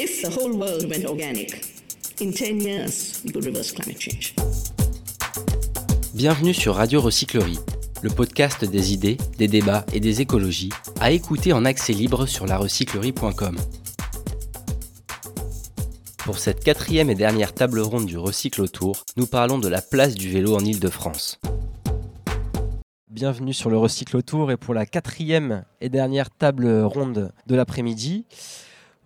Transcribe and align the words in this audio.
If 0.00 0.22
the 0.22 0.28
whole 0.28 0.52
world 0.52 0.88
went 0.88 1.04
organic, 1.06 1.60
in 2.20 2.30
10 2.30 2.60
years, 2.60 3.20
we 3.24 3.32
could 3.32 3.44
reverse 3.44 3.72
climate 3.72 4.00
change. 4.00 4.32
Bienvenue 6.14 6.54
sur 6.54 6.76
Radio 6.76 7.00
Recyclerie, 7.00 7.58
le 8.02 8.08
podcast 8.08 8.64
des 8.64 8.92
idées, 8.92 9.16
des 9.38 9.48
débats 9.48 9.84
et 9.92 9.98
des 9.98 10.20
écologies, 10.20 10.70
à 11.00 11.10
écouter 11.10 11.52
en 11.52 11.64
accès 11.64 11.94
libre 11.94 12.26
sur 12.26 12.46
larecyclerie.com. 12.46 13.56
Pour 16.18 16.38
cette 16.38 16.62
quatrième 16.62 17.10
et 17.10 17.16
dernière 17.16 17.52
table 17.52 17.80
ronde 17.80 18.06
du 18.06 18.18
Recycle 18.18 18.60
Autour, 18.60 19.04
nous 19.16 19.26
parlons 19.26 19.58
de 19.58 19.66
la 19.66 19.82
place 19.82 20.14
du 20.14 20.30
vélo 20.30 20.54
en 20.54 20.64
Ile-de-France. 20.64 21.40
Bienvenue 23.10 23.52
sur 23.52 23.68
le 23.68 23.78
Recycle 23.78 24.16
Autour 24.16 24.52
et 24.52 24.56
pour 24.56 24.74
la 24.74 24.86
quatrième 24.86 25.64
et 25.80 25.88
dernière 25.88 26.30
table 26.30 26.82
ronde 26.82 27.32
de 27.48 27.56
l'après-midi, 27.56 28.26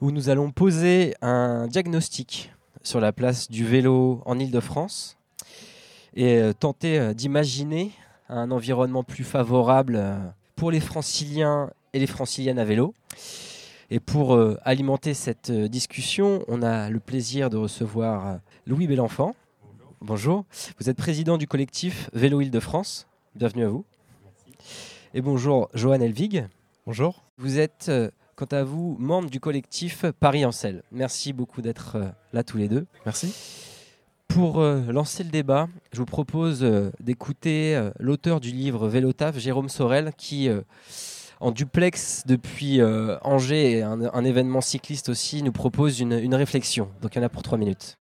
où 0.02 0.10
nous 0.10 0.28
allons 0.28 0.50
poser 0.50 1.14
un 1.22 1.68
diagnostic 1.68 2.52
sur 2.82 2.98
la 2.98 3.12
place 3.12 3.48
du 3.48 3.64
vélo 3.64 4.20
en 4.26 4.36
Ile-de-France 4.36 5.16
et 6.14 6.38
euh, 6.38 6.52
tenter 6.52 6.98
euh, 6.98 7.14
d'imaginer 7.14 7.92
un 8.28 8.50
environnement 8.50 9.04
plus 9.04 9.22
favorable 9.22 9.94
euh, 9.94 10.18
pour 10.56 10.72
les 10.72 10.80
franciliens 10.80 11.70
et 11.92 12.00
les 12.00 12.08
franciliennes 12.08 12.58
à 12.58 12.64
vélo. 12.64 12.94
Et 13.90 14.00
pour 14.00 14.40
alimenter 14.64 15.12
cette 15.12 15.52
discussion, 15.52 16.42
on 16.48 16.62
a 16.62 16.88
le 16.88 16.98
plaisir 16.98 17.50
de 17.50 17.58
recevoir 17.58 18.38
Louis 18.66 18.86
Bellenfant. 18.86 19.34
Bonjour. 20.00 20.46
Vous 20.78 20.88
êtes 20.88 20.96
président 20.96 21.36
du 21.36 21.46
collectif 21.46 22.08
Vélo 22.14 22.40
Île-de-France. 22.40 23.06
Bienvenue 23.34 23.64
à 23.64 23.68
vous. 23.68 23.84
Et 25.12 25.20
bonjour, 25.20 25.68
Johan 25.74 26.00
Elvig. 26.00 26.46
Bonjour. 26.86 27.22
Vous 27.36 27.58
êtes 27.58 27.90
quant 28.42 28.56
à 28.56 28.64
vous, 28.64 28.96
membre 28.98 29.30
du 29.30 29.38
collectif 29.38 30.04
Paris 30.18 30.44
en 30.44 30.50
selle. 30.50 30.82
Merci 30.90 31.32
beaucoup 31.32 31.62
d'être 31.62 31.96
euh, 31.96 32.08
là 32.32 32.42
tous 32.42 32.56
les 32.56 32.66
deux. 32.66 32.86
Merci. 33.04 33.32
Pour 34.26 34.60
euh, 34.60 34.80
lancer 34.90 35.22
le 35.22 35.30
débat, 35.30 35.68
je 35.92 35.98
vous 35.98 36.06
propose 36.06 36.64
euh, 36.64 36.90
d'écouter 36.98 37.80
l'auteur 38.00 38.40
du 38.40 38.50
livre 38.50 38.88
Vélotaf, 38.88 39.38
Jérôme 39.38 39.68
Sorel, 39.68 40.12
qui, 40.16 40.48
en 41.38 41.52
duplex 41.52 42.24
depuis 42.26 42.80
Angers 43.22 43.78
et 43.78 43.82
un, 43.82 44.24
événement 44.24 44.60
cycliste 44.60 45.08
aussi, 45.08 45.44
nous 45.44 45.52
propose 45.52 46.00
une, 46.00 46.12
une 46.12 46.34
réflexion. 46.34 46.88
Donc 47.00 47.14
il 47.14 47.18
y 47.18 47.22
en 47.22 47.24
a 47.24 47.28
pour 47.28 47.42
trois 47.42 47.58
minutes. 47.58 47.96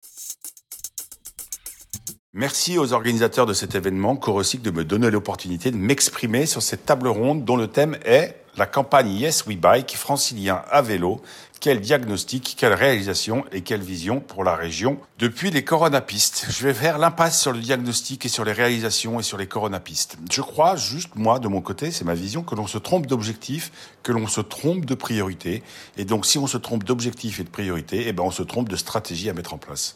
Merci 2.33 2.77
aux 2.77 2.93
organisateurs 2.93 3.45
de 3.45 3.51
cet 3.51 3.75
événement, 3.75 4.15
Corocyc, 4.15 4.61
de 4.61 4.71
me 4.71 4.85
donner 4.85 5.11
l'opportunité 5.11 5.69
de 5.69 5.75
m'exprimer 5.75 6.45
sur 6.45 6.61
cette 6.61 6.85
table 6.85 7.09
ronde 7.09 7.43
dont 7.43 7.57
le 7.57 7.67
thème 7.67 7.97
est 8.05 8.41
la 8.55 8.65
campagne 8.65 9.11
Yes 9.11 9.45
We 9.47 9.57
Bike, 9.57 9.97
francilien 9.97 10.61
à 10.71 10.81
vélo. 10.81 11.21
Quel 11.59 11.81
diagnostic, 11.81 12.55
quelle 12.57 12.73
réalisation 12.73 13.43
et 13.51 13.61
quelle 13.61 13.81
vision 13.81 14.21
pour 14.21 14.45
la 14.45 14.55
région 14.55 14.97
depuis 15.19 15.51
les 15.51 15.65
coronapistes. 15.65 16.47
Je 16.49 16.65
vais 16.65 16.73
faire 16.73 16.99
l'impasse 16.99 17.37
sur 17.37 17.51
le 17.51 17.59
diagnostic 17.59 18.25
et 18.25 18.29
sur 18.29 18.45
les 18.45 18.53
réalisations 18.53 19.19
et 19.19 19.23
sur 19.23 19.37
les 19.37 19.47
coronapistes. 19.47 20.17
Je 20.31 20.41
crois 20.41 20.77
juste, 20.77 21.15
moi, 21.15 21.37
de 21.37 21.49
mon 21.49 21.59
côté, 21.59 21.91
c'est 21.91 22.05
ma 22.05 22.13
vision, 22.15 22.43
que 22.43 22.55
l'on 22.55 22.65
se 22.65 22.77
trompe 22.77 23.07
d'objectif, 23.07 23.73
que 24.03 24.13
l'on 24.13 24.27
se 24.27 24.39
trompe 24.39 24.85
de 24.85 24.95
priorité. 24.95 25.63
Et 25.97 26.05
donc, 26.05 26.25
si 26.25 26.37
on 26.37 26.47
se 26.47 26.57
trompe 26.57 26.85
d'objectif 26.85 27.41
et 27.41 27.43
de 27.43 27.49
priorité, 27.49 28.05
eh 28.07 28.13
ben, 28.13 28.23
on 28.23 28.31
se 28.31 28.43
trompe 28.43 28.69
de 28.69 28.77
stratégie 28.77 29.29
à 29.29 29.33
mettre 29.33 29.53
en 29.53 29.57
place. 29.57 29.95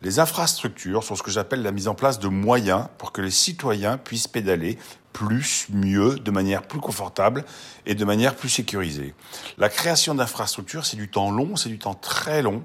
Les 0.00 0.20
infrastructures 0.20 1.02
sont 1.02 1.16
ce 1.16 1.24
que 1.24 1.30
j'appelle 1.30 1.62
la 1.62 1.72
mise 1.72 1.88
en 1.88 1.94
place 1.94 2.20
de 2.20 2.28
moyens 2.28 2.86
pour 2.98 3.10
que 3.10 3.20
les 3.20 3.32
citoyens 3.32 3.98
puissent 3.98 4.28
pédaler 4.28 4.78
plus, 5.12 5.66
mieux, 5.70 6.20
de 6.20 6.30
manière 6.30 6.62
plus 6.62 6.78
confortable 6.78 7.44
et 7.84 7.96
de 7.96 8.04
manière 8.04 8.36
plus 8.36 8.48
sécurisée. 8.48 9.14
La 9.56 9.68
création 9.68 10.14
d'infrastructures, 10.14 10.86
c'est 10.86 10.96
du 10.96 11.08
temps 11.08 11.32
long, 11.32 11.56
c'est 11.56 11.68
du 11.68 11.80
temps 11.80 11.94
très 11.94 12.42
long, 12.42 12.62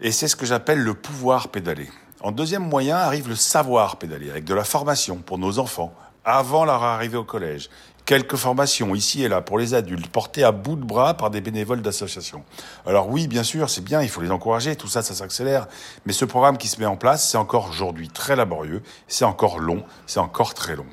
et 0.00 0.12
c'est 0.12 0.28
ce 0.28 0.36
que 0.36 0.46
j'appelle 0.46 0.80
le 0.80 0.94
pouvoir 0.94 1.48
pédaler. 1.48 1.90
En 2.22 2.32
deuxième 2.32 2.66
moyen 2.66 2.96
arrive 2.96 3.28
le 3.28 3.36
savoir 3.36 3.98
pédaler, 3.98 4.30
avec 4.30 4.44
de 4.44 4.54
la 4.54 4.64
formation 4.64 5.18
pour 5.18 5.36
nos 5.36 5.58
enfants, 5.58 5.94
avant 6.24 6.64
leur 6.64 6.82
arrivée 6.82 7.18
au 7.18 7.24
collège. 7.24 7.68
Quelques 8.06 8.36
formations 8.36 8.94
ici 8.94 9.24
et 9.24 9.28
là 9.28 9.40
pour 9.40 9.58
les 9.58 9.74
adultes, 9.74 10.06
portées 10.06 10.44
à 10.44 10.52
bout 10.52 10.76
de 10.76 10.84
bras 10.84 11.14
par 11.14 11.28
des 11.28 11.40
bénévoles 11.40 11.82
d'associations. 11.82 12.44
Alors 12.86 13.08
oui, 13.08 13.26
bien 13.26 13.42
sûr, 13.42 13.68
c'est 13.68 13.82
bien, 13.82 14.00
il 14.00 14.08
faut 14.08 14.20
les 14.20 14.30
encourager, 14.30 14.76
tout 14.76 14.86
ça, 14.86 15.02
ça 15.02 15.12
s'accélère. 15.12 15.66
Mais 16.04 16.12
ce 16.12 16.24
programme 16.24 16.56
qui 16.56 16.68
se 16.68 16.78
met 16.78 16.86
en 16.86 16.96
place, 16.96 17.28
c'est 17.28 17.36
encore 17.36 17.68
aujourd'hui 17.68 18.08
très 18.08 18.36
laborieux, 18.36 18.80
c'est 19.08 19.24
encore 19.24 19.58
long, 19.58 19.82
c'est 20.06 20.20
encore 20.20 20.54
très 20.54 20.76
long. 20.76 20.86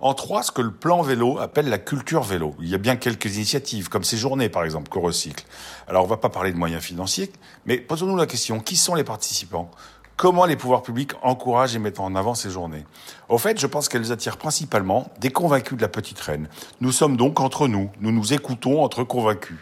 En 0.00 0.14
trois, 0.14 0.42
ce 0.42 0.50
que 0.50 0.60
le 0.60 0.72
plan 0.72 1.00
vélo 1.02 1.38
appelle 1.38 1.68
la 1.68 1.78
culture 1.78 2.22
vélo. 2.24 2.56
Il 2.60 2.68
y 2.68 2.74
a 2.74 2.78
bien 2.78 2.96
quelques 2.96 3.36
initiatives, 3.36 3.88
comme 3.88 4.02
ces 4.02 4.16
journées 4.16 4.48
par 4.48 4.64
exemple, 4.64 4.88
qu'on 4.88 5.00
recycle. 5.00 5.44
Alors 5.86 6.02
on 6.02 6.06
ne 6.06 6.10
va 6.10 6.16
pas 6.16 6.28
parler 6.28 6.50
de 6.50 6.58
moyens 6.58 6.82
financiers, 6.82 7.30
mais 7.66 7.78
posons-nous 7.78 8.16
la 8.16 8.26
question, 8.26 8.58
qui 8.58 8.76
sont 8.76 8.96
les 8.96 9.04
participants? 9.04 9.70
Comment 10.18 10.46
les 10.46 10.56
pouvoirs 10.56 10.82
publics 10.82 11.12
encouragent 11.22 11.76
et 11.76 11.78
mettent 11.78 12.00
en 12.00 12.16
avant 12.16 12.34
ces 12.34 12.50
journées 12.50 12.84
Au 13.28 13.38
fait, 13.38 13.60
je 13.60 13.68
pense 13.68 13.88
qu'elles 13.88 14.10
attirent 14.10 14.36
principalement 14.36 15.12
des 15.20 15.30
convaincus 15.30 15.76
de 15.76 15.82
la 15.82 15.88
petite 15.88 16.18
reine. 16.18 16.48
Nous 16.80 16.90
sommes 16.90 17.16
donc 17.16 17.38
entre 17.38 17.68
nous, 17.68 17.88
nous 18.00 18.10
nous 18.10 18.32
écoutons 18.32 18.82
entre 18.82 19.04
convaincus. 19.04 19.58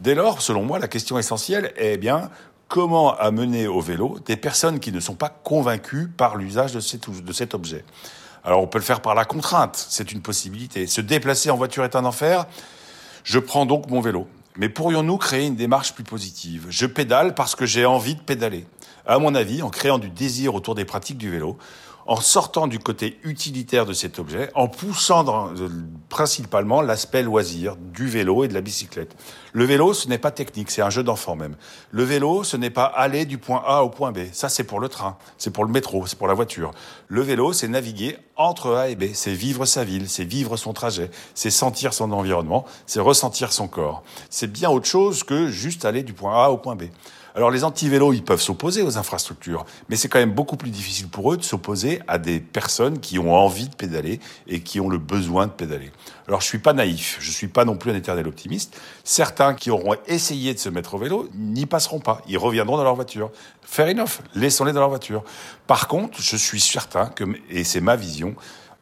Dès 0.00 0.16
lors, 0.16 0.42
selon 0.42 0.64
moi, 0.64 0.80
la 0.80 0.88
question 0.88 1.16
essentielle 1.16 1.72
est 1.76 1.96
bien 1.96 2.28
comment 2.66 3.16
amener 3.16 3.68
au 3.68 3.80
vélo 3.80 4.18
des 4.26 4.36
personnes 4.36 4.80
qui 4.80 4.90
ne 4.90 4.98
sont 4.98 5.14
pas 5.14 5.28
convaincues 5.28 6.08
par 6.08 6.34
l'usage 6.34 6.72
de 6.72 6.80
cet 7.32 7.54
objet. 7.54 7.84
Alors 8.42 8.62
on 8.62 8.66
peut 8.66 8.78
le 8.78 8.84
faire 8.84 9.00
par 9.00 9.14
la 9.14 9.24
contrainte, 9.24 9.76
c'est 9.76 10.10
une 10.10 10.22
possibilité. 10.22 10.88
Se 10.88 11.02
déplacer 11.02 11.50
en 11.50 11.56
voiture 11.56 11.84
est 11.84 11.94
un 11.94 12.04
enfer. 12.04 12.46
Je 13.22 13.38
prends 13.38 13.64
donc 13.64 13.88
mon 13.88 14.00
vélo. 14.00 14.26
Mais 14.56 14.68
pourrions-nous 14.68 15.18
créer 15.18 15.46
une 15.46 15.56
démarche 15.56 15.94
plus 15.94 16.04
positive? 16.04 16.66
Je 16.68 16.86
pédale 16.86 17.34
parce 17.34 17.54
que 17.54 17.66
j'ai 17.66 17.86
envie 17.86 18.16
de 18.16 18.20
pédaler. 18.20 18.66
À 19.06 19.18
mon 19.18 19.34
avis, 19.34 19.62
en 19.62 19.70
créant 19.70 19.98
du 19.98 20.08
désir 20.08 20.54
autour 20.54 20.74
des 20.74 20.86
pratiques 20.86 21.18
du 21.18 21.30
vélo, 21.30 21.58
en 22.06 22.16
sortant 22.16 22.66
du 22.66 22.78
côté 22.78 23.18
utilitaire 23.22 23.86
de 23.86 23.92
cet 23.92 24.18
objet, 24.18 24.50
en 24.54 24.68
poussant 24.68 25.52
principalement 26.08 26.82
l'aspect 26.82 27.22
loisir 27.22 27.76
du 27.76 28.06
vélo 28.06 28.44
et 28.44 28.48
de 28.48 28.54
la 28.54 28.60
bicyclette. 28.60 29.14
Le 29.52 29.64
vélo, 29.64 29.94
ce 29.94 30.08
n'est 30.08 30.18
pas 30.18 30.30
technique, 30.30 30.70
c'est 30.70 30.82
un 30.82 30.90
jeu 30.90 31.02
d'enfant 31.02 31.36
même. 31.36 31.56
Le 31.90 32.02
vélo, 32.02 32.44
ce 32.44 32.56
n'est 32.56 32.70
pas 32.70 32.84
aller 32.84 33.24
du 33.24 33.38
point 33.38 33.62
A 33.66 33.82
au 33.82 33.88
point 33.88 34.12
B. 34.12 34.18
Ça, 34.32 34.48
c'est 34.48 34.64
pour 34.64 34.80
le 34.80 34.88
train, 34.88 35.16
c'est 35.38 35.50
pour 35.50 35.64
le 35.64 35.70
métro, 35.70 36.06
c'est 36.06 36.18
pour 36.18 36.28
la 36.28 36.34
voiture. 36.34 36.72
Le 37.08 37.22
vélo, 37.22 37.52
c'est 37.52 37.68
naviguer 37.68 38.18
entre 38.36 38.74
A 38.74 38.88
et 38.88 38.96
B, 38.96 39.04
c'est 39.14 39.32
vivre 39.32 39.64
sa 39.64 39.84
ville, 39.84 40.08
c'est 40.08 40.24
vivre 40.24 40.56
son 40.56 40.72
trajet, 40.72 41.10
c'est 41.34 41.50
sentir 41.50 41.94
son 41.94 42.12
environnement, 42.12 42.64
c'est 42.86 43.00
ressentir 43.00 43.52
son 43.52 43.68
corps. 43.68 44.02
C'est 44.28 44.50
bien 44.50 44.70
autre 44.70 44.86
chose 44.86 45.24
que 45.24 45.48
juste 45.48 45.84
aller 45.84 46.02
du 46.02 46.12
point 46.12 46.44
A 46.44 46.50
au 46.50 46.58
point 46.58 46.76
B. 46.76 46.84
Alors 47.36 47.50
les 47.50 47.64
anti-vélos, 47.64 48.12
ils 48.12 48.22
peuvent 48.22 48.40
s'opposer 48.40 48.82
aux 48.82 48.96
infrastructures, 48.96 49.66
mais 49.88 49.96
c'est 49.96 50.06
quand 50.06 50.20
même 50.20 50.32
beaucoup 50.32 50.56
plus 50.56 50.70
difficile 50.70 51.08
pour 51.08 51.32
eux 51.32 51.36
de 51.36 51.42
s'opposer 51.42 52.00
à 52.06 52.18
des 52.18 52.38
personnes 52.38 53.00
qui 53.00 53.18
ont 53.18 53.34
envie 53.34 53.68
de 53.68 53.74
pédaler 53.74 54.20
et 54.46 54.60
qui 54.60 54.78
ont 54.78 54.88
le 54.88 54.98
besoin 54.98 55.48
de 55.48 55.50
pédaler. 55.50 55.90
Alors 56.28 56.40
je 56.40 56.46
suis 56.46 56.60
pas 56.60 56.72
naïf, 56.72 57.16
je 57.18 57.32
suis 57.32 57.48
pas 57.48 57.64
non 57.64 57.76
plus 57.76 57.90
un 57.90 57.96
éternel 57.96 58.28
optimiste. 58.28 58.80
Certains 59.02 59.54
qui 59.54 59.72
auront 59.72 59.96
essayé 60.06 60.54
de 60.54 60.60
se 60.60 60.68
mettre 60.68 60.94
au 60.94 60.98
vélo 60.98 61.28
n'y 61.34 61.66
passeront 61.66 61.98
pas, 61.98 62.22
ils 62.28 62.38
reviendront 62.38 62.76
dans 62.76 62.84
leur 62.84 62.94
voiture. 62.94 63.32
Fair 63.62 63.88
enough, 63.88 64.20
laissons-les 64.36 64.72
dans 64.72 64.80
leur 64.80 64.90
voiture. 64.90 65.24
Par 65.66 65.88
contre, 65.88 66.22
je 66.22 66.36
suis 66.36 66.60
certain 66.60 67.06
que, 67.06 67.24
et 67.50 67.64
c'est 67.64 67.80
ma 67.80 67.96
vision, 67.96 68.36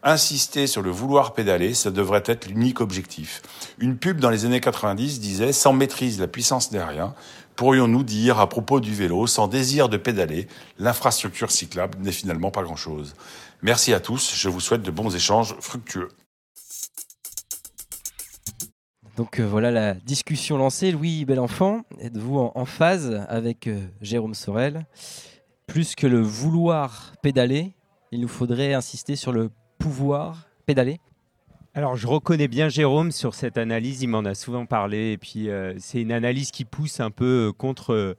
Insister 0.05 0.67
sur 0.67 0.83
le 0.83 0.91
vouloir 0.91 1.33
pédaler, 1.33 1.75
ça 1.75 1.93
devrait 1.93 2.25
être 2.27 2.49
l'unique 2.49 2.81
objectif. 2.81 3.41
Une 3.79 3.97
pub 3.97 4.19
dans 4.19 4.31
les 4.31 4.45
années 4.45 4.61
90 4.61 5.21
disait 5.21 5.53
Sans 5.53 5.73
maîtrise, 5.73 6.19
la 6.19 6.27
puissance 6.27 6.73
n'est 6.73 6.83
rien 6.83 7.15
pourrions-nous 7.63 8.03
dire 8.03 8.41
à 8.41 8.49
propos 8.49 8.81
du 8.81 8.93
vélo, 8.93 9.29
sans 9.29 9.47
désir 9.47 9.89
de 9.89 9.97
pédaler, 9.97 10.49
l'infrastructure 10.81 11.53
cyclable 11.53 11.97
n'est 12.01 12.11
finalement 12.11 12.51
pas 12.51 12.65
grand-chose. 12.65 13.15
Merci 13.63 13.95
à 13.95 14.01
tous, 14.01 14.35
je 14.35 14.49
vous 14.49 14.59
souhaite 14.59 14.83
de 14.83 14.91
bons 14.91 15.15
échanges 15.15 15.55
fructueux. 15.61 16.09
Donc 19.17 19.39
euh, 19.39 19.47
voilà 19.47 19.71
la 19.71 19.95
discussion 19.95 20.59
lancée. 20.59 20.91
Louis 20.91 21.25
Belenfant, 21.25 21.83
êtes-vous 22.01 22.51
en, 22.53 22.65
phase 22.65 23.25
avec 23.29 23.69
euh, 23.69 23.79
Jérôme 24.01 24.35
Sorel? 24.35 24.85
Plus 25.69 25.95
que 25.95 26.09
le 26.09 26.21
vouloir 26.21 27.13
pédaler, 27.23 27.77
il 28.11 28.23
nous 28.23 28.27
faudrait 28.27 28.75
insister 28.75 29.15
sur 29.15 29.31
le 29.31 29.51
pouvoir 29.79 30.49
pédaler? 30.67 30.99
Alors, 31.75 31.97
je 31.97 32.07
reconnais 32.07 32.49
bien 32.49 32.69
Jérôme 32.69 33.13
sur 33.13 33.35
cette 33.35 33.57
analyse, 33.57 34.03
il 34.03 34.09
m'en 34.09 34.27
a 34.27 34.35
souvent 34.35 34.67
parlé, 34.67 35.13
et 35.13 35.17
puis 35.17 35.49
euh, 35.49 35.73
c'est 35.79 36.03
une 36.03 36.13
analyse 36.13 36.51
qui 36.51 36.67
pousse 36.67 37.01
un 37.01 37.11
peu 37.11 37.49
euh, 37.49 37.53
contre, 37.53 38.15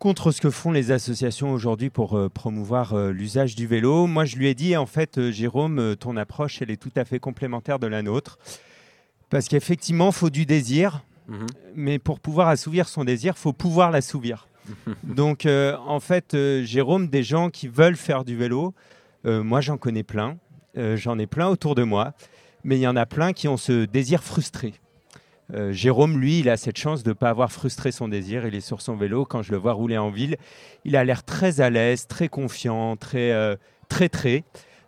contre 0.00 0.32
ce 0.32 0.40
que 0.40 0.50
font 0.50 0.72
les 0.72 0.90
associations 0.90 1.52
aujourd'hui 1.52 1.88
pour 1.88 2.18
euh, 2.18 2.28
promouvoir 2.28 2.96
l'usage 3.10 3.54
du 3.54 3.68
vélo. 3.68 4.08
Moi, 4.08 4.24
je 4.24 4.34
lui 4.36 4.48
ai 4.48 4.56
dit, 4.56 4.76
en 4.76 4.86
fait, 4.86 5.30
Jérôme, 5.30 5.94
ton 6.00 6.16
approche, 6.16 6.62
elle 6.62 6.70
est 6.72 6.76
tout 6.76 6.90
à 6.96 7.04
fait 7.04 7.20
complémentaire 7.20 7.78
de 7.78 7.86
la 7.86 8.02
nôtre, 8.02 8.40
parce 9.30 9.46
qu'effectivement, 9.46 10.08
il 10.08 10.14
faut 10.14 10.30
du 10.30 10.44
désir, 10.44 11.04
mhm. 11.28 11.46
mais 11.76 12.00
pour 12.00 12.18
pouvoir 12.18 12.48
assouvir 12.48 12.88
son 12.88 13.04
désir, 13.04 13.34
il 13.36 13.40
faut 13.40 13.52
pouvoir 13.52 13.92
l'assouvir. 13.92 14.48
Donc, 15.04 15.46
en 15.46 16.00
fait, 16.00 16.36
Jérôme, 16.64 17.06
des 17.06 17.22
gens 17.22 17.50
qui 17.50 17.68
veulent 17.68 17.96
faire 17.96 18.24
du 18.24 18.34
vélo, 18.34 18.74
moi, 19.24 19.60
j'en 19.60 19.76
connais 19.76 20.02
plein, 20.02 20.38
j'en 20.74 21.20
ai 21.20 21.28
plein 21.28 21.46
autour 21.46 21.76
de 21.76 21.84
moi 21.84 22.14
mais 22.64 22.78
il 22.78 22.80
y 22.80 22.86
en 22.86 22.96
a 22.96 23.06
plein 23.06 23.32
qui 23.32 23.46
ont 23.46 23.56
ce 23.56 23.84
désir 23.84 24.24
frustré. 24.24 24.74
Euh, 25.52 25.72
Jérôme, 25.72 26.18
lui, 26.18 26.40
il 26.40 26.48
a 26.48 26.56
cette 26.56 26.78
chance 26.78 27.02
de 27.02 27.10
ne 27.10 27.14
pas 27.14 27.28
avoir 27.28 27.52
frustré 27.52 27.92
son 27.92 28.08
désir. 28.08 28.46
Il 28.46 28.54
est 28.54 28.60
sur 28.60 28.80
son 28.80 28.96
vélo. 28.96 29.24
Quand 29.24 29.42
je 29.42 29.52
le 29.52 29.58
vois 29.58 29.72
rouler 29.72 29.98
en 29.98 30.10
ville, 30.10 30.36
il 30.84 30.96
a 30.96 31.04
l'air 31.04 31.22
très 31.22 31.60
à 31.60 31.70
l'aise, 31.70 32.06
très 32.06 32.28
confiant, 32.28 32.96
très, 32.96 33.32
euh, 33.32 33.56
très, 33.88 34.08
très. 34.08 34.44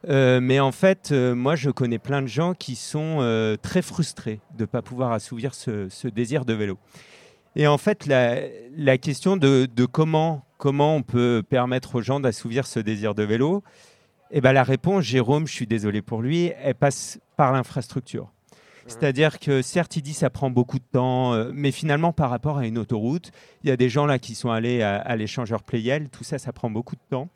Euh, 0.08 0.40
mais 0.40 0.60
en 0.60 0.72
fait, 0.72 1.12
moi, 1.12 1.56
je 1.56 1.70
connais 1.70 1.98
plein 1.98 2.22
de 2.22 2.26
gens 2.26 2.54
qui 2.54 2.76
sont 2.76 3.56
très 3.62 3.82
frustrés 3.82 4.40
de 4.56 4.62
ne 4.62 4.66
pas 4.66 4.82
pouvoir 4.82 5.12
assouvir 5.12 5.54
ce, 5.54 6.08
désir 6.08 6.44
de 6.44 6.54
vélo. 6.54 6.78
Et 7.54 7.66
en 7.66 7.78
fait, 7.78 8.06
la, 8.06 8.98
question 8.98 9.36
de, 9.36 9.66
comment, 9.90 10.44
comment 10.58 10.96
on 10.96 11.02
peut 11.02 11.42
permettre 11.48 11.96
aux 11.96 12.02
gens 12.02 12.20
d'assouvir 12.20 12.66
ce 12.66 12.80
désir 12.80 13.14
de 13.14 13.24
vélo, 13.24 13.62
eh 14.30 14.40
ben, 14.40 14.52
la 14.52 14.64
réponse, 14.64 15.04
Jérôme, 15.04 15.46
je 15.46 15.52
suis 15.52 15.66
désolé 15.66 16.02
pour 16.02 16.22
lui, 16.22 16.52
elle 16.62 16.74
passe 16.74 17.18
par 17.36 17.52
l'infrastructure. 17.52 18.32
C'est-à-dire 18.86 19.40
que 19.40 19.62
certes, 19.62 19.96
il 19.96 20.02
dit 20.02 20.14
ça 20.14 20.30
prend 20.30 20.48
beaucoup 20.48 20.78
de 20.78 20.84
temps, 20.92 21.34
euh, 21.34 21.50
mais 21.52 21.72
finalement, 21.72 22.12
par 22.12 22.30
rapport 22.30 22.58
à 22.58 22.66
une 22.66 22.78
autoroute, 22.78 23.32
il 23.64 23.68
y 23.68 23.72
a 23.72 23.76
des 23.76 23.88
gens 23.88 24.06
là 24.06 24.18
qui 24.18 24.34
sont 24.34 24.50
allés 24.50 24.82
à, 24.82 25.16
l'échangeur 25.16 25.62
Playel, 25.62 26.08
tout 26.08 26.24
ça, 26.24 26.38
ça 26.38 26.52
prend 26.52 26.70
beaucoup 26.70 26.94
de 26.94 27.00
temps. 27.10 27.28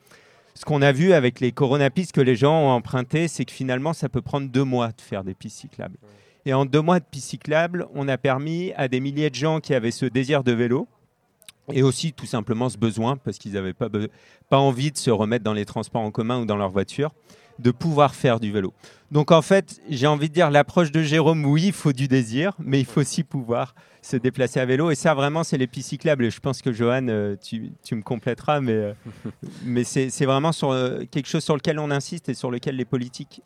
Ce 0.55 0.65
qu'on 0.65 0.83
a 0.83 0.93
vu 0.93 1.13
avec 1.13 1.41
les 1.41 1.53
coronapistes 1.53 2.13
que 2.13 2.21
les 2.21 2.37
gens 2.37 2.55
ont 2.55 2.71
emprunté, 2.71 3.29
c'est 3.29 3.45
que 3.45 3.53
finalement, 3.53 3.93
ça 3.93 4.09
peut 4.09 4.23
prendre 4.23 4.49
deux 4.49 4.65
mois 4.65 4.89
de 4.89 5.01
faire 5.01 5.25
des 5.25 5.35
pistes 5.35 5.59
cyclables. 5.59 5.97
Et 6.45 6.55
en 6.55 6.65
deux 6.65 6.81
mois 6.81 7.01
de 7.01 7.05
pistes 7.05 7.31
cyclables, 7.31 7.87
on 7.95 8.09
a 8.09 8.17
permis 8.17 8.73
à 8.77 8.89
des 8.89 9.01
milliers 9.01 9.31
de 9.31 9.35
gens 9.35 9.61
qui 9.61 9.75
avaient 9.75 9.91
ce 9.91 10.07
désir 10.07 10.45
de 10.45 10.53
vélo, 10.53 10.89
et 11.73 11.83
aussi 11.83 12.13
tout 12.13 12.27
simplement 12.27 12.69
ce 12.69 12.79
besoin, 12.79 13.17
parce 13.17 13.39
qu'ils 13.39 13.53
n'avaient 13.53 13.73
pas, 13.73 13.89
pas 14.49 14.59
envie 14.59 14.91
de 14.91 14.99
se 14.99 15.11
remettre 15.11 15.45
dans 15.45 15.53
les 15.53 15.65
transports 15.65 16.03
en 16.03 16.11
commun 16.11 16.41
ou 16.41 16.45
dans 16.47 16.57
leur 16.57 16.71
voiture, 16.71 17.13
de 17.59 17.71
pouvoir 17.71 18.15
faire 18.15 18.41
du 18.41 18.51
vélo. 18.51 18.73
Donc 19.11 19.31
en 19.31 19.43
fait, 19.43 19.81
j'ai 19.89 20.07
envie 20.07 20.29
de 20.29 20.35
dire 20.35 20.51
l'approche 20.51 20.93
de 20.93 21.03
Jérôme, 21.03 21.45
oui, 21.45 21.65
il 21.67 21.73
faut 21.73 21.93
du 21.93 22.09
désir, 22.09 22.55
mais 22.59 22.81
il 22.81 22.87
faut 22.87 23.01
aussi 23.01 23.23
pouvoir 23.23 23.75
se 24.03 24.17
déplacer 24.17 24.61
à 24.61 24.67
vélo. 24.67 24.91
Et 24.91 24.95
ça, 24.95 25.15
vraiment, 25.15 25.45
c'est 25.45 25.59
les 25.59 25.67
pistes 25.67 25.91
cyclables. 25.91 26.25
Et 26.25 26.31
je 26.31 26.41
pense 26.41 26.63
que 26.63 26.73
Johan, 26.73 27.07
euh, 27.09 27.37
tu, 27.37 27.73
me 27.93 28.03
compléteras, 28.03 28.61
mais, 28.61 28.73
euh, 28.73 28.93
mais 29.65 29.85
c'est 29.85 30.25
vraiment 30.25 30.53
sur, 30.53 30.71
euh, 30.71 31.03
quelque 31.11 31.29
chose 31.29 31.45
sur 31.45 31.55
lequel 31.55 31.79
on 31.79 31.91
insiste 31.91 32.29
et 32.29 32.35
sur 32.35 32.51
lequel 32.51 32.77
les 32.77 32.85
politiques, 32.85 33.43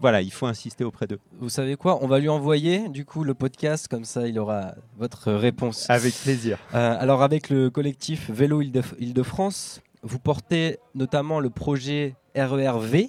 voilà, 0.00 0.20
il 0.22 0.32
faut 0.32 0.46
insister 0.46 0.84
auprès 0.84 1.06
d'eux. 1.06 1.18
Vous 1.38 1.48
savez 1.48 1.76
quoi? 1.76 2.02
On 2.02 2.06
va 2.06 2.18
lui 2.18 2.28
envoyer 2.28 2.88
du 2.88 3.04
coup 3.04 3.24
le 3.24 3.34
podcast, 3.34 3.88
comme 3.88 4.04
ça 4.04 4.26
il 4.26 4.38
aura 4.38 4.74
votre 4.98 5.32
réponse. 5.32 5.88
Avec 5.90 6.14
plaisir. 6.14 6.58
alors 6.72 7.22
avec 7.22 7.50
le 7.50 7.70
collectif 7.70 8.30
Vélo 8.30 8.62
Île-de-France, 8.62 9.80
vous 10.02 10.18
portez 10.18 10.78
notamment 10.94 11.40
le 11.40 11.50
projet 11.50 12.14
RERV, 12.36 13.08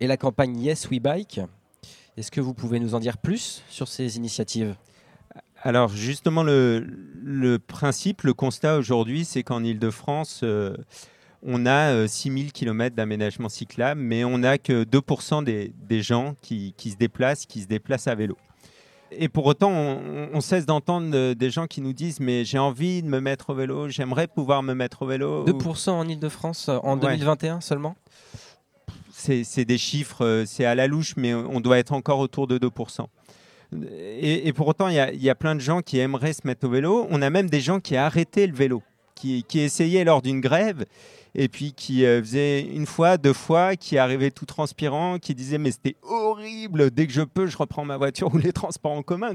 et 0.00 0.06
la 0.06 0.16
campagne 0.16 0.58
Yes 0.58 0.88
We 0.90 1.00
Bike. 1.00 1.40
Est-ce 2.16 2.30
que 2.30 2.40
vous 2.40 2.54
pouvez 2.54 2.80
nous 2.80 2.94
en 2.94 3.00
dire 3.00 3.18
plus 3.18 3.62
sur 3.68 3.86
ces 3.86 4.16
initiatives? 4.16 4.74
Alors 5.62 5.90
justement, 5.90 6.42
le, 6.42 7.58
principe, 7.58 8.22
le 8.22 8.32
constat 8.32 8.78
aujourd'hui, 8.78 9.24
c'est 9.24 9.42
qu'en 9.42 9.62
Ile-de-France, 9.62 10.40
euh, 10.42 10.74
on 11.42 11.66
a 11.66 12.06
6000 12.06 12.46
euh, 12.46 12.50
km 12.50 12.94
d'aménagement 12.94 13.48
cyclable, 13.48 14.00
mais 14.00 14.24
on 14.24 14.38
n'a 14.38 14.58
que 14.58 14.84
2% 14.84 15.44
des, 15.44 16.02
gens 16.02 16.34
qui, 16.42 16.74
se 16.78 16.96
déplacent, 16.96 17.46
qui 17.46 17.62
se 17.62 17.66
déplacent 17.66 18.08
à 18.08 18.14
vélo. 18.14 18.36
Et 19.12 19.28
pour 19.28 19.46
autant, 19.46 19.72
on, 19.72 20.40
cesse 20.40 20.66
d'entendre 20.66 21.10
euh, 21.14 21.34
des 21.34 21.50
gens 21.50 21.66
qui 21.66 21.80
nous 21.80 21.92
disent 21.92 22.20
Mais 22.20 22.44
j'ai 22.44 22.58
envie 22.58 23.02
de 23.02 23.08
me 23.08 23.20
mettre 23.20 23.50
au 23.50 23.54
vélo, 23.54 23.88
j'aimerais 23.88 24.28
pouvoir 24.28 24.62
me 24.62 24.74
mettre 24.74 25.02
au 25.02 25.06
vélo. 25.06 25.44
2% 25.46 25.90
en 25.90 26.06
Ile-de-France 26.06 26.68
en 26.68 26.96
2021 26.96 27.60
seulement? 27.60 27.96
C'est 29.12 29.64
des 29.64 29.78
chiffres, 29.78 30.24
euh, 30.24 30.44
c'est 30.46 30.64
à 30.64 30.74
la 30.74 30.86
louche, 30.86 31.14
mais 31.16 31.34
on 31.34 31.60
doit 31.60 31.78
être 31.78 31.92
encore 31.92 32.20
autour 32.20 32.46
de 32.46 32.58
2%. 32.58 33.06
Et, 34.20 34.52
pour 34.52 34.66
autant, 34.66 34.88
il 34.88 34.94
y, 34.94 35.30
a 35.30 35.34
plein 35.34 35.54
de 35.54 35.60
gens 35.60 35.80
qui 35.80 35.98
aimeraient 35.98 36.32
se 36.32 36.44
mettre 36.44 36.66
au 36.66 36.70
vélo. 36.70 37.06
On 37.10 37.22
a 37.22 37.30
même 37.30 37.48
des 37.48 37.60
gens 37.60 37.78
qui 37.78 37.96
ont 37.96 38.00
arrêté 38.00 38.46
le 38.46 38.52
vélo, 38.52 38.82
qui, 39.14 39.44
essayaient 39.54 40.02
lors 40.02 40.22
d'une 40.22 40.40
grève, 40.40 40.84
et 41.34 41.48
puis 41.48 41.72
qui 41.72 42.04
euh, 42.04 42.20
faisaient 42.20 42.62
une 42.62 42.86
fois, 42.86 43.16
deux 43.16 43.32
fois, 43.32 43.76
qui 43.76 43.98
arrivaient 43.98 44.30
tout 44.30 44.46
transpirant, 44.46 45.18
qui 45.18 45.34
disaient 45.34 45.58
mais 45.58 45.70
c'était 45.70 45.96
horrible, 46.02 46.90
dès 46.90 47.06
que 47.06 47.12
je 47.12 47.22
peux, 47.22 47.46
je 47.46 47.56
reprends 47.56 47.84
ma 47.84 47.96
voiture 47.96 48.30
ou 48.34 48.38
les 48.38 48.52
transports 48.52 48.92
en 48.92 49.02
commun. 49.02 49.34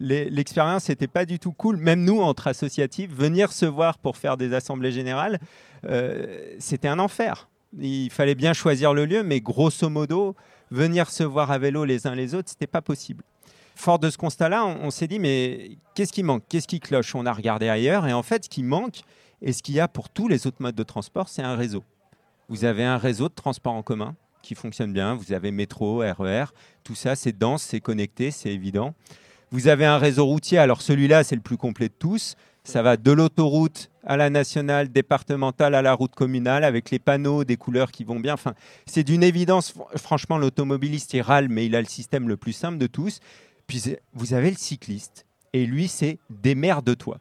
L'expérience 0.00 0.88
n'était 0.88 1.08
pas 1.08 1.24
du 1.24 1.38
tout 1.38 1.52
cool. 1.52 1.76
Même 1.76 2.04
nous, 2.04 2.20
entre 2.20 2.48
associatifs, 2.48 3.10
venir 3.12 3.52
se 3.52 3.66
voir 3.66 3.98
pour 3.98 4.16
faire 4.16 4.36
des 4.36 4.54
assemblées 4.54 4.92
générales, 4.92 5.38
euh, 5.84 6.54
c'était 6.58 6.88
un 6.88 6.98
enfer 6.98 7.48
il 7.80 8.10
fallait 8.10 8.34
bien 8.34 8.52
choisir 8.52 8.94
le 8.94 9.06
lieu, 9.06 9.22
mais 9.22 9.40
grosso 9.40 9.88
modo, 9.88 10.36
venir 10.70 11.10
se 11.10 11.22
voir 11.22 11.50
à 11.50 11.58
vélo 11.58 11.84
les 11.84 12.06
uns 12.06 12.14
les 12.14 12.34
autres, 12.34 12.50
c'était 12.50 12.66
pas 12.66 12.82
possible. 12.82 13.24
Fort 13.74 13.98
de 13.98 14.10
ce 14.10 14.18
constat-là, 14.18 14.66
on, 14.66 14.90
s'est 14.90 15.08
dit, 15.08 15.18
mais 15.18 15.78
qu'est-ce 15.94 16.12
qui 16.12 16.22
manque? 16.22 16.44
Qu'est-ce 16.48 16.68
qui 16.68 16.78
cloche? 16.78 17.14
On 17.14 17.24
a 17.24 17.32
regardé 17.32 17.68
ailleurs, 17.68 18.06
et 18.06 18.12
en 18.12 18.22
fait, 18.22 18.44
ce 18.44 18.50
qui 18.50 18.62
manque, 18.62 19.00
et 19.42 19.52
ce 19.52 19.62
qu'il 19.62 19.74
y 19.74 19.80
a 19.80 19.88
pour 19.88 20.08
tous 20.08 20.28
les 20.28 20.46
autres 20.46 20.62
modes 20.62 20.74
de 20.74 20.82
transport, 20.82 21.28
c'est 21.28 21.42
un 21.42 21.56
réseau. 21.56 21.84
Vous 22.48 22.64
avez 22.64 22.84
un 22.84 22.96
réseau 22.96 23.28
de 23.28 23.34
transport 23.34 23.74
en 23.74 23.82
commun 23.82 24.14
qui 24.42 24.54
fonctionne 24.54 24.92
bien, 24.92 25.14
vous 25.14 25.32
avez 25.32 25.50
métro, 25.50 25.98
RER, 25.98 26.46
tout 26.84 26.94
ça, 26.94 27.14
c'est 27.14 27.36
dense, 27.36 27.62
c'est 27.62 27.80
connecté, 27.80 28.30
c'est 28.30 28.52
évident. 28.52 28.94
Vous 29.50 29.68
avez 29.68 29.84
un 29.84 29.98
réseau 29.98 30.24
routier, 30.24 30.58
alors 30.58 30.80
celui-là, 30.80 31.24
c'est 31.24 31.36
le 31.36 31.42
plus 31.42 31.56
complet 31.56 31.88
de 31.88 31.94
tous. 31.98 32.36
Ça 32.64 32.82
va 32.82 32.96
de 32.96 33.12
l'autoroute 33.12 33.90
à 34.04 34.16
la 34.16 34.30
nationale, 34.30 34.90
départementale, 34.90 35.74
à 35.74 35.82
la 35.82 35.92
route 35.92 36.14
communale, 36.14 36.64
avec 36.64 36.90
les 36.90 36.98
panneaux, 36.98 37.44
des 37.44 37.56
couleurs 37.56 37.90
qui 37.90 38.04
vont 38.04 38.18
bien. 38.18 38.34
Enfin, 38.34 38.54
c'est 38.86 39.02
d'une 39.02 39.22
évidence. 39.22 39.74
Franchement, 39.96 40.38
l'automobiliste, 40.38 41.12
il 41.14 41.22
râle, 41.22 41.48
mais 41.48 41.66
il 41.66 41.76
a 41.76 41.80
le 41.80 41.86
système 41.86 42.28
le 42.28 42.36
plus 42.36 42.52
simple 42.52 42.78
de 42.78 42.86
tous. 42.86 43.20
Puis 43.66 43.96
vous 44.14 44.32
avez 44.34 44.50
le 44.50 44.56
cycliste, 44.56 45.26
et 45.52 45.66
lui, 45.66 45.88
c'est 45.88 46.18
démerde-toi. 46.30 47.18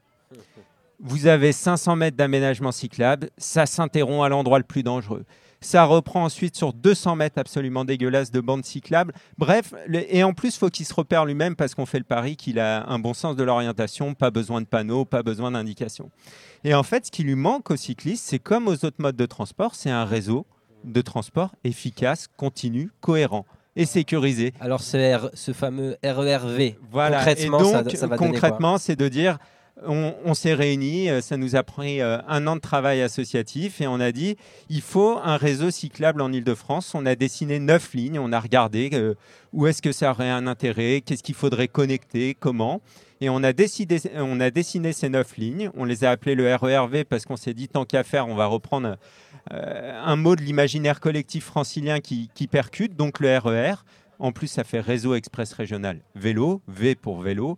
Vous 1.03 1.25
avez 1.25 1.51
500 1.51 1.95
mètres 1.95 2.15
d'aménagement 2.15 2.71
cyclable, 2.71 3.31
ça 3.39 3.65
s'interrompt 3.65 4.23
à 4.23 4.29
l'endroit 4.29 4.59
le 4.59 4.63
plus 4.63 4.83
dangereux. 4.83 5.25
Ça 5.59 5.83
reprend 5.85 6.23
ensuite 6.23 6.55
sur 6.55 6.73
200 6.73 7.15
mètres 7.15 7.39
absolument 7.39 7.85
dégueulasses 7.85 8.29
de 8.29 8.39
bandes 8.39 8.63
cyclables. 8.63 9.11
Bref, 9.39 9.73
et 9.91 10.23
en 10.23 10.33
plus, 10.33 10.55
il 10.55 10.59
faut 10.59 10.69
qu'il 10.69 10.85
se 10.85 10.93
repère 10.93 11.25
lui-même 11.25 11.55
parce 11.55 11.73
qu'on 11.73 11.87
fait 11.87 11.97
le 11.97 12.03
pari 12.03 12.35
qu'il 12.35 12.59
a 12.59 12.87
un 12.87 12.99
bon 12.99 13.15
sens 13.15 13.35
de 13.35 13.43
l'orientation, 13.43 14.13
pas 14.13 14.29
besoin 14.29 14.61
de 14.61 14.67
panneaux, 14.67 15.03
pas 15.03 15.23
besoin 15.23 15.51
d'indications. 15.51 16.11
Et 16.63 16.75
en 16.75 16.83
fait, 16.83 17.07
ce 17.07 17.11
qui 17.11 17.23
lui 17.23 17.35
manque 17.35 17.71
aux 17.71 17.75
cyclistes, 17.77 18.25
c'est 18.27 18.39
comme 18.39 18.67
aux 18.67 18.85
autres 18.85 18.99
modes 18.99 19.15
de 19.15 19.25
transport, 19.25 19.73
c'est 19.73 19.89
un 19.89 20.05
réseau 20.05 20.45
de 20.83 21.01
transport 21.01 21.55
efficace, 21.63 22.27
continu, 22.37 22.91
cohérent 23.01 23.47
et 23.75 23.85
sécurisé. 23.85 24.53
Alors 24.59 24.81
ce, 24.81 25.29
ce 25.33 25.51
fameux 25.51 25.97
RERV, 26.03 26.75
voilà. 26.91 27.17
concrètement, 27.19 27.59
et 27.59 27.83
donc, 27.83 27.91
ça, 27.91 28.07
va 28.07 28.17
concrètement, 28.17 28.77
c'est 28.77 28.95
de 28.95 29.07
dire 29.07 29.39
on, 29.83 30.33
s'est 30.33 30.53
réunis, 30.53 31.09
euh, 31.09 31.21
ça 31.21 31.37
nous 31.37 31.55
a 31.55 31.63
pris 31.63 32.01
euh, 32.01 32.17
un 32.27 32.45
an 32.47 32.55
de 32.55 32.61
travail 32.61 33.01
associatif 33.01 33.81
et 33.81 33.87
on 33.87 33.99
a 33.99 34.11
dit 34.11 34.35
il 34.69 34.81
faut 34.81 35.17
un 35.23 35.37
réseau 35.37 35.71
cyclable 35.71 36.21
en 36.21 36.31
Ile-de-France. 36.31 36.93
On 36.93 37.05
a 37.05 37.15
dessiné 37.15 37.59
neuf 37.59 37.93
lignes, 37.93 38.19
on 38.19 38.31
a 38.31 38.39
regardé 38.39 38.89
euh, 38.93 39.15
où 39.53 39.67
est-ce 39.67 39.81
que 39.81 39.91
ça 39.91 40.11
aurait 40.11 40.29
un 40.29 40.45
intérêt, 40.47 41.01
qu'est-ce 41.01 41.23
qu'il 41.23 41.35
faudrait 41.35 41.67
connecter, 41.67 42.35
comment. 42.39 42.81
Et 43.21 43.29
on 43.29 43.43
a, 43.43 43.53
décidé, 43.53 44.01
on 44.15 44.39
a 44.39 44.49
dessiné 44.49 44.93
ces 44.93 45.09
neuf 45.09 45.37
lignes. 45.37 45.69
On 45.75 45.85
les 45.85 46.03
a 46.03 46.11
appelées 46.11 46.35
le 46.35 46.53
RERV 46.55 47.05
parce 47.05 47.25
qu'on 47.25 47.37
s'est 47.37 47.53
dit 47.53 47.67
tant 47.67 47.85
qu'à 47.85 48.03
faire, 48.03 48.27
on 48.27 48.35
va 48.35 48.47
reprendre 48.47 48.97
un 49.51 50.15
mot 50.15 50.35
de 50.35 50.41
l'imaginaire 50.41 50.99
collectif 50.99 51.45
francilien 51.45 51.99
qui, 51.99 52.29
qui 52.33 52.47
percute, 52.47 52.95
donc 52.95 53.19
le 53.19 53.37
RER. 53.37 53.75
En 54.17 54.31
plus, 54.31 54.47
ça 54.47 54.63
fait 54.63 54.79
réseau 54.79 55.13
express 55.13 55.53
régional 55.53 55.99
vélo, 56.15 56.61
V 56.67 56.95
pour 56.95 57.21
vélo. 57.21 57.57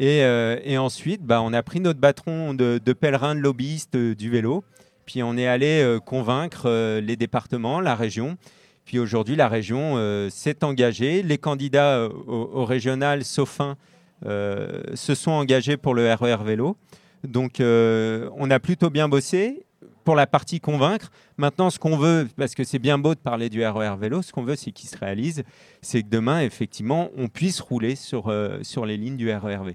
Euh, 0.00 0.60
et, 0.64 0.78
ensuite, 0.78 1.22
bah, 1.22 1.42
on 1.42 1.52
a 1.52 1.62
pris 1.62 1.80
notre 1.80 2.00
bâton 2.00 2.54
de, 2.54 2.92
pèlerin 2.92 3.34
de 3.34 3.40
lobbyistes 3.40 3.96
euh, 3.96 4.14
du 4.14 4.30
vélo, 4.30 4.64
puis 5.06 5.22
on 5.22 5.36
est 5.36 5.46
allé 5.46 5.80
euh, 5.82 5.98
convaincre 5.98 6.98
les 7.00 7.16
départements, 7.16 7.80
la 7.80 7.94
région. 7.94 8.36
Puis 8.84 8.98
aujourd'hui, 8.98 9.36
la 9.36 9.48
région 9.48 9.98
s'est 10.30 10.64
engagée. 10.64 11.22
Les 11.22 11.36
candidats 11.36 12.08
au, 12.26 12.64
régional, 12.64 13.22
sauf 13.22 13.60
un, 13.60 13.76
se 14.24 15.14
sont 15.14 15.30
engagés 15.30 15.76
pour 15.76 15.94
le 15.94 16.10
RER 16.10 16.38
e 16.40 16.42
vélo. 16.42 16.78
Donc, 17.22 17.56
on 17.60 18.50
a 18.50 18.58
plutôt 18.60 18.88
bien 18.88 19.06
bossé 19.06 19.66
pour 20.08 20.16
la 20.16 20.26
partie 20.26 20.58
convaincre. 20.58 21.10
Maintenant, 21.36 21.68
ce 21.68 21.78
qu'on 21.78 21.98
veut, 21.98 22.26
parce 22.38 22.54
que 22.54 22.64
c'est 22.64 22.78
bien 22.78 22.96
beau 22.96 23.14
de 23.14 23.20
parler 23.20 23.50
du 23.50 23.62
RER 23.62 23.92
e 23.92 23.96
vélo, 23.98 24.22
ce 24.22 24.32
qu'on 24.32 24.42
veut, 24.42 24.56
c'est 24.56 24.72
qu'il 24.72 24.88
se 24.88 24.96
réalise, 24.96 25.44
c'est 25.82 26.02
que 26.02 26.08
demain, 26.08 26.40
effectivement, 26.40 27.10
on 27.18 27.28
puisse 27.28 27.60
rouler 27.60 27.94
sur, 27.94 28.32
sur 28.62 28.86
les 28.86 28.96
lignes 28.96 29.18
du 29.18 29.30
RERV. 29.30 29.74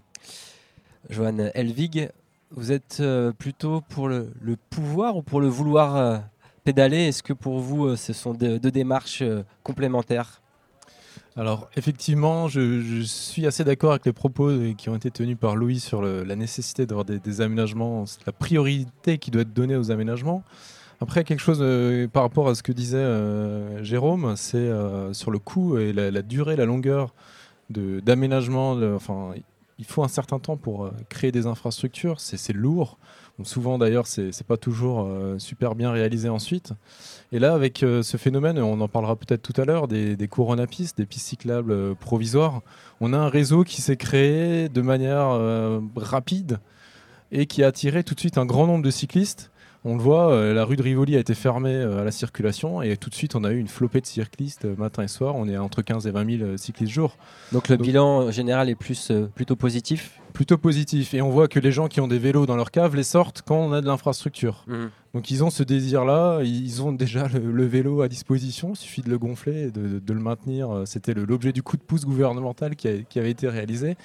Joanne 1.10 1.52
Elvig, 1.54 2.10
vous 2.50 2.72
êtes 2.72 2.98
euh, 3.00 3.32
plutôt 3.32 3.82
pour 3.82 4.08
le, 4.08 4.32
pouvoir 4.70 5.18
ou 5.18 5.24
pour 5.24 5.42
le 5.42 5.48
vouloir 5.48 5.96
euh, 5.96 6.18
pédaler? 6.64 7.10
Est-ce 7.10 7.24
que 7.24 7.34
pour 7.34 7.60
vous, 7.60 7.86
euh, 7.86 7.96
ce 7.96 8.14
sont 8.14 8.34
deux, 8.34 8.60
démarches 8.60 9.24
complémentaires? 9.64 10.43
Alors 11.36 11.70
effectivement, 11.76 12.48
je, 12.48 13.02
suis 13.02 13.48
assez 13.48 13.64
d'accord 13.64 13.92
avec 13.92 14.06
les 14.06 14.14
propos 14.14 14.52
qui 14.78 14.90
ont 14.90 14.96
été 14.96 15.10
tenus 15.10 15.38
par 15.38 15.56
Louis 15.56 15.80
sur 15.80 16.02
la 16.02 16.36
nécessité 16.36 16.86
d'avoir 16.86 17.06
des, 17.06 17.42
aménagements, 17.42 18.06
la 18.26 18.32
priorité 18.32 19.18
qui 19.18 19.32
doit 19.32 19.42
être 19.42 19.54
donnée 19.54 19.76
aux 19.76 19.92
aménagements. 19.92 20.44
Après, 21.02 21.24
quelque 21.24 21.42
chose 21.42 21.64
par 22.12 22.24
rapport 22.24 22.48
à 22.50 22.56
ce 22.56 22.62
que 22.62 22.72
disait 22.72 23.84
Jérôme, 23.84 24.36
c'est 24.36 24.70
sur 25.14 25.32
le 25.32 25.40
coût 25.40 25.78
et 25.78 25.92
la, 25.92 26.22
durée, 26.22 26.56
la 26.56 26.66
longueur 26.66 27.14
d'aménagement. 27.70 28.74
Enfin, 28.96 29.34
il 29.80 29.86
faut 29.86 30.04
un 30.04 30.08
certain 30.08 30.40
temps 30.40 30.58
pour 30.58 30.86
euh, 30.86 30.92
créer 31.10 31.32
des 31.32 31.46
infrastructures. 31.48 32.20
C'est 32.20 32.54
lourd. 32.54 32.98
Donc 33.38 33.48
souvent 33.48 33.78
d'ailleurs, 33.78 34.06
c'est 34.08 34.26
n'est 34.26 34.48
pas 34.48 34.58
toujours 34.58 35.06
euh, 35.08 35.40
super 35.40 35.76
bien 35.76 35.92
réalisé 35.92 36.30
ensuite. 36.30 36.74
Et 37.32 37.40
là, 37.40 37.54
avec 37.54 37.82
euh, 37.82 38.04
ce 38.04 38.18
phénomène, 38.18 38.60
on 38.60 38.80
en 38.80 38.88
parlera 38.88 39.16
peut-être 39.16 39.42
tout 39.42 39.60
à 39.60 39.66
l'heure, 39.66 39.88
des, 39.88 40.16
des 40.16 40.28
coronapistes, 40.28 40.98
des 40.98 41.06
pistes 41.06 41.28
cyclables 41.28 41.96
provisoires, 41.96 42.62
on 43.02 43.12
a 43.14 43.18
un 43.18 43.30
réseau 43.30 43.64
qui 43.64 43.82
s'est 43.82 43.98
créé 43.98 44.70
de 44.70 44.82
manière 44.82 45.40
rapide 45.96 46.60
et 47.32 47.48
qui 47.48 47.64
a 47.64 47.68
attiré 47.68 48.04
tout 48.04 48.14
de 48.14 48.20
suite 48.20 48.38
un 48.38 48.46
grand 48.46 48.68
nombre 48.68 48.84
de 48.84 48.92
cyclistes 48.92 49.52
on 49.86 49.98
le 49.98 50.02
voit, 50.02 50.32
euh, 50.32 50.54
la 50.54 50.64
rue 50.64 50.78
de 50.78 50.82
Rivoli 50.82 51.18
a 51.18 51.20
été 51.20 51.34
fermée 51.34 51.76
euh, 51.76 52.02
à 52.02 52.04
la 52.06 52.12
circulation 52.12 52.82
et 52.82 52.96
tout 52.96 53.10
de 53.10 53.16
suite 53.16 53.36
on 53.36 53.44
a 53.44 53.52
eu 53.52 53.60
une 53.60 53.68
flopée 53.68 54.00
de 54.00 54.06
cyclistes 54.06 54.64
euh, 54.64 54.76
matin 54.78 55.04
et 55.04 55.10
soir. 55.10 55.36
On 55.36 55.50
est 55.50 55.58
entre 55.58 55.82
15 55.82 56.08
et 56.08 56.12
20 56.12 56.38
000 56.38 56.58
cyclistes 56.58 56.94
jour. 56.94 57.18
Donc 57.52 57.68
le 57.68 57.76
bilan 57.76 58.32
général 58.32 58.70
est 58.70 58.76
plus 58.76 59.12
plutôt 59.36 59.58
positif 59.58 60.22
Plutôt 60.34 60.58
positif. 60.58 61.14
Et 61.14 61.22
on 61.22 61.30
voit 61.30 61.48
que 61.48 61.60
les 61.60 61.72
gens 61.72 61.88
qui 61.88 62.02
ont 62.02 62.08
des 62.08 62.18
vélos 62.18 62.46
dans 62.46 62.56
leur 62.56 62.72
cave 62.72 62.96
les 62.96 63.04
sortent 63.04 63.44
quand 63.46 63.58
on 63.58 63.72
a 63.72 63.82
de 63.82 63.86
l'infrastructure. 63.86 64.66
Mmh. 64.68 64.86
Donc 65.14 65.30
ils 65.30 65.44
ont 65.44 65.52
ce 65.52 65.62
désir-là, 65.62 66.42
ils 66.44 66.82
ont 66.82 66.92
déjà 66.92 67.28
le, 67.28 67.66
vélo 67.66 68.02
à 68.02 68.08
disposition, 68.08 68.74
il 68.74 68.78
suffit 68.78 69.02
de 69.02 69.10
le 69.12 69.20
gonfler, 69.20 69.70
de, 69.70 70.00
de 70.00 70.14
le 70.14 70.20
maintenir. 70.20 70.84
C'était 70.86 71.14
l'objet 71.14 71.52
du 71.52 71.62
coup 71.62 71.78
de 71.78 71.84
pouce 71.84 72.04
gouvernemental 72.04 72.76
qui, 72.76 73.06
qui 73.08 73.20
avait 73.20 73.30
été 73.30 73.48
réalisé. 73.48 73.96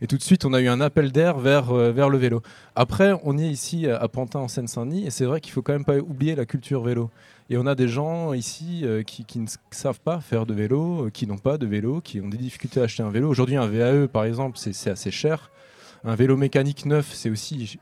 Et 0.00 0.06
tout 0.06 0.16
de 0.16 0.22
suite, 0.22 0.44
on 0.44 0.52
a 0.52 0.60
eu 0.60 0.68
un 0.68 0.80
appel 0.80 1.12
d'air 1.12 1.38
vers, 1.38 1.70
euh, 1.70 1.92
vers 1.92 2.10
le 2.10 2.18
vélo. 2.18 2.42
Après, 2.74 3.12
on 3.22 3.38
est 3.38 3.48
ici 3.48 3.86
à 3.88 4.06
Pantin, 4.08 4.40
en 4.40 4.48
Seine-Saint-Denis, 4.48 5.06
et 5.06 5.10
c'est 5.10 5.24
vrai 5.24 5.40
qu'il 5.40 5.52
faut 5.52 5.62
quand 5.62 5.72
même 5.72 5.84
pas 5.84 5.96
oublier 5.96 6.34
la 6.34 6.46
culture 6.46 6.82
vélo. 6.82 7.10
Et 7.50 7.56
on 7.56 7.66
a 7.66 7.74
des 7.74 7.88
gens 7.88 8.32
ici 8.32 8.80
euh, 8.84 9.02
qui, 9.02 9.24
qui, 9.24 9.38
ne 9.38 9.46
savent 9.70 10.00
pas 10.00 10.20
faire 10.20 10.46
de 10.46 10.54
vélo, 10.54 11.06
euh, 11.06 11.10
qui 11.10 11.26
n'ont 11.26 11.38
pas 11.38 11.58
de 11.58 11.66
vélo, 11.66 12.00
qui 12.00 12.20
ont 12.20 12.28
des 12.28 12.36
difficultés 12.36 12.80
à 12.80 12.84
acheter 12.84 13.02
un 13.02 13.10
vélo. 13.10 13.28
Aujourd'hui, 13.28 13.56
un 13.56 13.66
VAE, 13.66 14.08
par 14.08 14.24
exemple, 14.24 14.58
c'est 14.58 14.90
assez 14.90 15.10
cher. 15.10 15.50
Un 16.06 16.16
vélo 16.16 16.36
mécanique 16.36 16.84
neuf, 16.84 17.14
c'est 17.14 17.30
aussi, 17.30 17.78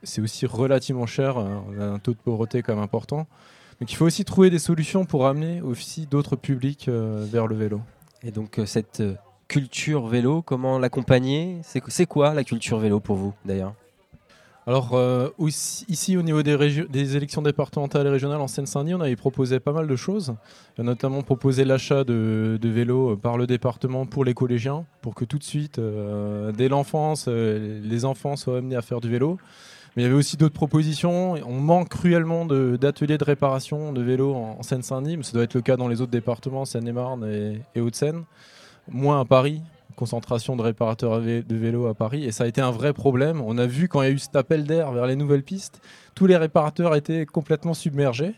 relativement 0.46 1.06
cher. 1.06 1.36
On 1.36 1.80
a 1.80 1.84
un 1.84 1.98
taux 1.98 2.12
de 2.12 2.18
pauvreté 2.18 2.62
quand 2.62 2.74
même 2.74 2.84
important. 2.84 3.26
Donc 3.80 3.90
il 3.90 3.96
faut 3.96 4.04
aussi 4.06 4.24
trouver 4.24 4.48
des 4.48 4.60
solutions 4.60 5.04
pour 5.04 5.26
amener 5.26 5.60
aussi 5.60 6.06
d'autres 6.06 6.36
publics 6.36 6.88
vers 6.88 7.48
le 7.48 7.56
vélo. 7.56 7.80
Et 8.22 8.30
donc 8.30 8.60
cette 8.64 9.02
culture 9.48 10.06
vélo, 10.06 10.40
comment 10.40 10.78
l'accompagner? 10.78 11.58
C'est 11.64 12.06
quoi 12.06 12.32
la 12.32 12.44
culture 12.44 12.78
vélo 12.78 13.00
pour 13.00 13.16
vous 13.16 13.34
d'ailleurs? 13.44 13.74
Alors 14.66 14.90
euh, 14.94 15.28
ici 15.38 16.16
au 16.16 16.22
niveau 16.22 16.42
des, 16.44 17.16
élections 17.16 17.42
départementales 17.42 18.06
et 18.06 18.10
régionales 18.10 18.40
en 18.40 18.46
Seine-Saint-Denis, 18.46 18.94
on 18.94 19.00
avait 19.00 19.16
proposé 19.16 19.58
pas 19.58 19.72
mal 19.72 19.88
de 19.88 19.96
choses. 19.96 20.34
A 20.78 20.82
notamment 20.84 21.22
proposé 21.22 21.64
l'achat 21.64 22.04
de, 22.04 22.58
vélos 22.62 23.16
par 23.16 23.36
le 23.36 23.48
département 23.48 24.06
pour 24.06 24.24
les 24.24 24.34
collégiens, 24.34 24.84
pour 25.00 25.16
que 25.16 25.24
tout 25.24 25.38
de 25.38 25.44
suite, 25.44 25.78
euh, 25.80 26.52
dès 26.52 26.68
l'enfance, 26.68 27.26
euh, 27.28 27.80
les 27.82 28.04
enfants 28.04 28.36
soient 28.36 28.58
amenés 28.58 28.76
à 28.76 28.82
faire 28.82 29.00
du 29.00 29.10
vélo. 29.10 29.38
Mais 29.96 30.02
il 30.02 30.06
y 30.06 30.08
avait 30.08 30.16
aussi 30.16 30.36
d'autres 30.36 30.54
propositions. 30.54 31.32
On 31.46 31.60
manque 31.60 31.88
cruellement 31.88 32.46
d'ateliers 32.46 33.18
de, 33.18 33.24
réparation 33.24 33.92
de 33.92 34.00
vélos 34.00 34.34
en, 34.34 34.62
Seine-Saint-Denis, 34.62 35.16
mais 35.16 35.22
ça 35.24 35.32
doit 35.32 35.42
être 35.42 35.54
le 35.54 35.60
cas 35.60 35.76
dans 35.76 35.88
les 35.88 36.00
autres 36.00 36.12
départements, 36.12 36.64
Seine-et-Marne 36.64 37.26
et, 37.26 37.60
et 37.74 37.80
Hauts-de-Seine 37.80 38.22
moins 38.90 39.20
à 39.20 39.24
Paris, 39.24 39.62
concentration 39.96 40.56
de 40.56 40.62
réparateurs 40.62 41.20
de 41.20 41.56
vélos 41.56 41.86
à 41.86 41.94
Paris, 41.94 42.24
et 42.24 42.32
ça 42.32 42.44
a 42.44 42.46
été 42.46 42.60
un 42.60 42.70
vrai 42.70 42.92
problème. 42.92 43.40
On 43.40 43.58
a 43.58 43.66
vu 43.66 43.88
quand 43.88 44.02
il 44.02 44.08
y 44.08 44.08
a 44.08 44.12
eu 44.12 44.18
cet 44.18 44.36
appel 44.36 44.64
d'air 44.64 44.92
vers 44.92 45.06
les 45.06 45.16
nouvelles 45.16 45.42
pistes, 45.42 45.80
tous 46.14 46.26
les 46.26 46.36
réparateurs 46.36 46.94
étaient 46.94 47.26
complètement 47.26 47.74
submergés, 47.74 48.34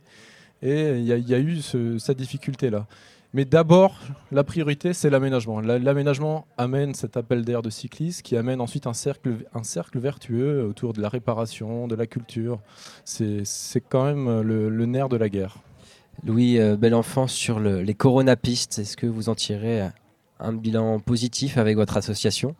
et 0.62 0.99
il 0.99 1.04
y, 1.04 1.34
a 1.34 1.38
eu 1.38 1.61
cette 1.99 2.16
difficulté-là. 2.16 2.87
Mais 3.34 3.44
d'abord, 3.44 3.99
la 4.30 4.44
priorité, 4.44 4.92
c'est 4.92 5.11
l'aménagement. 5.11 5.61
L'aménagement 5.61 6.46
amène 6.56 6.94
cet 6.94 7.16
appel 7.16 7.44
d'air 7.44 7.62
de 7.62 7.68
cyclistes 7.68 8.23
qui 8.23 8.37
amène 8.37 8.61
ensuite 8.61 8.87
un 8.87 8.94
cercle, 8.94 9.34
vertueux 9.96 10.64
autour 10.64 10.92
de 10.92 11.02
la 11.02 11.08
réparation, 11.08 11.88
de 11.88 11.96
la 11.96 12.06
culture. 12.06 12.61
C'est 13.04 13.44
quand 13.88 14.04
même 14.04 14.40
le, 14.40 14.87
nerf 14.87 15.08
de 15.08 15.16
la 15.16 15.28
guerre. 15.28 15.56
Louis 16.23 16.61
euh, 16.61 16.76
Belenfant, 16.76 17.26
sur 17.26 17.58
les 17.58 17.94
coronapistes, 17.94 18.78
est-ce 18.78 18.96
que 18.96 19.06
vous 19.06 19.28
en 19.28 19.34
tirez 19.34 19.88
un 20.41 20.53
bilan 20.53 21.00
positif 21.00 21.59
avec 21.59 21.76
votre 21.76 21.97
association 21.97 22.55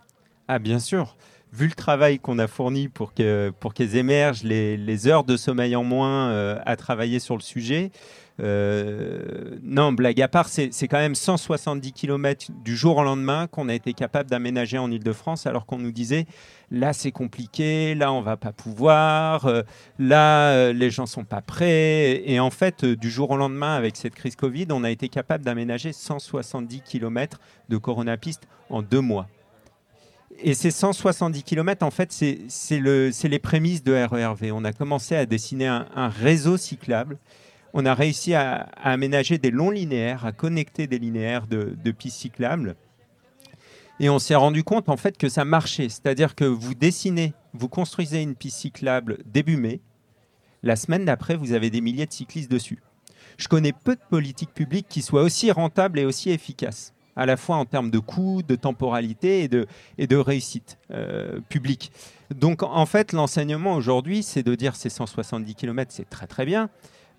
Ah 0.49 0.59
bien 0.59 0.79
sûr. 0.79 1.17
Vu 1.55 1.69
le 1.69 1.75
travail 1.75 2.19
qu'on 2.19 2.41
a 2.41 2.49
fourni 2.49 2.89
pour 2.89 3.15
qu'elles 3.15 3.53
pour 3.53 3.73
émergent, 3.79 4.43
les, 4.43 5.07
heures 5.07 5.23
de 5.23 5.37
sommeil 5.37 5.77
en 5.77 5.85
moins 5.85 6.31
euh, 6.31 6.59
à 6.67 6.75
travailler 6.75 7.21
sur 7.21 7.37
le 7.37 7.43
sujet, 7.43 7.93
euh, 8.41 9.57
non, 9.63 9.93
blague 9.93 10.21
à 10.21 10.27
part, 10.27 10.49
c'est 10.49 10.89
quand 10.89 10.99
même 10.99 11.15
170 11.15 11.93
km 11.93 12.49
du 12.65 12.75
jour 12.75 12.97
au 12.97 13.05
lendemain 13.05 13.47
qu'on 13.47 13.69
a 13.69 13.75
été 13.75 13.93
capable 13.93 14.29
d'aménager 14.29 14.79
en 14.79 14.91
Ile-de-France, 14.91 15.47
alors 15.47 15.65
qu'on 15.65 15.79
nous 15.79 15.93
disait 15.93 16.27
là 16.73 16.93
c'est 16.93 17.13
compliqué, 17.13 17.95
là 17.95 18.13
on 18.13 18.21
va 18.21 18.37
pas 18.37 18.53
pouvoir, 18.53 19.47
euh, 19.47 19.63
là 20.01 20.73
les 20.73 20.91
gens 20.91 21.07
sont 21.07 21.23
pas 21.23 21.41
prêts. 21.41 22.29
Et 22.29 22.41
en 22.41 22.51
fait, 22.51 22.85
du 22.85 23.11
jour 23.11 23.31
au 23.31 23.37
lendemain, 23.37 23.77
avec 23.77 23.97
cette 23.97 24.17
crise 24.17 24.35
Covid, 24.35 24.67
on 24.71 24.83
a 24.83 24.91
été 24.91 25.09
capable 25.09 25.45
d'aménager 25.45 25.93
170 25.93 26.81
km 26.81 27.39
de 27.69 27.77
Coronapiste 27.77 28.43
en 28.71 28.83
deux 28.83 29.01
mois. 29.01 29.29
Et 30.41 30.55
ces 30.55 30.71
170 30.71 31.43
km, 31.43 31.85
en 31.85 31.91
fait, 31.91 32.13
c'est 32.13 32.81
les 32.81 33.39
prémices 33.39 33.83
de 33.83 33.93
RERV. 33.93 34.53
On 34.53 34.65
a 34.65 34.73
commencé 34.73 35.15
à 35.17 35.27
dessiner 35.27 35.67
un 35.67 36.09
réseau 36.09 36.57
cyclable 36.57 37.19
on 37.77 37.85
a 37.87 37.95
réussi 37.95 38.35
à, 38.35 38.69
aménager 38.77 39.37
des 39.37 39.51
longs 39.51 39.71
linéaires, 39.71 40.25
à 40.25 40.33
connecter 40.33 40.87
des 40.87 41.01
linéaires 41.01 41.49
de, 41.49 41.91
pistes 41.91 42.19
cyclables. 42.19 42.77
Et 43.99 44.09
on 44.09 44.21
s'est 44.21 44.37
rendu 44.37 44.63
compte 44.63 44.89
en 44.89 44.97
fait 44.97 45.19
que 45.19 45.29
ça 45.29 45.45
marchait. 45.45 45.89
C'est-à-dire 45.89 46.37
que 46.37 46.45
vous 46.45 46.75
dessinez, 46.75 47.35
vous 47.53 47.69
construisez 47.69 48.23
une 48.23 48.37
piste 48.37 48.59
cyclable 48.59 49.19
début 49.27 49.57
mai. 49.57 49.81
La 50.63 50.77
semaine 50.77 51.05
d'après, 51.05 51.37
vous 51.37 51.53
avez 51.53 51.69
des 51.69 51.81
milliers 51.81 52.07
de 52.07 52.13
cyclistes 52.13 52.51
dessus. 52.51 52.81
Je 53.39 53.49
connais 53.49 53.73
peu 53.73 53.97
de 53.97 54.01
politiques 54.09 54.55
publiques 54.55 54.87
qui 54.89 55.03
soient 55.03 55.23
aussi 55.23 55.51
rentables 55.51 55.99
et 55.99 56.05
aussi 56.05 56.31
efficaces, 56.31 56.94
à 57.17 57.27
la 57.27 57.37
fois 57.37 57.57
en 57.57 57.65
termes 57.65 57.91
de 57.91 57.99
coûts, 57.99 58.43
de 58.47 58.57
temporalité 58.57 59.43
et 59.43 59.49
de, 59.49 59.67
et 59.99 60.07
de 60.07 60.17
réussite 60.17 60.79
euh, 60.91 61.41
publique. 61.49 61.93
Donc 62.35 62.63
en 62.63 62.87
fait, 62.87 63.13
l'enseignement 63.13 63.75
aujourd'hui, 63.75 64.23
c'est 64.23 64.43
de 64.43 64.55
dire 64.55 64.77
ces 64.77 64.89
170 64.89 65.55
km, 65.55 65.93
c'est 65.95 66.09
très 66.09 66.27
très 66.27 66.45
bien, 66.45 66.71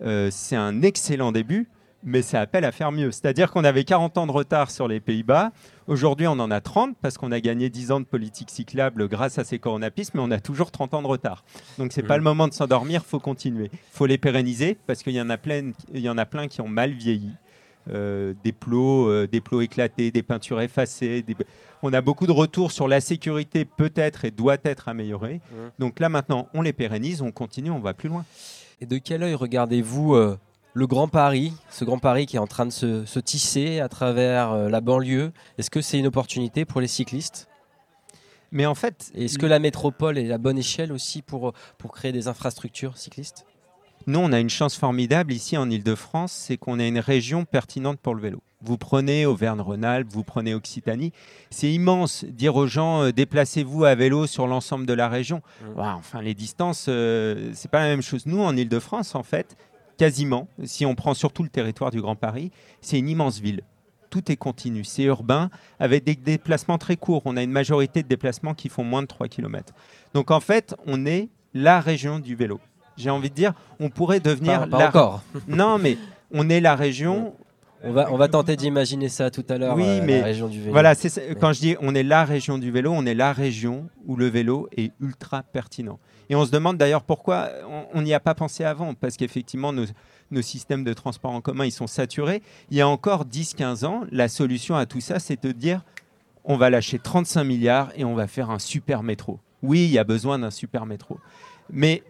euh, 0.02 0.30
c'est 0.32 0.56
un 0.56 0.82
excellent 0.82 1.32
début, 1.32 1.70
mais 2.06 2.22
ça 2.22 2.40
appelle 2.40 2.66
à 2.66 2.72
faire 2.72 2.92
mieux. 2.92 3.12
C'est-à-dire 3.12 3.52
qu'on 3.52 3.64
avait 3.64 3.84
40 3.84 4.18
ans 4.20 4.28
de 4.28 4.32
retard 4.32 4.70
sur 4.70 4.88
les 4.88 5.00
Pays-Bas. 5.00 5.52
Aujourd'hui, 5.88 6.28
on 6.28 6.34
en 6.34 6.52
a 6.52 6.62
30 6.62 6.96
parce 7.02 7.18
qu'on 7.18 7.32
a 7.32 7.40
gagné 7.40 7.70
10 7.70 7.92
ans 7.92 8.00
de 8.00 8.06
politique 8.06 8.52
cyclable 8.52 9.08
grâce 9.08 9.40
à 9.40 9.44
ces 9.44 9.58
coronapistes, 9.58 10.14
mais 10.14 10.22
on 10.24 10.32
a 10.32 10.40
toujours 10.40 10.72
30 10.72 10.94
ans 10.94 11.02
de 11.02 11.08
retard. 11.08 11.44
Donc, 11.80 11.92
ce 11.92 12.02
n'est 12.02 12.08
pas 12.08 12.18
le 12.18 12.24
moment 12.24 12.48
de 12.48 12.54
s'endormir, 12.54 13.02
il 13.04 13.10
faut 13.10 13.20
continuer. 13.20 13.72
Il 13.74 13.80
faut 13.92 14.06
les 14.06 14.20
pérenniser 14.20 14.78
parce 14.86 15.02
qu'il 15.02 15.14
y, 15.14 15.22
en 15.22 15.30
a 15.32 15.38
plein, 15.38 15.72
il 15.94 16.02
y 16.02 16.10
en 16.10 16.18
a 16.18 16.26
plein 16.26 16.48
qui 16.48 16.62
ont 16.62 16.68
mal 16.68 16.92
vieilli. 16.92 17.32
Euh, 17.92 18.34
des, 18.44 18.52
plots, 18.52 19.10
euh, 19.10 19.28
des 19.28 19.42
plots 19.42 19.62
éclatés, 19.62 20.10
des 20.10 20.24
peintures 20.24 20.60
effacées. 20.60 21.24
On 21.84 21.94
a 21.94 22.02
beaucoup 22.02 22.26
de 22.26 22.32
retours 22.32 22.72
sur 22.72 22.88
la 22.88 23.00
sécurité 23.00 23.64
peut-être 23.64 24.26
et 24.26 24.32
doit 24.32 24.58
être 24.64 24.90
améliorée. 24.90 25.40
Donc 25.78 26.00
là 26.00 26.10
maintenant, 26.10 26.48
on 26.56 26.64
les 26.64 26.74
pérennise, 26.74 27.22
on 27.22 27.32
continue, 27.32 27.70
on 27.70 27.80
va 27.80 27.94
plus 27.94 28.10
loin. 28.10 28.26
Et 28.82 28.88
de 28.88 28.98
quel 28.98 29.22
œil 29.22 29.36
regardez-vous 29.36 30.16
euh, 30.16 30.38
le 30.74 30.88
Grand 30.88 31.08
Paris, 31.08 31.54
ce 31.70 31.86
Grand 31.86 32.00
Paris 32.00 32.26
qui 32.26 32.38
est 32.38 32.40
en 32.40 32.48
train 32.48 32.66
de 32.66 32.72
se, 32.72 33.20
tisser 33.20 33.80
à 33.80 33.88
travers 33.88 34.52
euh, 34.52 34.70
la 34.70 34.82
banlieue? 34.82 35.32
Est-ce 35.60 35.70
que 35.70 35.82
c'est 35.82 36.00
une 36.00 36.08
opportunité 36.08 36.66
pour 36.66 36.82
les 36.82 36.88
cyclistes? 36.88 37.48
Mais 38.52 38.66
en 38.66 38.76
fait, 38.76 39.12
est-ce 39.16 39.38
que 39.38 39.46
la 39.46 39.60
métropole 39.60 40.18
est 40.18 40.26
la 40.26 40.38
bonne 40.38 40.58
échelle 40.58 40.92
aussi 40.92 41.22
pour, 41.22 41.54
pour 41.78 41.92
créer 41.92 42.12
des 42.12 42.28
infrastructures 42.28 42.98
cyclistes? 42.98 43.46
Nous, 44.08 44.20
on 44.20 44.32
a 44.32 44.40
une 44.40 44.52
chance 44.52 44.76
formidable 44.76 45.34
ici 45.34 45.58
en 45.58 45.68
Ile-de-France, 45.68 46.32
c'est 46.32 46.58
qu'on 46.58 46.80
a 46.80 46.86
une 46.86 47.00
région 47.00 47.44
pertinente 47.44 48.00
pour 48.00 48.14
le 48.14 48.22
vélo. 48.22 48.44
Vous 48.62 48.78
prenez 48.78 49.26
Auvergne-Rhône-Alpes, 49.26 50.08
vous 50.12 50.24
prenez 50.24 50.54
Occitanie. 50.54 51.12
C'est 51.50 51.72
immense. 51.72 52.24
Dire 52.24 52.56
aux 52.56 52.68
gens, 52.68 53.02
euh, 53.02 53.12
déplacez-vous 53.12 53.84
à 53.84 53.96
vélo 53.96 54.28
sur 54.28 54.46
l'ensemble 54.46 54.86
de 54.86 54.94
la 54.94 55.10
région. 55.10 55.42
Mmh. 55.62 55.80
enfin, 55.80 56.22
les 56.22 56.36
distances, 56.36 56.86
euh, 56.88 57.50
c'est 57.54 57.70
pas 57.70 57.80
la 57.80 57.88
même 57.88 58.04
chose. 58.04 58.28
Nous, 58.28 58.40
en 58.40 58.56
Ile-de-France, 58.56 59.16
en 59.16 59.24
fait, 59.24 59.58
quasiment, 59.98 60.48
si 60.64 60.86
on 60.86 60.94
prend 60.94 61.16
surtout 61.16 61.42
le 61.42 61.50
territoire 61.50 61.90
du 61.90 62.00
Grand 62.00 62.16
Paris, 62.16 62.52
c'est 62.82 63.00
une 63.00 63.10
immense 63.10 63.40
ville. 63.40 63.62
Tout 64.12 64.32
est 64.32 64.38
continu, 64.38 64.84
c'est 64.84 65.04
urbain, 65.04 65.50
avec 65.80 66.04
des 66.04 66.16
déplacements 66.16 66.78
très 66.78 66.96
courts. 66.96 67.24
On 67.26 67.38
a 67.38 67.44
une 67.44 67.52
majorité 67.52 68.04
de 68.04 68.08
déplacements 68.08 68.54
qui 68.54 68.70
font 68.70 68.84
moins 68.84 69.02
de 69.02 69.08
3 69.08 69.28
km. 69.30 69.74
Donc 70.14 70.30
en 70.30 70.40
fait, 70.40 70.76
on 70.86 71.08
est 71.08 71.30
la 71.56 71.80
région 71.80 72.20
du 72.20 72.36
vélo. 72.36 72.60
J'ai 72.98 73.10
envie 73.10 73.30
de 73.30 73.36
dire, 73.36 73.54
on 73.80 73.90
pourrait 73.90 74.20
devenir... 74.20 74.70
Pas, 74.70 74.88
encore. 74.88 75.22
non, 75.48 75.78
mais 75.78 75.98
on 76.32 76.50
est 76.50 76.62
la 76.62 76.76
région 76.76 77.34
on 77.88 77.92
va, 77.92 78.12
on 78.12 78.18
va 78.18 78.28
tenter 78.28 78.56
d'imaginer 78.56 79.10
ça 79.10 79.30
tout 79.30 79.46
à 79.48 79.60
l'heure. 79.60 79.76
Oui, 79.76 79.84
euh, 79.86 80.02
mais 80.04 80.20
la 80.20 80.26
région 80.26 80.48
du 80.48 80.60
vélo. 80.60 80.72
Voilà, 80.72 80.96
quand 81.40 81.54
je 81.54 81.60
dis 81.60 81.76
on 81.82 81.94
est 81.94 82.04
la 82.04 82.26
région 82.26 82.58
du 82.58 82.72
vélo, 82.72 82.92
on 82.92 83.06
est 83.06 83.14
la 83.14 83.32
région 83.32 83.90
où 84.08 84.16
le 84.16 84.26
vélo 84.26 84.68
est 84.76 84.92
ultra 85.00 85.44
pertinent. 85.44 86.00
Et 86.30 86.36
on 86.36 86.44
se 86.46 86.52
demande 86.52 86.78
d'ailleurs 86.78 87.04
pourquoi 87.04 87.50
on 87.94 88.02
n'y 88.02 88.14
a 88.14 88.20
pas 88.20 88.34
pensé 88.34 88.64
avant, 88.64 88.96
parce 88.96 89.18
qu'effectivement, 89.18 89.72
nos, 89.72 89.86
nos, 90.32 90.42
systèmes 90.42 90.84
de 90.84 90.94
transport 90.94 91.32
en 91.32 91.42
commun, 91.42 91.66
ils 91.66 91.72
sont 91.72 91.86
saturés. 91.86 92.42
Il 92.72 92.78
y 92.78 92.82
a 92.82 92.88
encore 92.88 93.26
10-15 93.26 93.86
ans, 93.86 94.02
la 94.12 94.30
solution 94.30 94.76
à 94.76 94.88
tout 94.88 95.02
ça, 95.02 95.20
c'est 95.20 95.44
de 95.44 95.52
dire 95.52 95.84
on 96.44 96.58
va 96.58 96.72
lâcher 96.72 96.98
35 96.98 97.44
milliards 97.44 97.92
et 97.96 98.04
on 98.04 98.16
va 98.16 98.26
faire 98.26 98.50
un 98.50 98.60
super 98.60 99.04
métro. 99.04 99.40
Oui, 99.62 99.86
il 99.86 99.92
y 99.92 100.00
a 100.00 100.04
besoin 100.04 100.40
d'un 100.40 100.52
super 100.52 100.86
métro. 100.88 101.20
Mais 101.70 102.04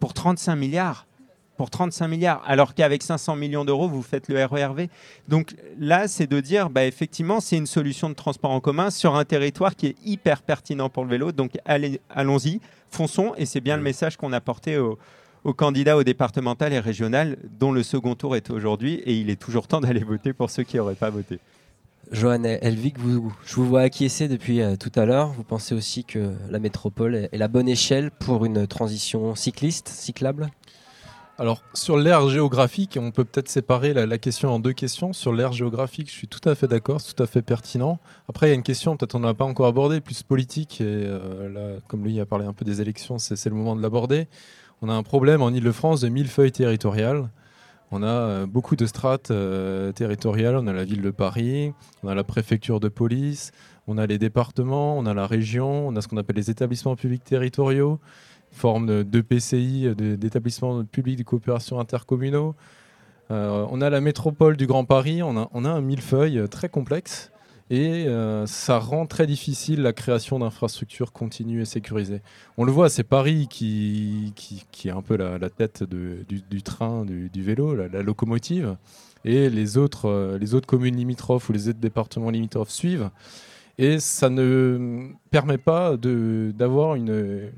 pour 0.00 0.14
35 0.14 0.56
milliards, 0.56 1.06
pour 1.56 1.68
35 1.68 2.08
milliards, 2.08 2.42
alors 2.46 2.74
qu'avec 2.74 3.02
500 3.02 3.36
millions 3.36 3.66
d'euros, 3.66 3.86
vous 3.86 4.02
faites 4.02 4.28
le 4.28 4.42
RERV. 4.42 4.88
Donc 5.28 5.54
là, 5.78 6.08
c'est 6.08 6.26
de 6.26 6.40
dire, 6.40 6.70
bah, 6.70 6.86
effectivement, 6.86 7.40
c'est 7.40 7.58
une 7.58 7.66
solution 7.66 8.08
de 8.08 8.14
transport 8.14 8.50
en 8.50 8.60
commun 8.60 8.90
sur 8.90 9.14
un 9.14 9.26
territoire 9.26 9.76
qui 9.76 9.88
est 9.88 9.96
hyper 10.04 10.40
pertinent 10.40 10.88
pour 10.88 11.04
le 11.04 11.10
vélo. 11.10 11.32
Donc 11.32 11.58
allons-y, 12.08 12.60
fonçons, 12.90 13.34
et 13.36 13.44
c'est 13.44 13.60
bien 13.60 13.76
le 13.76 13.82
message 13.82 14.16
qu'on 14.16 14.32
a 14.32 14.40
porté 14.40 14.78
aux, 14.78 14.98
aux 15.44 15.52
candidats 15.52 15.98
au 15.98 16.02
départemental 16.02 16.72
et 16.72 16.80
régional, 16.80 17.36
dont 17.58 17.72
le 17.72 17.82
second 17.82 18.14
tour 18.14 18.36
est 18.36 18.50
aujourd'hui, 18.50 18.94
et 19.04 19.14
il 19.14 19.28
est 19.28 19.40
toujours 19.40 19.68
temps 19.68 19.80
d'aller 19.80 20.02
voter 20.02 20.32
pour 20.32 20.50
ceux 20.50 20.62
qui 20.62 20.78
n'auraient 20.78 20.94
pas 20.94 21.10
voté. 21.10 21.40
Johan 22.12 22.42
Elvig, 22.42 22.98
vous, 22.98 23.32
je 23.46 23.54
vous 23.54 23.66
vois 23.66 23.82
acquiescer 23.82 24.26
depuis 24.26 24.60
euh, 24.62 24.74
tout 24.74 24.90
à 24.96 25.04
l'heure. 25.04 25.28
Vous 25.28 25.44
pensez 25.44 25.76
aussi 25.76 26.04
que 26.04 26.34
la 26.50 26.58
métropole 26.58 27.14
est, 27.14 27.36
la 27.36 27.46
bonne 27.46 27.68
échelle 27.68 28.10
pour 28.10 28.44
une 28.44 28.66
transition 28.66 29.36
cycliste, 29.36 29.86
cyclable? 29.86 30.50
Alors, 31.38 31.62
sur 31.72 31.96
l'aire 31.96 32.28
géographique, 32.28 32.98
on 33.00 33.12
peut 33.12 33.24
peut-être 33.24 33.48
séparer 33.48 33.94
la, 33.94 34.18
question 34.18 34.50
en 34.50 34.58
deux 34.58 34.72
questions. 34.72 35.12
Sur 35.12 35.32
l'aire 35.32 35.52
géographique, 35.52 36.08
je 36.08 36.14
suis 36.14 36.28
tout 36.28 36.46
à 36.48 36.54
fait 36.56 36.66
d'accord, 36.66 37.00
c'est 37.00 37.14
tout 37.14 37.22
à 37.22 37.26
fait 37.26 37.42
pertinent. 37.42 38.00
Après, 38.28 38.48
il 38.48 38.50
y 38.50 38.52
a 38.52 38.56
une 38.56 38.64
question, 38.64 38.96
peut-être 38.96 39.14
on 39.14 39.20
n'a 39.20 39.32
pas 39.32 39.44
encore 39.44 39.66
abordé, 39.66 40.00
plus 40.00 40.22
politique. 40.24 40.80
Et 40.80 40.84
euh, 40.84 41.48
là, 41.48 41.80
comme 41.86 42.04
lui 42.04 42.18
a 42.18 42.26
parlé 42.26 42.44
un 42.44 42.52
peu 42.52 42.64
des 42.64 42.80
élections, 42.82 43.18
c'est 43.18 43.42
le 43.46 43.54
moment 43.54 43.76
de 43.76 43.82
l'aborder. 43.82 44.26
On 44.82 44.88
a 44.88 44.92
un 44.92 45.02
problème 45.02 45.42
en 45.42 45.50
Ile-de-France 45.50 46.00
de 46.00 46.08
millefeuilles 46.08 46.52
territoriales. 46.52 47.30
On 47.92 48.02
a 48.02 48.06
euh, 48.06 48.46
beaucoup 48.46 48.76
de 48.76 48.86
strates 48.86 49.30
euh, 49.30 49.90
territoriales. 49.92 50.56
On 50.56 50.66
a 50.66 50.72
la 50.72 50.84
ville 50.84 51.02
de 51.02 51.10
Paris, 51.10 51.74
on 52.02 52.08
a 52.08 52.14
la 52.14 52.22
préfecture 52.22 52.78
de 52.78 52.88
police, 52.88 53.50
on 53.88 53.98
a 53.98 54.06
les 54.06 54.18
départements, 54.18 54.96
on 54.96 55.06
a 55.06 55.14
la 55.14 55.26
région, 55.26 55.88
on 55.88 55.96
a 55.96 56.00
ce 56.00 56.08
qu'on 56.08 56.16
appelle 56.16 56.36
les 56.36 56.50
établissements 56.50 56.94
publics 56.94 57.24
territoriaux, 57.24 57.98
forme 58.52 59.04
de, 59.04 59.20
PCI, 59.20 59.92
d'établissements 59.96 60.84
publics 60.84 61.18
de 61.18 61.24
coopération 61.24 61.80
intercommunaux. 61.80 62.54
Euh, 63.32 63.66
on 63.70 63.80
a 63.80 63.90
la 63.90 64.00
métropole 64.00 64.56
du 64.56 64.66
Grand 64.66 64.84
Paris, 64.84 65.22
on 65.22 65.36
a, 65.36 65.68
un 65.68 65.80
millefeuille 65.80 66.48
très 66.48 66.68
complexe 66.68 67.32
et 67.70 68.08
euh, 68.08 68.46
ça 68.46 68.80
rend 68.80 69.06
très 69.06 69.28
difficile 69.28 69.80
la 69.82 69.92
création 69.92 70.40
d'infrastructures 70.40 71.12
continues 71.12 71.62
et 71.62 71.64
sécurisées. 71.64 72.20
On 72.58 72.64
le 72.64 72.72
voit, 72.72 72.90
c'est 72.90 73.04
Paris 73.04 73.46
qui, 73.48 74.32
qui, 74.34 74.88
est 74.88 74.90
un 74.90 75.02
peu 75.02 75.16
la, 75.16 75.50
tête 75.50 75.84
du, 75.84 76.62
train, 76.62 77.04
du, 77.04 77.42
vélo, 77.42 77.76
la, 77.76 78.02
locomotive, 78.02 78.76
et 79.24 79.48
les 79.48 79.78
autres, 79.78 80.06
euh, 80.06 80.38
les 80.38 80.54
autres 80.54 80.66
communes 80.66 80.96
limitrophes 80.96 81.48
ou 81.48 81.52
les 81.52 81.68
autres 81.68 81.78
départements 81.78 82.30
limitrophes 82.30 82.70
suivent. 82.70 83.10
Et 83.78 84.00
ça 84.00 84.30
ne 84.30 85.08
permet 85.30 85.56
pas 85.56 85.96
d'avoir 85.96 86.96
une, 86.96 87.50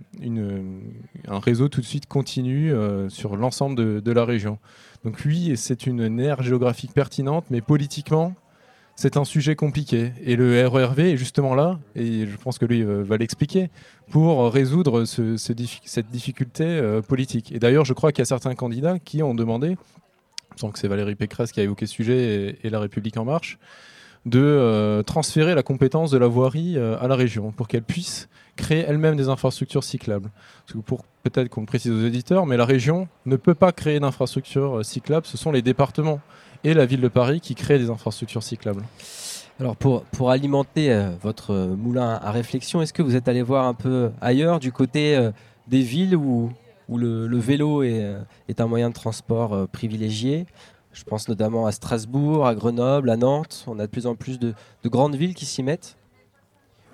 un 1.26 1.38
réseau 1.38 1.69
tout 1.69 1.81
de 1.81 1.87
suite 1.87 2.07
continu 2.07 2.71
euh, 2.71 3.09
sur 3.09 3.37
l'ensemble 3.37 3.76
de, 3.76 4.00
de 4.00 4.12
la 4.12 4.25
région. 4.25 4.59
Donc 5.04 5.23
oui, 5.25 5.57
c'est 5.57 5.87
une 5.87 6.21
aire 6.21 6.42
géographique 6.42 6.92
pertinente, 6.92 7.47
mais 7.50 7.61
politiquement, 7.61 8.35
c'est 8.97 9.17
un 9.17 9.25
sujet 9.25 9.57
compliqué. 9.57 10.13
Et 10.25 10.37
le 10.37 10.67
RERV 10.67 11.01
est 11.01 11.17
justement 11.17 11.55
là, 11.55 11.79
et 11.97 12.27
je 12.27 12.37
pense 12.37 12.59
que 12.59 12.65
lui 12.65 12.83
euh, 12.83 13.03
va 13.03 13.17
l'expliquer, 13.17 13.71
pour 14.11 14.53
résoudre 14.53 15.05
cette 15.05 16.11
difficulté 16.11 16.65
euh, 16.65 17.01
politique. 17.01 17.53
Et 17.53 17.59
d'ailleurs, 17.59 17.85
je 17.85 17.95
crois 17.95 18.13
qu'il 18.13 18.21
y 18.21 18.23
a 18.23 18.27
certains 18.27 18.55
candidats 18.55 18.99
qui 18.99 19.23
ont 19.23 19.35
demandé, 19.35 19.69
il 19.69 20.55
me 20.55 20.59
semble 20.59 20.73
que 20.75 20.79
c'est 20.79 20.89
Valérie 20.89 21.15
Pécresse 21.15 21.53
qui 21.53 21.61
a 21.61 21.63
évoqué 21.63 21.87
ce 21.87 21.95
sujet 21.95 22.59
et, 22.63 22.71
La 22.71 22.81
République 22.81 23.17
En 23.17 23.25
Marche, 23.25 23.59
de 24.27 24.41
euh, 24.41 25.03
transférer 25.03 25.55
la 25.55 25.63
compétence 25.63 26.11
de 26.11 26.19
la 26.19 26.29
voirie 26.29 26.79
à 26.79 27.09
la 27.09 27.17
région 27.17 27.51
pour 27.51 27.69
qu'elle 27.69 27.83
puisse 27.83 28.29
créer 28.55 28.85
elle-même 28.87 29.17
des 29.17 29.29
infrastructures 29.29 29.83
cyclables. 29.83 30.31
Pour 30.85 31.05
peut-être 31.23 31.49
qu'on 31.49 31.65
précise 31.65 31.91
aux 31.91 32.07
éditeurs, 32.07 32.45
mais 32.45 32.59
la 32.59 32.67
région 32.67 33.09
ne 33.25 33.37
peut 33.37 33.55
pas 33.55 33.73
créer 33.73 33.99
d'infrastructures 33.99 34.85
cyclables, 34.85 35.27
ce 35.27 35.38
sont 35.38 35.51
les 35.51 35.62
départements 35.62 36.21
et 36.64 36.75
la 36.75 36.87
ville 36.87 37.01
de 37.01 37.09
Paris 37.09 37.40
qui 37.40 37.55
créent 37.55 37.79
des 37.79 37.90
infrastructures 37.90 38.42
cyclables. 38.42 38.83
Alors 39.61 39.77
pour, 39.77 40.05
pour 40.05 40.31
alimenter 40.31 40.92
euh, 40.92 41.11
votre 41.20 41.53
euh, 41.53 41.77
moulin 41.77 42.18
à 42.22 42.31
réflexion, 42.31 42.83
est-ce 42.83 42.92
que 42.92 43.03
vous 43.03 43.16
êtes 43.16 43.29
allé 43.29 43.42
voir 43.42 43.66
un 43.66 43.75
peu 43.75 44.11
ailleurs, 44.20 44.59
du 44.59 44.72
côté 44.72 45.16
euh, 45.16 45.31
des 45.68 45.83
villes 45.83 46.16
où, 46.16 46.51
où 46.88 46.98
le, 46.98 47.27
le 47.27 47.38
vélo 47.38 47.83
est, 47.83 48.03
euh, 48.03 48.20
est 48.48 48.61
un 48.61 48.66
moyen 48.66 48.88
de 48.88 48.94
transport 48.94 49.53
euh, 49.53 49.66
privilégié? 49.66 50.46
Je 50.92 51.05
pense 51.05 51.29
notamment 51.29 51.66
à 51.66 51.72
Strasbourg, 51.72 52.46
à 52.46 52.55
Grenoble, 52.55 53.09
à 53.11 53.16
Nantes. 53.16 53.64
On 53.66 53.79
a 53.79 53.87
de 53.87 53.90
plus 53.90 54.07
en 54.07 54.14
plus 54.14 54.38
de, 54.38 54.53
de 54.83 54.88
grandes 54.88 55.16
villes 55.16 55.35
qui 55.35 55.46
s'y 55.46 55.62
mettent. 55.62 55.96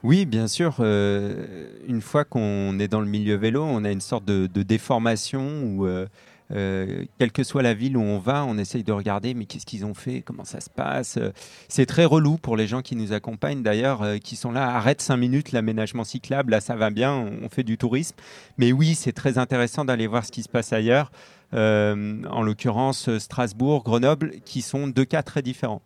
Oui, 0.04 0.26
bien 0.26 0.46
sûr. 0.46 0.76
euh, 0.80 1.66
une 1.88 2.00
fois 2.00 2.24
qu'on 2.24 2.78
est 2.78 2.86
dans 2.86 3.00
le 3.00 3.08
milieu 3.08 3.36
vélo, 3.36 3.64
on 3.64 3.84
a 3.84 3.90
une 3.90 4.00
sorte 4.00 4.24
de, 4.24 4.46
de 4.46 4.62
déformation 4.62 5.62
où, 5.64 5.88
euh, 6.54 7.04
quelle 7.18 7.30
que 7.32 7.42
soit 7.44 7.62
la 7.62 7.74
ville 7.74 7.96
où 7.96 8.00
on 8.00 8.18
va, 8.18 8.44
on 8.44 8.56
essaye 8.58 8.82
de 8.84 8.92
regarder, 8.92 9.34
mais 9.34 9.44
qu'est-ce 9.44 9.66
qu'ils 9.66 9.84
ont 9.84 9.94
fait, 9.94 10.22
comment 10.22 10.44
ça 10.44 10.60
se 10.60 10.70
passe. 10.70 11.16
euh, 11.18 11.30
C'est 11.68 11.86
très 11.86 12.04
relou 12.04 12.38
pour 12.38 12.56
les 12.56 12.66
gens 12.66 12.80
qui 12.82 12.96
nous 12.96 13.12
accompagnent 13.12 13.62
d'ailleurs, 13.62 14.02
euh, 14.02 14.18
qui 14.18 14.34
sont 14.36 14.50
là, 14.52 14.74
arrête 14.74 15.00
cinq 15.00 15.18
minutes 15.18 15.52
l'aménagement 15.52 16.04
cyclable, 16.04 16.50
là 16.52 16.60
ça 16.60 16.74
va 16.76 16.90
bien, 16.90 17.12
on, 17.14 17.48
fait 17.48 17.64
du 17.64 17.76
tourisme. 17.78 18.16
Mais 18.56 18.72
oui, 18.72 18.94
c'est 18.94 19.12
très 19.12 19.38
intéressant 19.38 19.84
d'aller 19.84 20.06
voir 20.06 20.24
ce 20.24 20.32
qui 20.32 20.42
se 20.42 20.48
passe 20.48 20.72
ailleurs. 20.72 21.10
Euh, 21.54 22.22
en 22.30 22.42
l'occurrence, 22.42 23.08
Strasbourg, 23.18 23.82
Grenoble, 23.84 24.32
qui 24.44 24.60
sont 24.62 24.86
deux 24.88 25.04
cas 25.06 25.22
très 25.22 25.40
différents. 25.42 25.80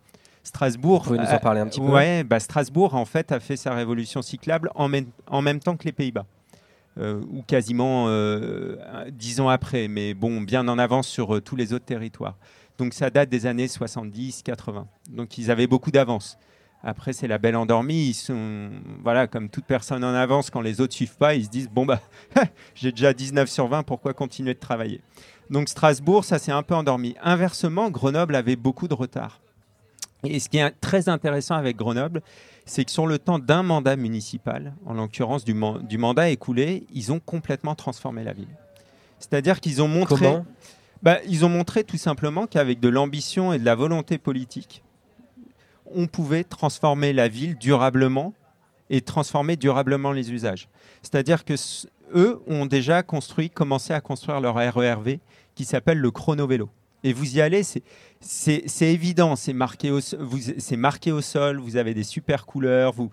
Strasbourg, 0.44 1.03
Vous 1.05 1.11
pouvez 1.14 1.18
nous 1.20 1.25
en 1.33 1.38
parler 1.38 1.61
un 1.61 1.66
petit 1.66 1.79
peu? 1.81 1.87
Ouais, 1.87 2.25
bah, 2.25 2.40
Strasbourg 2.40 2.94
en 2.96 3.05
fait 3.05 3.31
a 3.31 3.38
fait 3.38 3.57
sa 3.57 3.72
révolution 3.75 4.22
cyclable 4.22 4.70
en, 4.75 4.88
même- 4.88 5.07
en 5.29 5.40
même 5.40 5.61
temps 5.61 5.77
que 5.77 5.85
les 5.85 5.92
Pays-Bas. 5.92 6.27
Euh, 6.99 7.23
ou 7.31 7.43
quasiment 7.43 8.09
euh, 8.09 8.77
dix 9.13 9.41
ans 9.41 9.49
après, 9.49 9.89
mais 9.89 10.13
bon, 10.13 10.43
bien 10.43 10.69
en 10.69 10.79
avance 10.79 11.09
sur 11.09 11.37
euh, 11.37 11.41
tous 11.41 11.57
les 11.57 11.73
autres 11.73 11.87
territoires. 11.87 12.37
Donc 12.77 12.93
ça 12.93 13.09
date 13.09 13.31
des 13.31 13.47
années 13.47 13.67
70-80. 13.67 14.85
Donc 15.11 15.39
ils 15.39 15.51
avaient 15.51 15.67
beaucoup 15.67 15.91
d'avance. 15.91 16.37
Après, 16.85 17.15
c'est 17.15 17.29
la 17.29 17.39
belle 17.39 17.57
endormie. 17.57 18.09
Ils 18.09 18.15
sont, 18.15 18.71
voilà, 19.03 19.27
comme 19.27 19.49
toute 19.49 19.65
personne 19.65 20.05
en 20.05 20.15
avance, 20.15 20.51
quand 20.51 20.61
les 20.61 20.83
autres 20.83 20.93
suivent 20.93 21.17
pas, 21.17 21.35
ils 21.35 21.47
se 21.47 21.51
disent 21.51 21.71
bon 21.71 21.87
bah, 21.87 22.01
j'ai 22.75 22.91
déjà 22.91 23.15
19 23.15 23.49
sur 23.49 23.69
20, 23.69 23.85
pourquoi 23.85 24.13
continuer 24.13 24.53
de 24.53 24.59
travailler? 24.59 25.01
Donc 25.49 25.71
Strasbourg, 25.71 26.25
ça 26.25 26.39
s'est 26.39 26.53
un 26.53 26.63
peu 26.63 26.75
endormi. 26.75 27.15
Inversement, 27.23 27.91
Grenoble 27.91 28.35
avait 28.35 28.57
beaucoup 28.57 28.89
de 28.89 28.95
retard. 28.95 29.41
Et 30.25 30.41
ce 30.41 30.49
qui 30.49 30.59
est 30.59 30.71
très 30.81 31.09
intéressant 31.09 31.55
avec 31.55 31.77
Grenoble, 31.77 32.23
c'est 32.64 32.85
que 32.85 32.90
sur 32.90 33.07
le 33.07 33.18
temps 33.18 33.38
d'un 33.38 33.62
mandat 33.62 33.96
municipal, 33.96 34.75
en 34.87 34.94
l'occurrence 34.94 35.44
du, 35.44 35.55
man- 35.55 35.85
du 35.87 35.98
mandat 35.98 36.31
écoulé, 36.31 36.87
ils 36.94 37.12
ont 37.12 37.20
complètement 37.20 37.75
transformé 37.75 38.22
la 38.25 38.33
ville. 38.33 38.48
C'est-à-dire 39.18 39.61
qu'ils 39.61 39.83
ont 39.83 39.88
montré, 39.88 40.16
Comment? 40.27 40.46
Bah, 41.03 41.18
ils 41.29 41.44
ont 41.44 41.48
montré 41.48 41.83
tout 41.85 41.96
simplement 41.96 42.46
qu'avec 42.46 42.79
de 42.79 42.88
l'ambition 42.88 43.53
et 43.53 43.59
de 43.59 43.64
la 43.64 43.75
volonté 43.75 44.18
politique, 44.18 44.83
on 45.94 46.07
pouvait 46.07 46.44
transformer 46.44 47.12
la 47.12 47.29
ville 47.29 47.57
durablement 47.59 48.33
et 48.88 49.01
transformer 49.01 49.57
durablement 49.57 50.12
les 50.12 50.33
usages. 50.33 50.68
C'est-à-dire 51.03 51.44
que 51.44 51.55
eux 52.14 52.40
ont 52.46 52.66
déjà 52.66 53.03
construit, 53.03 53.51
commencé 53.51 53.92
à 53.92 54.01
construire 54.01 54.40
leur 54.40 54.55
RERV 54.55 55.18
qui 55.55 55.64
s'appelle 55.64 55.98
le 55.98 56.11
chrono-vélo. 56.11 56.68
Et 57.05 57.12
vous 57.12 57.37
y 57.37 57.41
allez, 57.41 57.62
c'est 58.21 58.62
évident, 58.81 59.37
c'est 59.37 59.53
marqué, 59.53 59.91
au, 59.91 60.01
marqué 60.77 61.12
au 61.12 61.21
sol, 61.21 61.59
vous 61.59 61.77
avez 61.77 61.95
des 61.95 62.05
super 62.05 62.47
couleurs, 62.47 62.93
vous, 62.93 63.11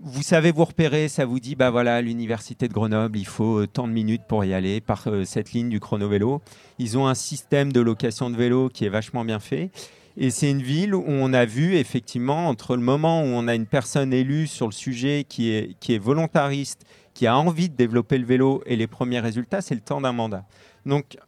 vous 0.00 0.22
savez 0.22 0.52
vous 0.52 0.64
repérer, 0.64 1.08
ça 1.08 1.24
vous 1.26 1.40
dit, 1.40 1.56
bah 1.56 1.70
voilà, 1.70 2.00
l'université 2.00 2.68
de 2.68 2.72
Grenoble, 2.72 3.18
il 3.18 3.26
faut 3.26 3.62
euh, 3.62 3.66
tant 3.66 3.88
de 3.88 3.92
minutes 3.92 4.22
pour 4.28 4.44
y 4.44 4.54
aller 4.54 4.80
par 4.80 5.08
euh, 5.08 5.24
cette 5.24 5.52
ligne 5.52 5.68
du 5.68 5.80
chrono-vélo. 5.80 6.40
Ils 6.78 6.96
ont 6.96 7.08
un 7.08 7.14
système 7.14 7.72
de 7.72 7.80
location 7.80 8.30
de 8.30 8.36
vélo 8.36 8.68
qui 8.68 8.84
est 8.84 8.90
vachement 8.90 9.24
bien 9.24 9.40
fait. 9.40 9.70
Et 10.16 10.30
c'est 10.30 10.50
une 10.50 10.62
ville 10.62 10.94
où 10.94 11.04
on 11.06 11.32
a 11.32 11.44
vu 11.44 11.76
effectivement, 11.76 12.48
entre 12.48 12.76
le 12.76 12.82
moment 12.82 13.22
où 13.22 13.26
on 13.26 13.48
a 13.48 13.54
une 13.54 13.66
personne 13.66 14.12
élue 14.12 14.46
sur 14.46 14.66
le 14.66 14.72
sujet 14.72 15.24
qui 15.28 15.50
est, 15.50 15.76
qui 15.80 15.94
est 15.94 15.98
volontariste, 15.98 16.84
qui 17.14 17.26
a 17.26 17.36
envie 17.36 17.68
de 17.68 17.74
développer 17.74 18.18
le 18.18 18.24
vélo 18.24 18.62
et 18.66 18.76
les 18.76 18.86
premiers 18.86 19.20
résultats, 19.20 19.60
c'est 19.60 19.74
le 19.74 19.80
temps 19.80 20.00
d'un 20.00 20.12
mandat. 20.12 20.44
Donc, 20.86 21.18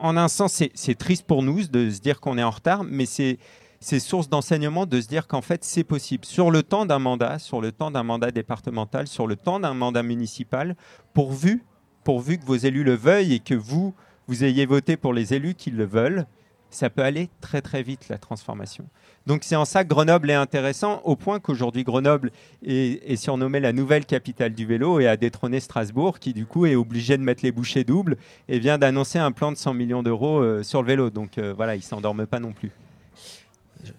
en 0.00 0.16
un 0.16 0.28
sens, 0.28 0.62
c'est- 0.74 0.98
triste 0.98 1.26
pour 1.26 1.42
nous 1.42 1.64
de 1.64 1.90
se 1.90 2.00
dire 2.00 2.20
qu'on 2.20 2.38
est 2.38 2.42
en 2.42 2.50
retard, 2.50 2.84
mais 2.84 3.06
c'est 3.06 3.38
c'est 3.80 4.00
source 4.00 4.28
d'enseignement 4.28 4.86
de 4.86 5.00
se 5.00 5.06
dire 5.06 5.28
qu'en 5.28 5.40
fait, 5.40 5.62
c'est 5.62 5.84
possible. 5.84 6.24
Sur 6.24 6.50
le 6.50 6.64
temps 6.64 6.84
d'un 6.84 6.98
mandat, 6.98 7.38
sur 7.38 7.60
le 7.60 7.70
temps 7.70 7.92
d'un 7.92 8.02
mandat 8.02 8.32
départemental, 8.32 9.06
sur 9.06 9.28
le 9.28 9.36
temps 9.36 9.60
d'un 9.60 9.72
mandat 9.72 10.02
municipal, 10.02 10.74
pourvu, 11.14 11.62
pourvu 12.02 12.38
que 12.38 12.44
vos 12.44 12.56
élus 12.56 12.82
le 12.82 12.94
veuillent 12.96 13.34
et 13.34 13.38
que 13.38 13.54
vous, 13.54 13.94
vous 14.26 14.42
ayez 14.42 14.66
voté 14.66 14.96
pour 14.96 15.12
les 15.12 15.32
élus 15.32 15.54
qui 15.54 15.70
le 15.70 15.84
veulent, 15.84 16.26
ça 16.70 16.90
peut 16.90 17.02
aller 17.02 17.28
très 17.40 17.62
très 17.62 17.82
vite, 17.82 18.08
la 18.08 18.18
transformation. 18.18 18.84
Donc 19.26 19.44
c'est 19.44 19.56
en 19.56 19.64
ça 19.64 19.84
que 19.84 19.88
Grenoble 19.88 20.30
est 20.30 20.34
intéressant, 20.34 21.00
au 21.04 21.16
point 21.16 21.40
qu'aujourd'hui 21.40 21.84
Grenoble 21.84 22.30
est, 22.64 23.16
surnommée 23.16 23.60
la 23.60 23.72
nouvelle 23.72 24.06
capitale 24.06 24.54
du 24.54 24.66
vélo 24.66 25.00
et 25.00 25.06
a 25.06 25.16
détrôné 25.16 25.60
Strasbourg, 25.60 26.18
qui 26.18 26.32
du 26.32 26.46
coup 26.46 26.66
est 26.66 26.76
obligé 26.76 27.16
de 27.16 27.22
mettre 27.22 27.44
les 27.44 27.52
bouchées 27.52 27.84
doubles 27.84 28.16
et 28.48 28.58
vient 28.58 28.78
d'annoncer 28.78 29.18
un 29.18 29.32
plan 29.32 29.52
de 29.52 29.56
100 29.56 29.74
millions 29.74 30.02
d'euros 30.02 30.40
euh, 30.40 30.62
sur 30.62 30.82
le 30.82 30.88
vélo. 30.88 31.10
Donc 31.10 31.38
euh, 31.38 31.52
voilà, 31.54 31.74
ils 31.74 31.80
ne 31.80 31.84
s'endorment 31.84 32.26
pas 32.26 32.40
non 32.40 32.52
plus. 32.52 32.72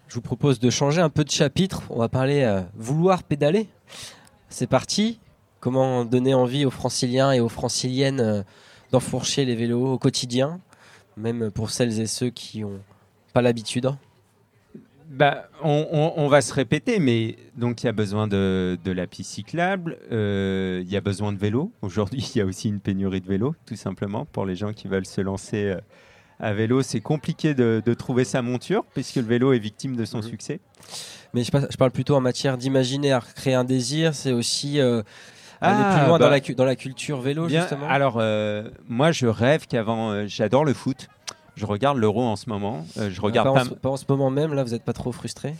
Je 0.07 0.15
vous 0.15 0.21
propose 0.21 0.59
de 0.59 0.69
changer 0.69 1.01
un 1.01 1.09
peu 1.09 1.23
de 1.23 1.31
chapitre. 1.31 1.83
On 1.89 1.99
va 1.99 2.09
parler 2.09 2.43
euh, 2.43 2.61
vouloir 2.75 3.23
pédaler. 3.23 3.67
C'est 4.49 4.67
parti. 4.67 5.19
Comment 5.59 6.05
donner 6.05 6.33
envie 6.33 6.65
aux 6.65 6.71
franciliens 6.71 7.31
et 7.31 7.39
aux 7.39 7.49
franciliennes 7.49 8.19
euh, 8.19 8.43
d'enfourcher 8.91 9.45
les 9.45 9.55
vélos 9.55 9.93
au 9.93 9.97
quotidien, 9.97 10.59
même 11.19 11.51
pour 11.51 11.69
celles 11.69 11.99
et 11.99 12.07
ceux 12.07 12.29
qui 12.29 12.61
n'ont 12.61 12.79
pas 13.33 13.41
l'habitude 13.41 13.91
bah, 15.11 15.49
on, 15.63 15.87
on- 15.91 16.13
on 16.23 16.27
va 16.27 16.41
se 16.41 16.53
répéter, 16.53 16.99
mais 16.99 17.35
donc 17.57 17.81
il 17.81 17.87
y 17.87 17.89
a 17.89 17.93
besoin 17.93 18.27
de, 18.27 18.77
de 18.83 18.91
la 18.91 19.07
piste 19.07 19.31
cyclable, 19.31 19.97
euh, 20.11 20.81
il 20.83 20.91
y 20.91 20.95
a 20.95 21.01
besoin 21.01 21.33
de 21.33 21.37
vélos. 21.39 21.71
Aujourd'hui, 21.81 22.29
il 22.35 22.37
y 22.37 22.41
a 22.41 22.45
aussi 22.45 22.69
une 22.69 22.79
pénurie 22.79 23.19
de 23.21 23.27
vélos, 23.27 23.55
tout 23.65 23.75
simplement, 23.75 24.25
pour 24.25 24.45
les 24.45 24.55
gens 24.55 24.71
qui 24.71 24.87
veulent 24.87 25.07
se 25.07 25.21
lancer 25.21 25.63
euh, 25.65 25.79
à 26.39 26.53
vélo. 26.53 26.83
C'est 26.83 27.01
compliqué 27.01 27.55
de, 27.55 27.81
de 27.83 27.93
trouver 27.95 28.23
sa 28.23 28.43
monture, 28.43 28.85
puisque 28.93 29.15
le 29.15 29.23
vélo 29.23 29.51
est 29.51 29.57
victime 29.59 29.95
de 29.95 30.05
son 30.05 30.17
Mhm. 30.17 30.23
succès. 30.23 30.59
Mais 31.33 31.43
je 31.43 31.51
parle 31.77 31.91
plutôt 31.91 32.15
en 32.15 32.21
matière 32.21 32.57
d'imaginaire. 32.57 33.33
Créer 33.33 33.55
un 33.55 33.63
désir, 33.63 34.13
c'est 34.13 34.31
aussi 34.31 34.79
euh, 34.79 35.01
aller 35.61 35.81
Ah, 35.83 35.95
plus 35.97 36.07
loin 36.07 36.17
bah, 36.19 36.25
dans, 36.25 36.29
la, 36.31 36.39
cu- 36.39 36.55
dans 36.55 36.65
la 36.65 36.75
culture 36.75 37.19
vélo, 37.21 37.47
Bien, 37.47 37.61
justement. 37.61 37.87
alors, 37.89 38.15
euh, 38.17 38.69
moi, 38.87 39.11
je 39.11 39.27
rêve 39.27 39.67
qu'avant, 39.67 40.11
euh, 40.11 40.25
j'adore 40.27 40.65
le 40.65 40.73
foot. 40.73 41.07
Je 41.55 41.65
regarde 41.65 41.97
l'euro 41.97 42.23
en 42.23 42.35
ce 42.37 42.49
moment. 42.49 42.85
Euh, 42.97 43.09
je 43.11 43.19
regarde 43.21 43.47
pas, 43.49 43.53
pas 43.53 43.61
en, 43.61 43.65
ce- 43.65 43.73
pas 43.73 43.89
en 43.89 43.97
ce 43.97 44.05
moment 44.07 44.29
même, 44.29 44.53
là, 44.53 44.63
vous 44.63 44.69
n'êtes 44.71 44.83
pas 44.85 44.93
trop 44.93 45.11
frustré? 45.11 45.55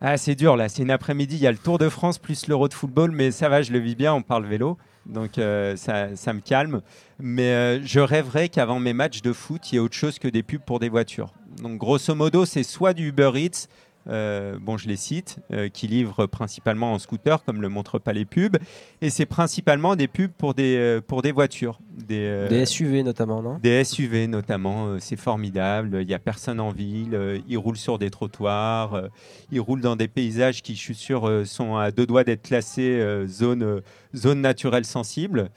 Ah, 0.00 0.16
c'est 0.16 0.34
dur 0.34 0.56
là. 0.56 0.68
C'est 0.68 0.82
une 0.82 0.90
après-midi. 0.90 1.36
Il 1.36 1.42
y 1.42 1.46
a 1.46 1.52
le 1.52 1.58
Tour 1.58 1.78
de 1.78 1.88
France 1.88 2.18
plus 2.18 2.46
l'Euro 2.46 2.68
de 2.68 2.74
football, 2.74 3.10
mais 3.10 3.30
ça 3.30 3.48
va, 3.48 3.62
je 3.62 3.72
le 3.72 3.78
vis 3.78 3.94
bien. 3.96 4.12
On 4.12 4.22
parle 4.22 4.44
vélo, 4.44 4.76
donc 5.06 5.38
euh, 5.38 5.76
ça, 5.76 6.14
ça 6.14 6.32
me 6.34 6.40
calme. 6.40 6.82
Mais 7.18 7.80
je 7.86 8.00
rêverais 8.00 8.48
qu'avant 8.50 8.78
mes 8.80 8.92
matchs 8.92 9.22
de 9.22 9.32
foot, 9.32 9.72
il 9.72 9.76
y 9.76 9.78
ait 9.78 9.80
autre 9.80 9.94
chose 9.94 10.18
que 10.18 10.28
des 10.28 10.42
pubs 10.42 10.60
pour 10.60 10.78
des 10.78 10.88
voitures. 10.90 11.32
Donc 11.62 11.78
grosso 11.78 12.14
modo, 12.14 12.44
c'est 12.44 12.64
soit 12.64 12.92
du 12.92 13.08
Uber 13.08 13.30
Eats. 13.36 13.66
Euh, 14.08 14.58
bon, 14.60 14.76
je 14.76 14.88
les 14.88 14.96
cite, 14.96 15.38
euh, 15.52 15.68
qui 15.68 15.86
livrent 15.86 16.26
principalement 16.26 16.92
en 16.92 16.98
scooter, 16.98 17.42
comme 17.44 17.62
le 17.62 17.68
montrent 17.68 17.98
pas 17.98 18.12
les 18.12 18.24
pubs, 18.24 18.56
et 19.00 19.10
c'est 19.10 19.26
principalement 19.26 19.96
des 19.96 20.08
pubs 20.08 20.30
pour 20.30 20.54
des 20.54 20.76
euh, 20.76 21.00
pour 21.00 21.22
des 21.22 21.32
voitures, 21.32 21.80
des, 21.90 22.46
Des 22.48 22.66
SUV 22.66 23.02
notamment, 23.02 23.42
non? 23.42 23.58
des 23.62 23.82
SUV 23.84 24.26
notamment, 24.26 24.98
c'est 24.98 25.16
formidable. 25.16 25.98
Il 26.00 26.06
n'y 26.06 26.14
a 26.14 26.18
personne 26.18 26.60
en 26.60 26.70
ville. 26.70 27.42
ils 27.48 27.56
roulent 27.56 27.76
sur 27.76 27.98
des 27.98 28.10
trottoirs. 28.10 29.08
ils 29.50 29.60
roulent 29.60 29.80
dans 29.80 29.96
des 29.96 30.08
paysages 30.08 30.62
qui, 30.62 30.74
je 30.74 30.80
suis 30.80 30.94
sûr, 30.94 31.42
sont 31.46 31.76
à 31.76 31.90
deux 31.90 32.06
doigts 32.06 32.24
d'être 32.24 32.42
classés 32.42 33.24
zone, 33.26 33.82
zone 34.14 34.40
naturelle 34.40 34.84
sensible. 34.84 35.50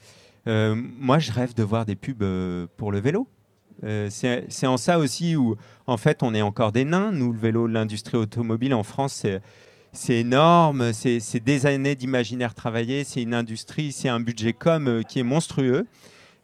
Moi, 0.46 1.18
je 1.18 1.32
rêve 1.32 1.54
de 1.54 1.62
voir 1.62 1.84
des 1.84 1.96
pubs 1.96 2.24
pour 2.76 2.92
le 2.92 3.00
vélo. 3.00 3.28
Euh, 3.84 4.08
c'est 4.10 4.66
en 4.66 4.76
ça 4.76 4.98
aussi 4.98 5.36
où, 5.36 5.56
en 5.86 5.96
fait, 5.96 6.22
on 6.22 6.34
est 6.34 6.42
encore 6.42 6.72
des 6.72 6.84
nains. 6.84 7.12
Nous, 7.12 7.32
le 7.32 7.38
vélo, 7.38 7.66
l'industrie 7.66 8.16
automobile 8.16 8.74
en 8.74 8.82
France, 8.82 9.24
c'est 9.92 10.16
énorme. 10.16 10.92
C'est 10.92 11.40
des 11.40 11.66
années 11.66 11.94
d'imaginaire 11.94 12.54
travaillé. 12.54 13.04
C'est 13.04 13.22
une 13.22 13.34
industrie, 13.34 13.92
c'est 13.92 14.08
un 14.08 14.20
budget 14.20 14.52
com 14.52 14.88
euh, 14.88 15.02
qui 15.02 15.20
est 15.20 15.24
monstrueux. 15.24 15.86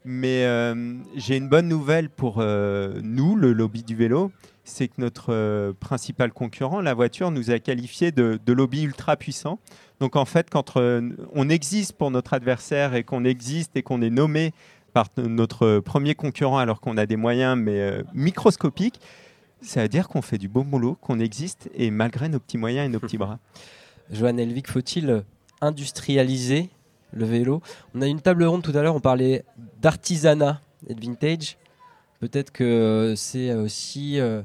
Mais 0.05 0.45
euh, 0.45 0.95
j'ai 1.17 1.37
une 1.37 1.49
bonne 1.49 1.67
nouvelle 1.67 2.11
pour 2.11 2.37
nous, 2.37 3.37
le 3.37 3.53
lobby 3.55 3.83
du 3.83 3.97
vélo, 3.97 4.33
c'est 4.63 4.89
que 4.89 5.01
notre 5.01 5.75
principal 5.81 6.31
concurrent, 6.31 6.83
la 6.83 6.93
voiture, 6.93 7.31
nous 7.31 7.51
a 7.51 7.59
qualifié 7.59 8.13
de, 8.13 8.39
de 8.45 8.53
lobby 8.53 8.83
ultra 8.83 9.17
puissant. 9.17 9.59
Donc 10.01 10.17
en 10.17 10.27
fait, 10.27 10.51
quand 10.51 10.75
on 10.77 11.49
existe 11.49 11.95
pour 11.95 12.11
notre 12.11 12.35
adversaire 12.35 12.95
et 12.95 13.03
qu'on 13.03 13.25
existe 13.25 13.77
et 13.77 13.83
qu'on 13.83 14.03
est 14.03 14.11
nommé 14.11 14.53
par 14.95 15.09
notre 15.19 15.81
premier 15.81 16.15
concurrent 16.15 16.57
alors 16.57 16.81
qu'on 16.81 16.97
a 16.97 17.05
des 17.05 17.17
moyens 17.17 17.59
mais 17.59 17.81
euh, 17.81 18.03
microscopiques, 18.15 19.01
ça 19.61 19.83
veut 19.83 19.89
dire 19.89 20.09
qu'on 20.09 20.23
fait 20.23 20.39
du 20.39 20.49
bon 20.49 20.65
boulot, 20.65 20.97
qu'on 21.01 21.21
existe 21.21 21.69
et 21.75 21.91
malgré 21.91 22.29
nos 22.29 22.39
petits 22.39 22.59
moyens 22.59 22.87
et 22.87 22.89
nos 22.89 23.01
petits 23.01 23.19
bras. 23.19 23.39
Johan 24.11 24.39
Elvik, 24.39 24.69
faut-il 24.69 25.25
industrialiser 25.61 26.71
le 27.13 27.27
vélo? 27.27 27.61
On 27.95 28.01
a 28.01 28.07
une 28.07 28.21
table 28.21 28.45
ronde 28.45 28.63
tout 28.63 28.77
à 28.77 28.83
l'heure, 28.83 28.95
on 28.95 29.01
parlait 29.01 29.45
d'artisanat 29.83 30.61
et 30.87 30.95
de 30.95 31.01
vintage. 31.01 31.59
Peut-être 32.21 32.53
que 32.53 33.15
c'est 33.17 33.53
aussi 33.53 34.19
euh, 34.19 34.43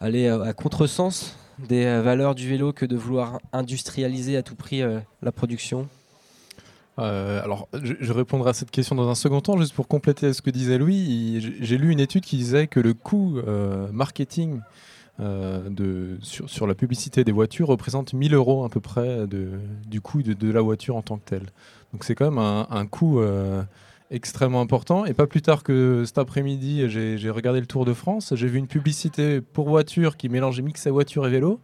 aller 0.00 0.28
à 0.28 0.40
à 0.42 0.52
contresens 0.52 1.36
des 1.68 1.84
euh, 1.84 2.02
valeurs 2.02 2.34
du 2.34 2.48
vélo 2.48 2.72
que 2.72 2.86
de 2.86 2.96
vouloir 2.96 3.40
industrialiser 3.52 4.36
à 4.36 4.42
tout 4.42 4.54
prix 4.54 4.82
euh, 4.82 5.00
la 5.22 5.32
production. 5.32 5.88
Euh, 7.00 7.42
alors, 7.42 7.68
je, 7.82 8.12
répondrai 8.12 8.50
à 8.50 8.52
cette 8.52 8.70
question 8.70 8.94
dans 8.94 9.08
un 9.08 9.14
second 9.14 9.40
temps, 9.40 9.56
juste 9.56 9.74
pour 9.74 9.88
compléter 9.88 10.32
ce 10.32 10.42
que 10.42 10.50
disait 10.50 10.78
Louis. 10.78 11.54
J'ai 11.60 11.78
lu 11.78 11.90
une 11.90 12.00
étude 12.00 12.24
qui 12.24 12.36
disait 12.36 12.66
que 12.66 12.80
le 12.80 12.94
coût 12.94 13.38
euh, 13.38 13.88
marketing 13.92 14.60
euh, 15.20 15.68
de, 15.68 16.18
sur, 16.22 16.66
la 16.66 16.74
publicité 16.74 17.24
des 17.24 17.32
voitures 17.32 17.68
représente 17.68 18.12
1000 18.12 18.34
euros 18.34 18.64
à 18.64 18.68
peu 18.68 18.80
près 18.80 19.26
du 19.26 20.00
coût 20.00 20.22
de, 20.22 20.52
la 20.52 20.60
voiture 20.60 20.96
en 20.96 21.02
tant 21.02 21.16
que 21.16 21.24
telle. 21.24 21.46
Donc 21.92 22.04
c'est 22.04 22.14
quand 22.14 22.30
même 22.30 22.38
un, 22.38 22.86
coût 22.86 23.20
extrêmement 24.10 24.60
important. 24.60 25.06
Et 25.06 25.14
pas 25.14 25.26
plus 25.26 25.42
tard 25.42 25.62
que 25.62 26.04
cet 26.04 26.18
après-midi, 26.18 26.88
j'ai 26.88 27.30
regardé 27.30 27.60
le 27.60 27.66
Tour 27.66 27.86
de 27.86 27.94
France. 27.94 28.34
J'ai 28.36 28.46
vu 28.46 28.58
une 28.58 28.68
publicité 28.68 29.40
pour 29.40 29.68
voiture 29.68 30.16
qui 30.16 30.28
mélangeait 30.28 30.62
mix 30.62 30.86
à 30.86 30.90
voiture 30.90 31.26
et 31.26 31.30
vélo. 31.30 31.60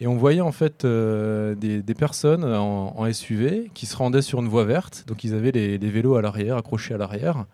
Et 0.00 0.06
on 0.06 0.16
voyait 0.16 0.42
en 0.42 0.52
fait 0.52 0.84
euh, 0.84 1.54
des, 1.54 1.94
personnes 1.94 2.44
en, 2.44 3.12
SUV 3.12 3.70
qui 3.72 3.86
se 3.86 3.96
rendaient 3.96 4.22
sur 4.22 4.40
une 4.40 4.48
voie 4.48 4.64
verte. 4.64 5.04
Donc 5.06 5.24
ils 5.24 5.34
avaient 5.34 5.52
les, 5.52 5.78
vélos 5.78 6.16
à 6.16 6.22
l'arrière, 6.22 6.56
accrochés 6.56 6.94
à 6.94 6.98
l'arrière. 6.98 7.46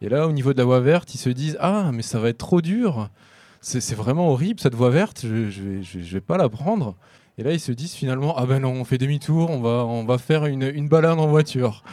Et 0.00 0.08
là, 0.08 0.26
au 0.26 0.32
niveau 0.32 0.52
de 0.52 0.58
la 0.58 0.64
voie 0.64 0.80
verte, 0.80 1.14
ils 1.14 1.18
se 1.18 1.28
disent 1.28 1.56
Ah, 1.60 1.90
mais 1.92 2.02
ça 2.02 2.18
va 2.18 2.30
être 2.30 2.38
trop 2.38 2.62
dur. 2.62 3.10
C'est 3.60 3.94
vraiment 3.94 4.30
horrible 4.30 4.58
cette 4.58 4.74
voie 4.74 4.90
verte. 4.90 5.24
Je, 5.24 5.50
je, 5.50 6.14
vais, 6.14 6.20
pas 6.20 6.36
la 6.36 6.48
prendre. 6.48 6.96
Et 7.38 7.42
là, 7.42 7.52
ils 7.52 7.60
se 7.60 7.72
disent 7.72 7.92
finalement 7.92 8.34
Ah 8.36 8.46
ben 8.46 8.60
non, 8.60 8.72
on 8.72 8.84
fait 8.84 8.98
demi-tour, 8.98 9.50
on 9.50 9.60
va, 9.60 9.84
on 9.84 10.04
va 10.04 10.18
faire 10.18 10.46
une, 10.46 10.88
balade 10.88 11.20
en 11.20 11.28
voiture. 11.28 11.84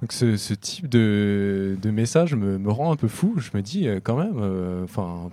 Donc 0.00 0.12
ce, 0.12 0.54
type 0.54 0.88
de, 0.88 1.76
message 1.84 2.34
me, 2.34 2.70
rend 2.70 2.92
un 2.92 2.96
peu 2.96 3.08
fou. 3.08 3.34
Je 3.36 3.50
me 3.54 3.62
dis 3.62 3.86
euh, 3.88 4.00
quand 4.02 4.16
même, 4.16 4.38
euh, 4.40 4.86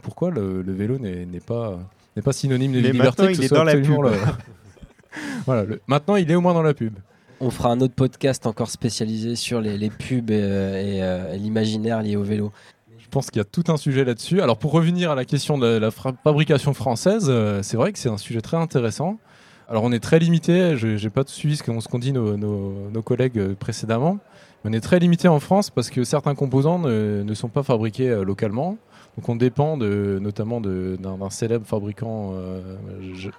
pourquoi 0.03 0.31
le, 0.31 0.61
vélo 0.67 0.99
n'est 0.99 1.25
pas, 1.39 1.79
n'est 2.15 2.21
pas 2.21 2.33
synonyme 2.33 2.71
de 2.73 2.81
Mais 2.81 2.91
liberté 2.91 3.23
il 3.29 3.35
ce 3.35 3.41
est 3.43 3.47
soit 3.47 3.57
dans 3.57 3.63
la 3.63 3.71
absolument 3.73 4.01
pub. 4.03 4.11
le- 4.11 4.17
voilà, 5.45 5.63
le- 5.63 5.81
maintenant, 5.87 6.15
il 6.15 6.29
est 6.29 6.35
au 6.35 6.41
moins 6.41 6.53
dans 6.53 6.61
la 6.63 6.73
pub. 6.73 6.93
On 7.39 7.49
fera 7.49 7.69
un 7.71 7.81
autre 7.81 7.95
podcast 7.95 8.45
encore 8.45 8.69
spécialisé 8.69 9.35
sur 9.35 9.61
les, 9.61 9.77
les 9.77 9.89
pubs 9.89 10.29
et, 10.29 10.39
euh, 10.41 10.75
et, 10.81 11.01
euh, 11.03 11.33
et 11.33 11.37
l'imaginaire 11.37 12.01
lié 12.01 12.15
au 12.15 12.23
vélo. 12.23 12.51
Je 12.99 13.07
pense 13.09 13.29
qu'il 13.31 13.39
y 13.39 13.41
a 13.41 13.45
tout 13.45 13.63
un 13.67 13.77
sujet 13.77 14.05
là-dessus. 14.05 14.41
Alors 14.41 14.57
pour 14.57 14.71
revenir 14.71 15.11
à 15.11 15.15
la 15.15 15.25
question 15.25 15.57
de 15.57 15.65
la 15.67 15.89
fabrication 15.91 16.73
française, 16.73 17.25
euh, 17.29 17.61
c'est 17.63 17.75
vrai 17.77 17.91
que 17.91 17.99
c'est 17.99 18.09
un 18.09 18.17
sujet 18.17 18.41
très 18.41 18.57
intéressant. 18.57 19.17
Alors 19.67 19.83
on 19.83 19.91
est 19.91 19.99
très 19.99 20.19
limité, 20.19 20.77
je 20.77 21.01
n'ai 21.01 21.09
pas 21.09 21.23
suivi 21.25 21.57
ce 21.57 21.63
qu'ont 21.63 21.99
dit 21.99 22.11
nos, 22.13 22.37
nos- 22.37 22.89
nos 22.91 23.01
collègues 23.01 23.53
précédemment, 23.55 24.19
mais 24.63 24.69
on 24.69 24.73
est 24.73 24.81
très 24.81 24.99
limité 24.99 25.27
en 25.27 25.39
France 25.39 25.69
parce 25.71 25.89
que 25.89 26.03
certains 26.03 26.35
composants 26.35 26.77
ne, 26.79 27.23
ne 27.23 27.33
sont 27.33 27.49
pas 27.49 27.63
fabriqués 27.63 28.09
euh, 28.09 28.23
localement. 28.23 28.77
Donc 29.17 29.27
on 29.29 29.35
dépend 29.35 29.77
de, 29.77 30.19
notamment 30.21 30.61
d'un 30.61 31.29
célèbre 31.29 31.65
fabricant, 31.65 32.31
euh, 32.33 32.75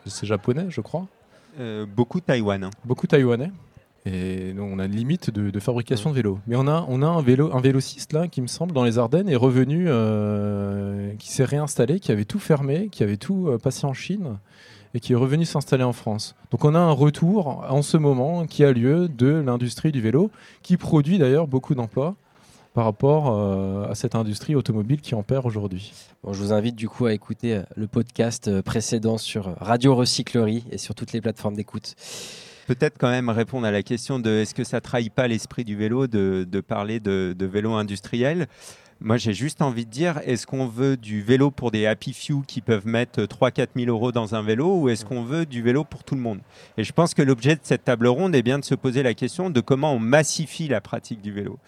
c'est 0.07 0.27
japonais 0.27 0.67
je 0.69 0.81
crois, 0.81 1.07
Euh, 1.61 1.85
beaucoup 1.87 2.21
Taïwan. 2.21 2.71
beaucoup 2.85 3.07
taïwanais. 3.07 3.51
Et 4.05 4.53
on 4.59 4.79
a 4.81 4.87
une 4.87 4.97
limite 4.97 5.31
de, 5.31 5.51
de 5.51 5.61
fabrication 5.61 6.11
de 6.11 6.17
vélos. 6.17 6.39
Mais 6.49 6.57
on 6.57 6.67
a, 6.67 6.85
on 6.89 7.03
a 7.03 7.07
un, 7.07 7.23
vélo, 7.23 7.55
un 7.55 7.61
vélociste 7.61 8.13
là, 8.13 8.27
qui 8.27 8.41
me 8.43 8.49
semble, 8.49 8.73
dans 8.73 8.83
les 8.83 8.99
Ardennes, 8.99 9.29
est 9.29 9.37
revenu, 9.37 9.85
euh, 9.87 11.13
qui 11.21 11.31
s'est 11.31 11.45
réinstallé, 11.45 12.01
qui 12.01 12.11
avait 12.11 12.25
tout 12.25 12.41
fermé, 12.41 12.89
qui 12.91 13.03
avait 13.05 13.17
tout 13.17 13.47
euh, 13.49 13.59
passé 13.59 13.87
en 13.87 13.93
Chine 13.93 14.39
et 14.95 15.01
qui 15.01 15.13
est 15.13 15.17
revenu 15.17 15.45
s'installer 15.45 15.85
en 15.85 15.93
France. 15.93 16.35
Donc 16.51 16.65
on 16.65 16.75
a 16.75 16.79
un 16.81 16.91
retour 16.91 17.65
en 17.69 17.81
ce 17.83 17.97
moment 17.97 18.45
qui 18.47 18.65
a 18.65 18.73
lieu 18.73 19.09
de 19.09 19.29
l'industrie 19.29 19.93
du 19.93 20.01
vélo, 20.01 20.31
qui 20.63 20.77
produit 20.77 21.19
d'ailleurs 21.19 21.47
beaucoup 21.47 21.75
d'emplois 21.75 22.15
par 22.75 22.85
rapport 22.85 23.31
euh, 23.31 23.91
à 23.91 23.95
cette 23.95 24.15
industrie 24.15 24.55
automobile 24.55 25.01
qui 25.01 25.15
en 25.15 25.23
perd 25.23 25.47
aujourd'hui. 25.47 25.93
Bon, 26.23 26.33
je 26.33 26.43
vous 26.43 26.53
invite 26.53 26.75
du 26.75 26.89
coup 26.89 27.07
à 27.07 27.13
écouter 27.13 27.57
euh, 27.57 27.63
le 27.77 27.87
podcast 27.87 28.49
euh, 28.49 28.63
précédent 28.63 29.19
sur 29.19 29.55
Radio 29.61 29.95
Recyclerie 29.95 30.65
et 30.71 30.79
sur 30.79 30.95
toutes 30.95 31.13
les 31.13 31.21
plateformes 31.21 31.55
d'écoute. 31.55 31.95
Peut-être 32.67 32.97
quand 32.99 33.11
même 33.11 33.29
répondre 33.29 33.67
à 33.67 33.71
la 33.71 33.83
question 33.83 34.19
de 34.19 34.31
est-ce 34.31 34.55
que 34.55 34.65
ça 34.65 34.81
trahit 34.81 35.13
pas 35.13 35.29
l'esprit 35.29 35.65
du 35.65 35.77
vélo 35.77 36.07
de, 36.07 36.47
de 36.51 36.61
parler 36.61 37.01
de, 37.01 37.35
de 37.37 37.47
vélo 37.47 37.73
industriel? 37.73 38.47
Moi, 39.05 39.17
j'ai 39.17 39.35
juste 39.35 39.63
envie 39.63 39.85
de 39.85 39.91
dire 39.91 40.21
est-ce 40.25 40.47
qu'on 40.47 40.69
veut 40.69 40.97
du 40.97 41.23
vélo 41.23 41.51
pour 41.51 41.73
des 41.73 41.87
happy 41.87 42.13
few 42.13 42.45
qui 42.47 42.61
peuvent 42.61 42.87
mettre 42.87 43.23
3-4 43.23 43.67
000 43.77 43.91
euros 43.91 44.13
dans 44.13 44.37
un 44.37 44.43
vélo 44.43 44.77
ou 44.79 44.89
est-ce 44.89 45.05
qu'on 45.05 45.25
veut 45.25 45.45
du 45.45 45.61
vélo 45.61 45.83
pour 45.83 46.05
tout 46.05 46.15
le 46.15 46.21
monde? 46.21 46.39
Et 46.79 46.85
je 46.85 46.93
pense 46.93 47.13
que 47.13 47.21
l'objet 47.21 47.57
de 47.57 47.61
cette 47.65 47.83
table 47.83 48.07
ronde 48.07 48.37
est 48.37 48.43
bien 48.43 48.61
de 48.61 48.65
se 48.65 48.77
poser 48.77 49.03
la 49.03 49.15
question 49.15 49.51
de 49.51 49.61
comment 49.61 49.93
on 49.93 49.99
massifie 49.99 50.69
la 50.69 50.81
pratique 50.81 51.21
du 51.21 51.33
vélo. 51.33 51.59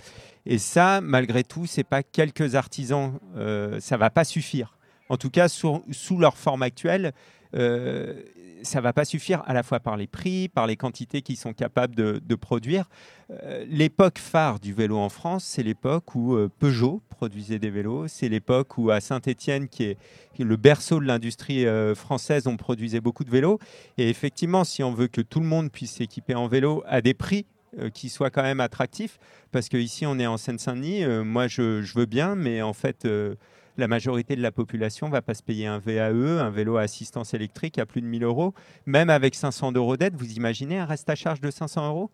Et 0.46 0.58
ça, 0.58 1.00
malgré 1.00 1.44
tout, 1.44 1.66
c'est 1.66 1.84
pas 1.84 2.02
quelques 2.02 2.54
artisans, 2.54 3.18
euh, 3.36 3.80
ça 3.80 3.96
va 3.96 4.10
pas 4.10 4.24
suffire. 4.24 4.76
En 5.08 5.16
tout 5.16 5.30
cas, 5.30 5.48
sous 5.48 6.18
leur 6.18 6.36
forme 6.36 6.62
actuelle, 6.62 7.12
euh, 7.54 8.22
ça 8.64 8.80
va 8.80 8.92
pas 8.92 9.04
suffire 9.04 9.42
à 9.46 9.52
la 9.52 9.62
fois 9.62 9.80
par 9.80 9.96
les 9.96 10.06
prix, 10.06 10.48
par 10.48 10.66
les 10.66 10.76
quantités 10.76 11.22
qu'ils 11.22 11.36
sont 11.36 11.52
capables 11.52 11.94
de, 11.94 12.34
produire. 12.34 12.88
Euh, 13.30 13.64
l'époque 13.68 14.18
phare 14.18 14.58
du 14.58 14.72
vélo 14.72 14.96
en 14.96 15.08
France, 15.08 15.44
c'est 15.44 15.62
l'époque 15.62 16.14
où 16.14 16.34
euh, 16.34 16.50
Peugeot 16.58 17.00
produisait 17.10 17.58
des 17.58 17.70
vélos. 17.70 18.08
C'est 18.08 18.28
l'époque 18.28 18.76
où 18.76 18.90
à 18.90 19.00
Saint-Étienne, 19.00 19.68
qui 19.68 19.84
est, 19.84 19.98
le 20.38 20.56
berceau 20.56 20.98
de 20.98 21.04
l'industrie 21.04 21.64
euh, 21.66 21.94
française, 21.94 22.46
on 22.46 22.56
produisait 22.56 23.00
beaucoup 23.00 23.24
de 23.24 23.30
vélos. 23.30 23.58
Et 23.98 24.10
effectivement, 24.10 24.64
si 24.64 24.82
on 24.82 24.92
veut 24.92 25.08
que 25.08 25.20
tout 25.20 25.40
le 25.40 25.46
monde 25.46 25.70
puisse 25.70 25.92
s'équiper 25.92 26.34
en 26.34 26.48
vélo 26.48 26.82
à 26.86 27.00
des 27.00 27.14
prix 27.14 27.46
qui 27.92 28.08
soient 28.08 28.30
quand 28.30 28.42
même 28.42 28.60
attractifs, 28.60 29.18
parce 29.52 29.68
qu'ici 29.68 30.06
on 30.06 30.18
est 30.18 30.26
en 30.26 30.36
Seine-Saint-Denis, 30.36 31.04
euh, 31.04 31.24
moi 31.24 31.46
je, 31.48 31.94
veux 31.94 32.06
bien, 32.06 32.34
mais 32.34 32.62
en 32.62 32.72
fait 32.72 33.04
euh, 33.04 33.34
la 33.76 33.88
majorité 33.88 34.36
de 34.36 34.42
la 34.42 34.52
population 34.52 35.08
va 35.08 35.22
pas 35.22 35.34
se 35.34 35.42
payer 35.42 35.66
un 35.66 35.78
VAE, 35.78 36.40
un 36.40 36.50
vélo 36.50 36.76
à 36.76 36.82
assistance 36.82 37.34
électrique 37.34 37.78
à 37.78 37.86
plus 37.86 38.00
de 38.00 38.06
1000 38.06 38.24
euros. 38.24 38.54
Même 38.86 39.10
avec 39.10 39.34
500 39.34 39.72
euros 39.72 39.96
d'aide, 39.96 40.14
vous 40.16 40.32
imaginez 40.32 40.78
un 40.78 40.86
reste 40.86 41.08
à 41.10 41.14
charge 41.14 41.40
de 41.40 41.50
500 41.50 41.88
euros? 41.88 42.10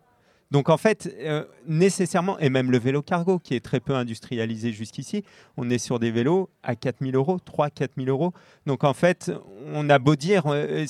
Donc 0.51 0.67
en 0.67 0.75
fait, 0.75 1.15
euh, 1.21 1.45
nécessairement, 1.65 2.37
et 2.39 2.49
même 2.49 2.71
le 2.71 2.77
vélo 2.77 3.01
cargo 3.01 3.39
qui 3.39 3.55
est 3.55 3.61
très 3.61 3.79
peu 3.79 3.95
industrialisé 3.95 4.73
jusqu'ici, 4.73 5.23
on 5.55 5.69
est 5.69 5.77
sur 5.77 5.97
des 5.97 6.11
vélos 6.11 6.49
à 6.61 6.75
4000 6.75 7.15
euros, 7.15 7.37
3-4 7.37 7.87
000 7.97 8.09
euros. 8.09 8.33
Donc 8.65 8.83
en 8.83 8.93
fait, 8.93 9.31
on 9.73 9.89
a 9.89 9.97
beau 9.97 10.17
dire, 10.17 10.43
euh, 10.47 10.85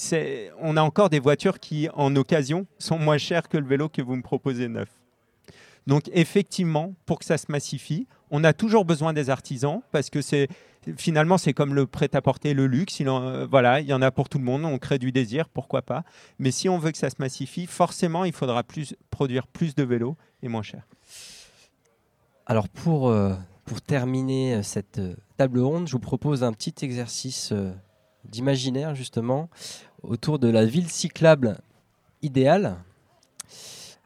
on 0.59 0.77
a 0.77 0.81
encore 0.81 1.09
des 1.09 1.19
voitures 1.19 1.59
qui, 1.59 1.87
en 1.93 2.15
occasion, 2.15 2.65
sont 2.79 2.97
moins 2.97 3.19
chères 3.19 3.47
que 3.47 3.57
le 3.57 3.67
vélo 3.67 3.87
que 3.87 4.01
vous 4.01 4.15
me 4.15 4.23
proposez 4.23 4.67
neuf. 4.67 4.89
Donc 5.85 6.09
effectivement, 6.11 6.95
pour 7.05 7.19
que 7.19 7.25
ça 7.25 7.37
se 7.37 7.45
massifie, 7.49 8.07
on 8.31 8.43
a 8.43 8.53
toujours 8.53 8.83
besoin 8.83 9.13
des 9.13 9.29
artisans 9.29 9.81
parce 9.91 10.09
que 10.09 10.21
c'est 10.21 10.47
finalement 10.97 11.37
c'est 11.37 11.53
comme 11.53 11.73
le 11.73 11.85
prêt-à-porter, 11.85 12.53
le 12.53 12.67
luxe. 12.67 12.99
Il 12.99 13.07
euh, 13.07 13.47
voilà, 13.49 13.79
il 13.81 13.87
y 13.87 13.93
en 13.93 14.01
a 14.01 14.11
pour 14.11 14.29
tout 14.29 14.37
le 14.37 14.43
monde. 14.43 14.65
On 14.65 14.77
crée 14.77 14.99
du 14.99 15.11
désir, 15.11 15.49
pourquoi 15.49 15.81
pas. 15.81 16.03
Mais 16.39 16.51
si 16.51 16.69
on 16.69 16.77
veut 16.77 16.91
que 16.91 16.97
ça 16.97 17.09
se 17.09 17.15
massifie, 17.19 17.67
forcément, 17.67 18.25
il 18.25 18.33
faudra 18.33 18.63
produire 19.09 19.47
plus 19.47 19.75
de 19.75 19.83
vélos 19.83 20.15
et 20.41 20.47
moins 20.47 20.63
cher. 20.63 20.87
Alors 22.45 22.67
pour, 22.67 23.09
euh, 23.09 23.33
pour 23.65 23.81
terminer 23.81 24.55
euh, 24.55 24.63
cette 24.63 25.01
table 25.37 25.59
ronde, 25.59 25.87
je 25.87 25.93
vous 25.93 25.99
propose 25.99 26.43
un 26.43 26.53
petit 26.53 26.73
exercice 26.83 27.53
d'imaginaire 28.25 28.93
justement 28.93 29.49
autour 30.03 30.39
de 30.39 30.47
la 30.47 30.65
ville 30.65 30.89
cyclable 30.89 31.59
idéale. 32.21 32.77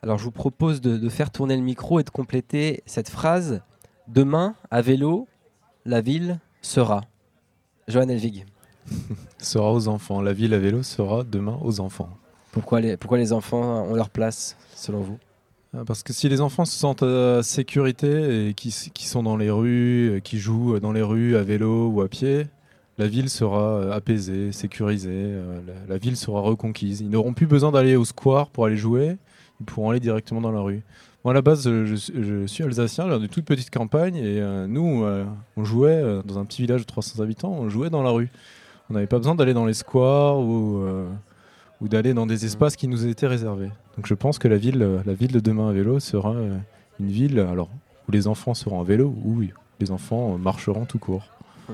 Alors 0.01 0.17
je 0.17 0.23
vous 0.23 0.31
propose 0.31 0.81
de 0.81 1.09
faire 1.09 1.31
tourner 1.31 1.55
le 1.55 1.63
micro 1.63 1.99
et 1.99 2.03
de 2.03 2.09
compléter 2.09 2.83
cette 2.85 3.09
phrase. 3.09 3.61
Demain, 4.07 4.55
à 4.69 4.81
vélo, 4.81 5.27
la 5.85 6.01
ville 6.01 6.39
sera. 6.65 7.01
Johan 7.87 8.09
Elvig. 8.09 8.45
Sera 9.39 9.71
aux 9.71 9.87
enfants. 9.87 10.21
La 10.21 10.33
ville 10.33 10.53
à 10.53 10.59
vélo 10.59 10.83
sera 10.83 11.23
demain 11.23 11.57
aux 11.63 11.79
enfants. 11.79 12.09
Pourquoi 12.51 12.81
les, 12.81 12.97
pourquoi 12.97 13.17
les 13.17 13.33
enfants 13.33 13.83
ont 13.83 13.95
leur 13.95 14.09
place, 14.09 14.55
selon 14.75 15.01
vous? 15.01 15.17
Ah, 15.75 15.83
Parce 15.85 16.03
que 16.03 16.13
si 16.13 16.29
les 16.29 16.41
enfants 16.41 16.65
se 16.65 16.77
sentent 16.77 17.03
à 17.03 17.43
sécurité 17.43 18.49
et 18.49 18.53
qui, 18.53 18.73
qui 18.93 19.07
sont 19.07 19.23
dans 19.23 19.37
les 19.37 19.49
rues, 19.49 20.15
euh, 20.15 20.19
qui 20.19 20.37
jouent 20.39 20.79
dans 20.79 20.91
les 20.91 21.01
rues 21.01 21.35
à 21.35 21.43
vélo 21.43 21.89
ou 21.89 22.01
à 22.01 22.07
pied, 22.07 22.47
la 22.97 23.07
ville 23.07 23.29
sera 23.29 23.77
euh, 23.77 23.91
apaisée, 23.91 24.51
sécurisée, 24.51 25.09
euh, 25.11 25.59
la, 25.67 25.93
la 25.95 25.97
ville 25.97 26.15
sera 26.15 26.39
reconquise. 26.41 27.01
Ils 27.01 27.09
n'auront 27.09 27.33
plus 27.33 27.47
besoin 27.47 27.71
d'aller 27.71 27.95
au 27.95 28.05
square 28.05 28.49
pour 28.49 28.65
aller 28.65 28.77
jouer, 28.77 29.17
ils 29.59 29.65
pourront 29.65 29.89
aller 29.89 29.99
directement 29.99 30.41
dans 30.41 30.51
la 30.51 30.61
rue. 30.61 30.83
Moi, 31.25 31.31
à 31.31 31.33
la 31.33 31.41
base, 31.41 31.65
euh, 31.67 31.85
je, 31.87 31.95
suis- 31.95 32.13
je 32.23 32.45
suis 32.45 32.63
alsacien, 32.63 33.07
dans 33.07 33.19
une 33.19 33.27
toute 33.27 33.45
petite 33.45 33.71
campagne, 33.71 34.15
et 34.15 34.39
euh, 34.39 34.67
nous, 34.67 35.03
euh, 35.03 35.25
on 35.57 35.65
jouait 35.65 35.89
euh, 35.89 36.21
dans 36.21 36.37
un 36.37 36.45
petit 36.45 36.61
village 36.61 36.81
de 36.81 36.85
300 36.85 37.19
habitants, 37.23 37.49
on 37.51 37.67
jouait 37.67 37.89
dans 37.89 38.03
la 38.03 38.11
rue. 38.11 38.29
On 38.91 38.93
n'avait 38.93 39.07
pas 39.07 39.17
besoin 39.17 39.33
d'aller 39.33 39.55
dans 39.55 39.65
les 39.65 39.73
squares 39.73 40.37
ou, 40.37 40.85
ou 41.81 41.87
d'aller 41.87 42.13
dans 42.13 42.27
des 42.27 42.45
espaces 42.45 42.75
qui 42.75 42.87
nous 42.87 43.07
étaient 43.07 43.25
réservés. 43.25 43.71
Donc 43.97 44.05
je 44.05 44.13
pense 44.13 44.37
que 44.37 44.47
la 44.47 44.57
ville, 44.57 45.01
la 45.03 45.13
ville 45.15 45.31
de 45.31 45.39
demain 45.39 45.69
à 45.69 45.73
vélo 45.73 45.99
sera 45.99 46.35
une 46.99 47.07
ville 47.07 47.39
alors, 47.39 47.69
où 48.07 48.11
les 48.11 48.27
enfants 48.27 48.53
seront 48.53 48.79
à 48.79 48.83
vélo 48.83 49.15
ou 49.25 49.41
les 49.79 49.89
enfants 49.89 50.37
marcheront 50.37 50.85
tout 50.85 50.99
court. 50.99 51.23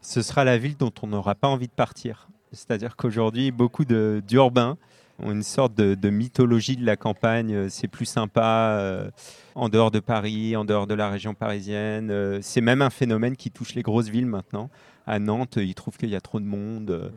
Ce 0.00 0.20
sera 0.20 0.42
la 0.42 0.58
ville 0.58 0.76
dont 0.76 0.90
on 1.02 1.06
n'aura 1.06 1.36
pas 1.36 1.46
envie 1.46 1.68
de 1.68 1.72
partir. 1.72 2.26
C'est-à-dire 2.50 2.96
qu'aujourd'hui, 2.96 3.52
beaucoup 3.52 3.84
d'urbains 3.84 4.76
ont 5.22 5.32
une 5.32 5.42
sorte 5.42 5.74
de, 5.74 5.94
de 5.94 6.10
mythologie 6.10 6.76
de 6.76 6.84
la 6.84 6.96
campagne. 6.96 7.52
Euh, 7.54 7.68
C'est 7.70 7.88
plus 7.88 8.06
sympa 8.06 8.76
euh, 8.78 9.10
en 9.54 9.68
dehors 9.68 9.90
de 9.90 10.00
Paris, 10.00 10.56
en 10.56 10.64
dehors 10.64 10.86
de 10.86 10.94
la 10.94 11.08
région 11.10 11.34
parisienne. 11.34 12.10
Euh, 12.10 12.38
C'est 12.42 12.60
même 12.60 12.82
un 12.82 12.90
phénomène 12.90 13.36
qui 13.36 13.50
touche 13.50 13.74
les 13.74 13.82
grosses 13.82 14.08
villes 14.08 14.26
maintenant. 14.26 14.68
À 15.08 15.18
Nantes, 15.20 15.56
ils 15.56 15.74
trouvent 15.74 15.96
qu'il 15.96 16.10
y 16.10 16.16
a 16.16 16.20
trop 16.20 16.40
de 16.40 16.44
monde, 16.44 16.90
euh, 16.90 17.08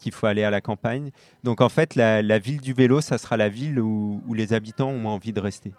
qu'il 0.00 0.12
faut 0.12 0.26
aller 0.26 0.44
à 0.44 0.50
la 0.50 0.60
campagne. 0.60 1.10
Donc 1.44 1.60
en 1.62 1.70
fait, 1.70 1.94
la, 1.94 2.20
la 2.22 2.38
ville 2.38 2.60
du 2.60 2.74
vélo, 2.74 3.00
ça 3.00 3.16
sera 3.16 3.36
la 3.38 3.48
ville 3.48 3.80
où, 3.80 4.22
où 4.28 4.34
les 4.34 4.52
habitants 4.52 4.90
ont 4.90 5.06
envie 5.06 5.32
de 5.32 5.40
rester. 5.40 5.72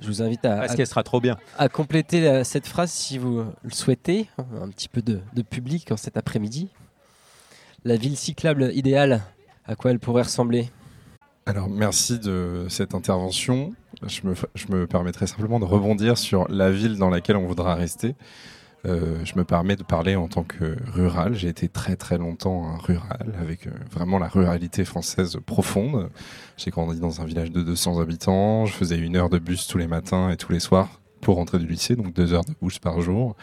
Je 0.00 0.08
vous 0.08 0.22
invite 0.22 0.44
à, 0.44 0.56
Parce 0.56 0.72
à- 0.72 0.76
qu'elle 0.76 0.86
sera 0.88 1.04
trop 1.04 1.20
bien. 1.20 1.36
à 1.56 1.68
compléter 1.68 2.20
la- 2.20 2.42
cette 2.44 2.66
phrase 2.66 2.90
si 2.90 3.16
vous 3.16 3.44
le 3.62 3.70
souhaitez. 3.70 4.28
Un 4.60 4.68
petit 4.70 4.88
peu 4.88 5.02
de, 5.02 5.20
de 5.34 5.42
public 5.42 5.92
en 5.92 5.96
cet 5.96 6.16
après-midi. 6.16 6.68
La 7.84 7.96
ville 7.96 8.16
cyclable 8.16 8.70
idéale, 8.74 9.22
à 9.66 9.76
quoi 9.76 9.90
elle 9.90 9.98
pourrait 9.98 10.22
ressembler 10.22 10.70
Alors, 11.46 11.68
merci 11.68 12.18
de 12.18 12.66
cette 12.68 12.94
intervention. 12.94 13.72
Je 14.06 14.20
me, 14.70 14.86
permettrai 14.86 15.26
simplement 15.26 15.60
de 15.60 15.64
rebondir 15.64 16.18
sur 16.18 16.48
la 16.48 16.70
ville 16.70 16.98
dans 16.98 17.10
laquelle 17.10 17.36
on 17.36 17.46
voudra 17.46 17.74
rester. 17.74 18.14
Euh, 18.86 19.24
je 19.24 19.32
me 19.36 19.44
permets 19.44 19.76
de 19.76 19.82
parler 19.82 20.14
en 20.14 20.28
tant 20.28 20.42
que 20.42 20.76
rural. 20.92 21.34
J'ai 21.34 21.48
été 21.48 21.68
très 21.68 21.96
très 21.96 22.18
longtemps 22.18 22.76
rural, 22.76 23.34
avec 23.40 23.66
euh, 23.66 23.70
vraiment 23.90 24.18
la 24.18 24.28
ruralité 24.28 24.84
française 24.84 25.38
profonde. 25.46 26.10
J'ai 26.58 26.70
grandi 26.70 27.00
dans 27.00 27.22
un 27.22 27.24
village 27.24 27.50
de 27.50 27.62
200 27.62 27.98
habitants. 27.98 28.66
Je 28.66 28.74
faisais 28.74 28.98
une 28.98 29.16
heure 29.16 29.30
de 29.30 29.38
bus 29.38 29.66
tous 29.66 29.78
les 29.78 29.86
matins 29.86 30.28
et 30.30 30.36
tous 30.36 30.52
les 30.52 30.60
soirs 30.60 31.00
pour 31.22 31.36
rentrer 31.36 31.58
du 31.58 31.66
lycée, 31.66 31.96
donc 31.96 32.12
deux 32.12 32.34
heures 32.34 32.44
de 32.44 32.52
bus 32.60 32.78
par 32.78 33.00
jour. 33.00 33.36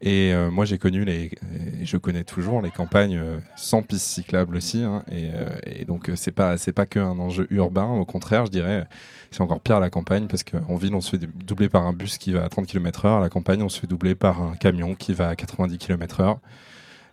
Et 0.00 0.32
euh, 0.34 0.50
moi, 0.50 0.64
j'ai 0.64 0.78
connu 0.78 1.04
les, 1.04 1.30
et 1.80 1.84
je 1.84 1.96
connais 1.96 2.24
toujours 2.24 2.60
les 2.60 2.70
campagnes 2.70 3.16
euh, 3.16 3.38
sans 3.56 3.82
pistes 3.82 4.06
cyclables 4.06 4.56
aussi. 4.56 4.82
hein. 4.82 5.02
et, 5.10 5.30
euh, 5.34 5.48
et 5.66 5.84
donc, 5.84 6.10
c'est 6.14 6.32
pas, 6.32 6.58
c'est 6.58 6.72
pas 6.72 6.86
qu'un 6.86 7.18
enjeu 7.18 7.46
urbain. 7.50 7.86
Au 7.86 8.04
contraire, 8.04 8.46
je 8.46 8.50
dirais, 8.50 8.86
c'est 9.30 9.40
encore 9.40 9.60
pire 9.60 9.80
la 9.80 9.90
campagne 9.90 10.26
parce 10.26 10.42
qu'en 10.44 10.76
ville, 10.76 10.94
on 10.94 11.00
se 11.00 11.10
fait 11.10 11.26
doubler 11.44 11.68
par 11.68 11.86
un 11.86 11.92
bus 11.92 12.18
qui 12.18 12.32
va 12.32 12.44
à 12.44 12.48
30 12.48 12.66
km/h. 12.66 13.18
À 13.18 13.20
la 13.20 13.28
campagne, 13.30 13.62
on 13.62 13.68
se 13.68 13.80
fait 13.80 13.86
doubler 13.86 14.14
par 14.14 14.42
un 14.42 14.56
camion 14.56 14.94
qui 14.94 15.14
va 15.14 15.28
à 15.28 15.36
90 15.36 15.78
km/h. 15.78 16.38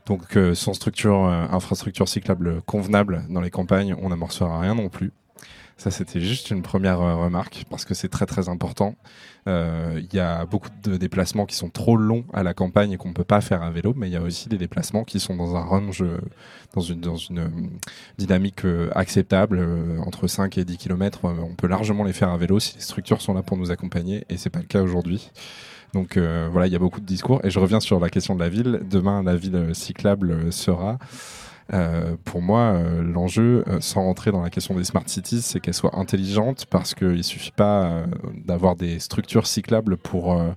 Donc, 0.07 0.37
sans 0.55 0.73
structure, 0.73 1.25
infrastructure 1.25 2.09
cyclable 2.09 2.61
convenable 2.63 3.23
dans 3.29 3.39
les 3.39 3.51
campagnes, 3.51 3.95
on 4.01 4.09
n'amorcera 4.09 4.59
rien 4.59 4.73
non 4.73 4.89
plus. 4.89 5.11
Ça, 5.81 5.89
c'était 5.89 6.21
juste 6.21 6.51
une 6.51 6.61
première 6.61 7.01
euh, 7.01 7.15
remarque 7.15 7.65
parce 7.67 7.85
que 7.85 7.95
c'est 7.95 8.07
très 8.07 8.27
très 8.27 8.49
important. 8.49 8.93
Euh, 9.47 9.99
Il 9.99 10.15
y 10.15 10.19
a 10.19 10.45
beaucoup 10.45 10.69
de 10.83 10.95
déplacements 10.95 11.47
qui 11.47 11.55
sont 11.55 11.71
trop 11.71 11.97
longs 11.97 12.23
à 12.33 12.43
la 12.43 12.53
campagne 12.53 12.91
et 12.91 12.97
qu'on 12.97 13.09
ne 13.09 13.15
peut 13.15 13.23
pas 13.23 13.41
faire 13.41 13.63
à 13.63 13.71
vélo, 13.71 13.95
mais 13.97 14.07
il 14.07 14.13
y 14.13 14.15
a 14.15 14.21
aussi 14.21 14.47
des 14.47 14.59
déplacements 14.59 15.03
qui 15.03 15.19
sont 15.19 15.35
dans 15.35 15.55
un 15.55 15.63
range, 15.63 16.03
euh, 16.03 16.19
dans 16.75 16.81
une, 16.81 17.01
dans 17.01 17.15
une 17.15 17.49
dynamique 18.19 18.61
acceptable, 18.93 19.59
entre 20.05 20.27
5 20.27 20.55
et 20.59 20.65
10 20.65 20.77
km. 20.77 21.21
on 21.23 21.55
peut 21.55 21.65
largement 21.65 22.03
les 22.03 22.13
faire 22.13 22.29
à 22.29 22.37
vélo 22.37 22.59
si 22.59 22.75
les 22.75 22.81
structures 22.81 23.19
sont 23.19 23.33
là 23.33 23.41
pour 23.41 23.57
nous 23.57 23.71
accompagner 23.71 24.23
et 24.29 24.37
c'est 24.37 24.51
pas 24.51 24.59
le 24.59 24.65
cas 24.65 24.83
aujourd'hui. 24.83 25.31
Donc 25.95 26.19
voilà, 26.19 26.67
il 26.67 26.73
y 26.73 26.75
a 26.75 26.79
beaucoup 26.79 27.01
de 27.01 27.07
discours. 27.07 27.41
Et 27.43 27.49
je 27.49 27.57
reviens 27.57 27.79
sur 27.79 27.99
la 27.99 28.11
question 28.11 28.35
de 28.35 28.39
la 28.39 28.49
ville. 28.49 28.81
Demain, 28.87 29.23
la 29.23 29.35
ville 29.35 29.73
cyclable 29.73 30.53
sera 30.53 30.99
pour 32.25 32.41
moi, 32.41 32.73
euh, 32.73 33.01
l'enjeu, 33.01 33.63
euh, 33.67 33.79
sans 33.81 34.03
rentrer 34.03 34.31
dans 34.31 34.41
la 34.41 34.49
question 34.49 34.75
des 34.75 34.83
smart 34.83 35.03
cities, 35.05 35.41
c'est 35.41 35.59
qu'elle 35.59 35.73
soit 35.73 35.95
intelligente 35.97 36.65
parce 36.69 36.93
qu'il 36.93 37.17
ne 37.17 37.21
suffit 37.21 37.51
pas 37.51 37.85
euh, 37.85 38.05
d'avoir 38.45 38.75
des 38.75 38.99
structures 38.99 39.47
cyclables 39.47 39.97
pour, 39.97 40.33
euh, 40.33 40.51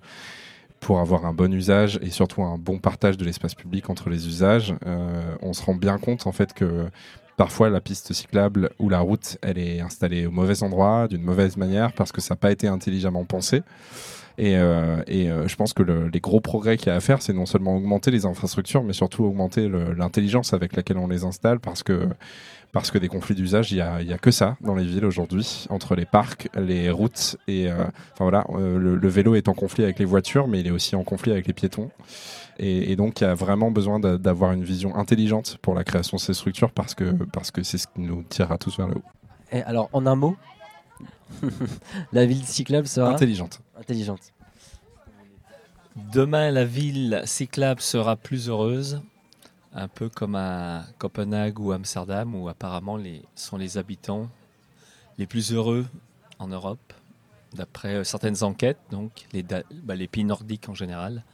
pour 0.81 1.01
avoir 1.01 1.25
un 1.27 1.33
bon 1.33 1.53
usage 1.53 1.99
et 2.03 2.11
surtout 2.11 2.43
un 2.43 2.59
bon 2.59 2.79
partage 2.79 3.17
de 3.17 3.25
l'espace 3.25 3.55
public 3.55 3.91
entre 3.91 4.11
les 4.11 4.27
usages. 4.27 4.75
Euh, 4.87 5.37
on 5.43 5.53
se 5.53 5.63
rend 5.63 5.75
bien 5.75 5.99
compte 5.99 6.27
en 6.27 6.33
fait 6.33 6.53
que 6.53 6.87
parfois 7.37 7.69
la 7.71 7.81
piste 7.81 8.13
cyclable 8.13 8.71
ou 8.79 8.89
la 8.89 9.01
route, 9.01 9.39
elle 9.43 9.59
est 9.59 9.81
installée 9.81 10.27
au 10.27 10.31
mauvais 10.31 10.63
endroit, 10.63 11.09
d'une 11.09 11.23
mauvaise 11.23 11.57
manière 11.57 11.93
parce 11.93 12.13
que 12.13 12.21
ça 12.21 12.35
n'a 12.35 12.37
pas 12.39 12.53
été 12.53 12.69
intelligemment 12.69 13.25
pensé. 13.25 13.63
Et, 14.37 14.57
euh, 14.57 15.03
et 15.07 15.31
euh, 15.31 15.47
je 15.47 15.55
pense 15.55 15.73
que 15.75 15.83
le- 15.85 16.09
les 16.09 16.21
gros 16.21 16.41
progrès 16.41 16.77
qu'il 16.77 16.89
y 16.89 16.91
a 16.91 16.97
à 16.97 17.01
faire, 17.01 17.23
c'est 17.23 17.33
non 17.33 17.47
seulement 17.47 17.77
augmenter 17.77 18.11
les 18.11 18.27
infrastructures, 18.27 18.83
mais 18.83 18.93
surtout 18.93 19.25
augmenter 19.25 19.69
l'intelligence 19.97 20.53
avec 20.53 20.75
laquelle 20.75 20.99
on 20.99 21.07
les 21.07 21.25
installe, 21.25 21.61
parce 21.61 21.85
que 21.85 22.09
parce 22.75 22.91
que 22.91 22.99
des 22.99 23.09
conflits 23.09 23.35
d'usage, 23.35 23.73
il 23.73 23.79
y 23.79 23.81
a, 23.81 24.03
y 24.03 24.13
a 24.13 24.19
que 24.19 24.31
ça 24.31 24.59
dans 24.61 24.75
les 24.75 24.85
villes 24.85 25.07
aujourd'hui, 25.07 25.65
entre 25.71 25.95
les 25.95 26.05
parcs, 26.05 26.49
les 26.55 26.91
routes 26.91 27.37
et 27.49 27.71
euh, 27.71 27.85
enfin 28.13 28.25
voilà, 28.25 28.45
euh, 28.51 28.77
le, 28.79 28.97
le 28.97 29.09
vélo 29.09 29.35
est 29.35 29.49
en 29.49 29.55
conflit 29.55 29.85
avec 29.85 29.99
les 29.99 30.05
voitures, 30.05 30.47
mais 30.49 30.61
il 30.61 30.67
est 30.67 30.71
aussi 30.73 30.95
en 30.97 31.05
conflit 31.05 31.33
avec 31.33 31.47
les 31.47 31.55
piétons. 31.55 31.91
Et, 32.59 32.93
et 32.93 32.97
donc, 32.97 33.21
il 33.21 33.25
y 33.25 33.27
a 33.27 33.35
vraiment 33.35 33.71
besoin 33.71 33.99
d'a- 33.99 34.19
d'avoir 34.19 34.53
une 34.53 34.63
vision 34.63 34.95
intelligente 34.97 35.57
pour 35.63 35.75
la 35.75 35.83
création 35.85 36.17
de 36.19 36.21
ces 36.21 36.35
structures, 36.35 36.71
parce 36.73 36.95
que 36.95 37.05
parce 37.33 37.51
que 37.51 37.63
c'est 37.63 37.79
ce 37.79 37.87
qui 37.87 38.01
nous 38.01 38.23
tirera 38.25 38.59
tous 38.59 38.77
vers 38.77 38.89
le 38.89 38.97
haut. 38.97 39.03
Et 39.51 39.63
alors, 39.63 39.89
en 39.93 40.05
un 40.07 40.15
mot, 40.15 40.37
la 42.13 42.27
ville 42.27 42.45
cyclable 42.45 42.87
sera 42.87 43.11
Intelligente. 43.11 43.61
intelligente. 43.79 44.21
Demain, 46.13 46.51
la 46.51 46.65
ville 46.65 47.23
cyclable 47.25 47.81
sera 47.81 48.17
plus 48.17 48.49
heureuse 48.49 49.01
un 49.75 49.89
peu 49.89 50.09
comme 50.09 50.37
à 50.37 50.85
Copenhague 50.99 51.59
ou 51.59 51.73
Amsterdam, 51.73 52.35
où 52.35 52.49
apparemment 52.49 52.97
les, 52.97 53.23
sont 53.35 53.57
les 53.57 53.77
habitants 53.77 54.29
les 55.19 55.27
plus 55.27 55.53
heureux 55.53 55.87
en 56.39 56.49
Europe, 56.49 56.93
d'après 57.55 57.97
euh, 57.97 58.05
certaines 58.05 58.43
enquêtes, 58.43 58.79
donc 58.91 59.27
les, 59.33 59.43
bah, 59.43 59.95
les 59.95 60.09
pays 60.09 60.25
nordiques 60.25 60.69
en 60.69 60.75
général. 60.75 61.25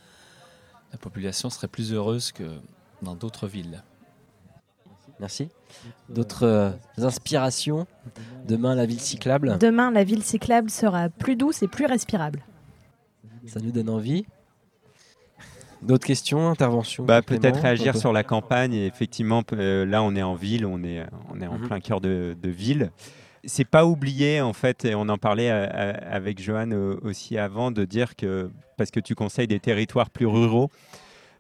La 0.92 0.98
population 0.98 1.50
serait 1.50 1.68
plus 1.68 1.92
heureuse 1.92 2.33
que 2.33 2.44
dans 3.03 3.14
d'autres 3.14 3.46
villes. 3.46 3.83
Merci. 5.18 5.50
D'autres 6.09 6.46
euh, 6.46 6.70
inspirations? 6.98 7.87
Demain, 8.48 8.74
la 8.74 8.87
ville 8.87 9.00
cyclable, 9.00 9.59
Demain, 9.59 9.90
la 9.90 10.03
ville 10.03 10.22
cyclable 10.22 10.70
sera 10.70 11.11
plus 11.11 11.37
douce 11.37 11.62
et 11.62 11.68
plus 11.68 11.87
respirable. 11.87 12.42
ça 13.46 13.61
nous 13.61 13.70
donne 13.70 13.90
envie. 13.90 14.24
D'autres 15.82 16.06
questions, 16.06 16.48
interventions 16.50 17.04
Bah, 17.04 17.22
peut-être 17.22 17.60
réagir 17.60 17.96
sur 17.96 18.12
la 18.12 18.22
campagne. 18.22 18.74
Et 18.74 18.86
effectivement, 18.86 19.42
euh, 19.52 19.86
là, 19.86 20.02
on 20.02 20.14
est 20.14 20.22
en 20.22 20.34
ville, 20.34 20.66
on 20.66 20.82
est, 20.84 21.04
on 21.32 21.40
est 21.40 21.46
en 21.46 21.58
Mhm. 21.58 21.66
plein 21.68 21.80
cœur 21.80 22.00
de, 22.00 22.36
de 22.40 22.48
ville. 22.50 22.90
C'est 23.44 23.64
pas 23.64 23.86
oublié, 23.86 24.42
en 24.42 24.52
fait, 24.52 24.84
et 24.84 24.94
on 24.94 25.08
en 25.08 25.16
parlait 25.16 25.50
euh, 25.50 25.66
euh, 25.72 25.92
avec 26.10 26.42
Johan 26.42 26.70
aussi 27.02 27.38
avant, 27.38 27.70
de 27.70 27.84
dire 27.86 28.14
que, 28.14 28.50
parce 28.76 28.90
que 28.90 29.00
tu 29.00 29.14
conseilles 29.14 29.46
des 29.48 29.60
territoires 29.60 30.10
plus 30.10 30.26
ruraux, 30.26 30.70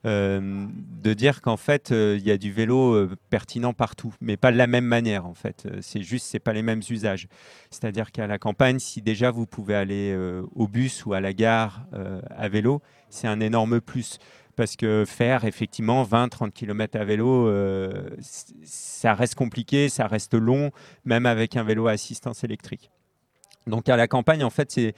euh, 0.06 0.66
de 1.02 1.12
dire 1.12 1.42
qu'en 1.42 1.58
fait, 1.58 1.92
euh, 1.92 2.16
il 2.18 2.26
y 2.26 2.30
a 2.30 2.38
du 2.38 2.50
vélo 2.52 2.94
euh, 2.94 3.16
pertinent 3.28 3.74
partout, 3.74 4.14
mais 4.22 4.38
pas 4.38 4.50
de 4.50 4.56
la 4.56 4.66
même 4.66 4.86
manière, 4.86 5.26
en 5.26 5.34
fait. 5.34 5.68
C'est 5.82 6.02
juste, 6.02 6.26
c'est 6.26 6.38
pas 6.38 6.54
les 6.54 6.62
mêmes 6.62 6.80
usages. 6.88 7.28
C'est-à-dire 7.70 8.10
qu'à 8.10 8.26
la 8.26 8.38
campagne, 8.38 8.78
si 8.78 9.02
déjà 9.02 9.30
vous 9.30 9.46
pouvez 9.46 9.74
aller 9.74 10.16
au 10.54 10.68
bus 10.68 11.04
ou 11.04 11.12
à 11.12 11.20
la 11.20 11.32
gare 11.32 11.86
à 12.30 12.48
vélo, 12.48 12.80
c'est 13.08 13.28
un 13.28 13.40
énorme 13.40 13.80
plus 13.80 14.18
parce 14.56 14.76
que 14.76 15.04
faire 15.06 15.44
effectivement 15.44 16.02
20-30 16.04 16.50
km 16.50 16.98
à 16.98 17.04
vélo, 17.04 17.50
ça 18.62 19.14
reste 19.14 19.34
compliqué, 19.34 19.88
ça 19.88 20.06
reste 20.06 20.34
long, 20.34 20.70
même 21.04 21.26
avec 21.26 21.56
un 21.56 21.62
vélo 21.62 21.86
à 21.86 21.92
assistance 21.92 22.44
électrique. 22.44 22.90
Donc 23.70 23.88
à 23.88 23.96
la 23.96 24.06
campagne, 24.08 24.44
en 24.44 24.50
fait, 24.50 24.70
c'est- 24.70 24.94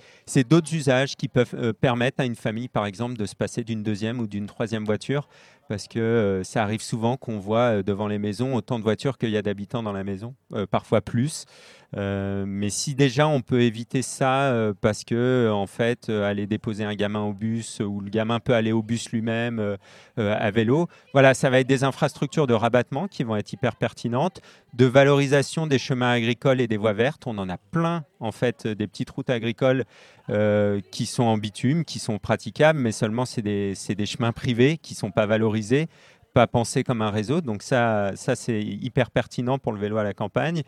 d'autres 0.49 0.75
usages 0.75 1.15
qui 1.17 1.29
peuvent 1.29 1.55
euh, 1.55 1.73
permettre 1.73 2.21
à 2.21 2.25
une 2.25 2.35
famille, 2.37 2.69
par 2.69 2.87
exemple, 2.87 3.17
de 3.17 3.27
se 3.27 3.37
passer 3.37 3.63
d'une 3.65 3.83
deuxième 3.83 4.19
ou 4.21 4.27
d'une 4.27 4.47
troisième 4.47 4.85
voiture, 4.85 5.29
parce 5.73 5.89
que 5.89 5.99
euh, 5.99 6.45
ça 6.45 6.63
arrive 6.63 6.83
souvent 6.83 7.17
qu'on 7.17 7.39
voit 7.39 7.79
euh, 7.79 7.83
devant 7.83 8.07
les 8.07 8.19
maisons 8.19 8.55
autant 8.55 8.79
de 8.79 8.85
voitures 8.85 9.17
qu'il 9.17 9.31
y 9.31 9.39
a 9.39 9.43
d'habitants 9.43 9.83
dans 9.83 9.95
la 9.95 10.05
maison, 10.05 10.35
euh, 10.53 10.67
parfois 10.67 11.01
plus. 11.01 11.47
Mais 11.95 12.71
si 12.71 12.95
déjà 12.95 13.29
on 13.29 13.43
peut 13.43 13.61
éviter 13.61 14.01
ça 14.01 14.73
parce 14.81 15.05
que 15.05 15.51
en 15.53 15.67
fait 15.67 16.09
aller 16.09 16.47
déposer 16.47 16.85
un 16.85 16.95
gamin 16.95 17.21
au 17.21 17.35
bus 17.35 17.81
ou 17.81 18.01
le 18.01 18.09
gamin 18.09 18.41
peut 18.41 18.55
aller 18.55 18.73
au 18.73 18.83
bus 18.83 19.13
lui-même 19.13 19.77
à 20.17 20.51
vélo, 20.51 20.89
voilà, 21.13 21.35
ça 21.35 21.51
va 21.51 21.61
être 21.61 21.67
des 21.67 21.85
infrastructures 21.85 22.47
de 22.47 22.55
rabattement 22.55 23.09
qui 23.09 23.25
vont 23.25 23.37
être 23.37 23.53
hyper 23.53 23.77
pertinentes, 23.77 24.41
de 24.73 24.87
valorisation 24.87 25.67
des 25.67 25.79
chemins 25.79 26.13
agricoles 26.13 26.63
et 26.63 26.67
des 26.67 26.79
voies 26.79 26.95
vertes. 26.95 27.27
On 27.27 27.37
en 27.37 27.51
a 27.51 27.59
plein 27.59 28.07
en 28.21 28.33
fait 28.33 28.67
des 28.67 28.87
petites 28.87 29.11
routes 29.11 29.29
agricoles 29.29 29.85
euh, 30.31 30.81
qui 30.91 31.07
sont 31.07 31.25
en 31.25 31.37
bitume, 31.37 31.85
qui 31.85 31.99
sont 31.99 32.19
praticables, 32.19 32.79
mais 32.79 32.93
seulement 32.93 33.25
c'est 33.25 33.43
des, 33.43 33.75
des 33.89 34.07
chemins 34.07 34.33
privés 34.33 34.79
qui 34.79 34.95
sont 34.95 35.11
pas 35.11 35.27
valorisés 35.27 35.89
pas 36.33 36.47
pensés 36.47 36.83
comme 36.83 37.03
un 37.03 37.11
réseau. 37.11 37.41
Donc 37.41 37.63
ça, 37.63 38.13
ça 38.17 38.35
c'est 38.35 38.63
hyper 38.63 39.11
pertinent 39.11 39.59
pour 39.59 39.73
le 39.73 39.79
vélo 39.79 39.99
à 39.99 40.05
la 40.05 40.15
campagne. 40.15 40.63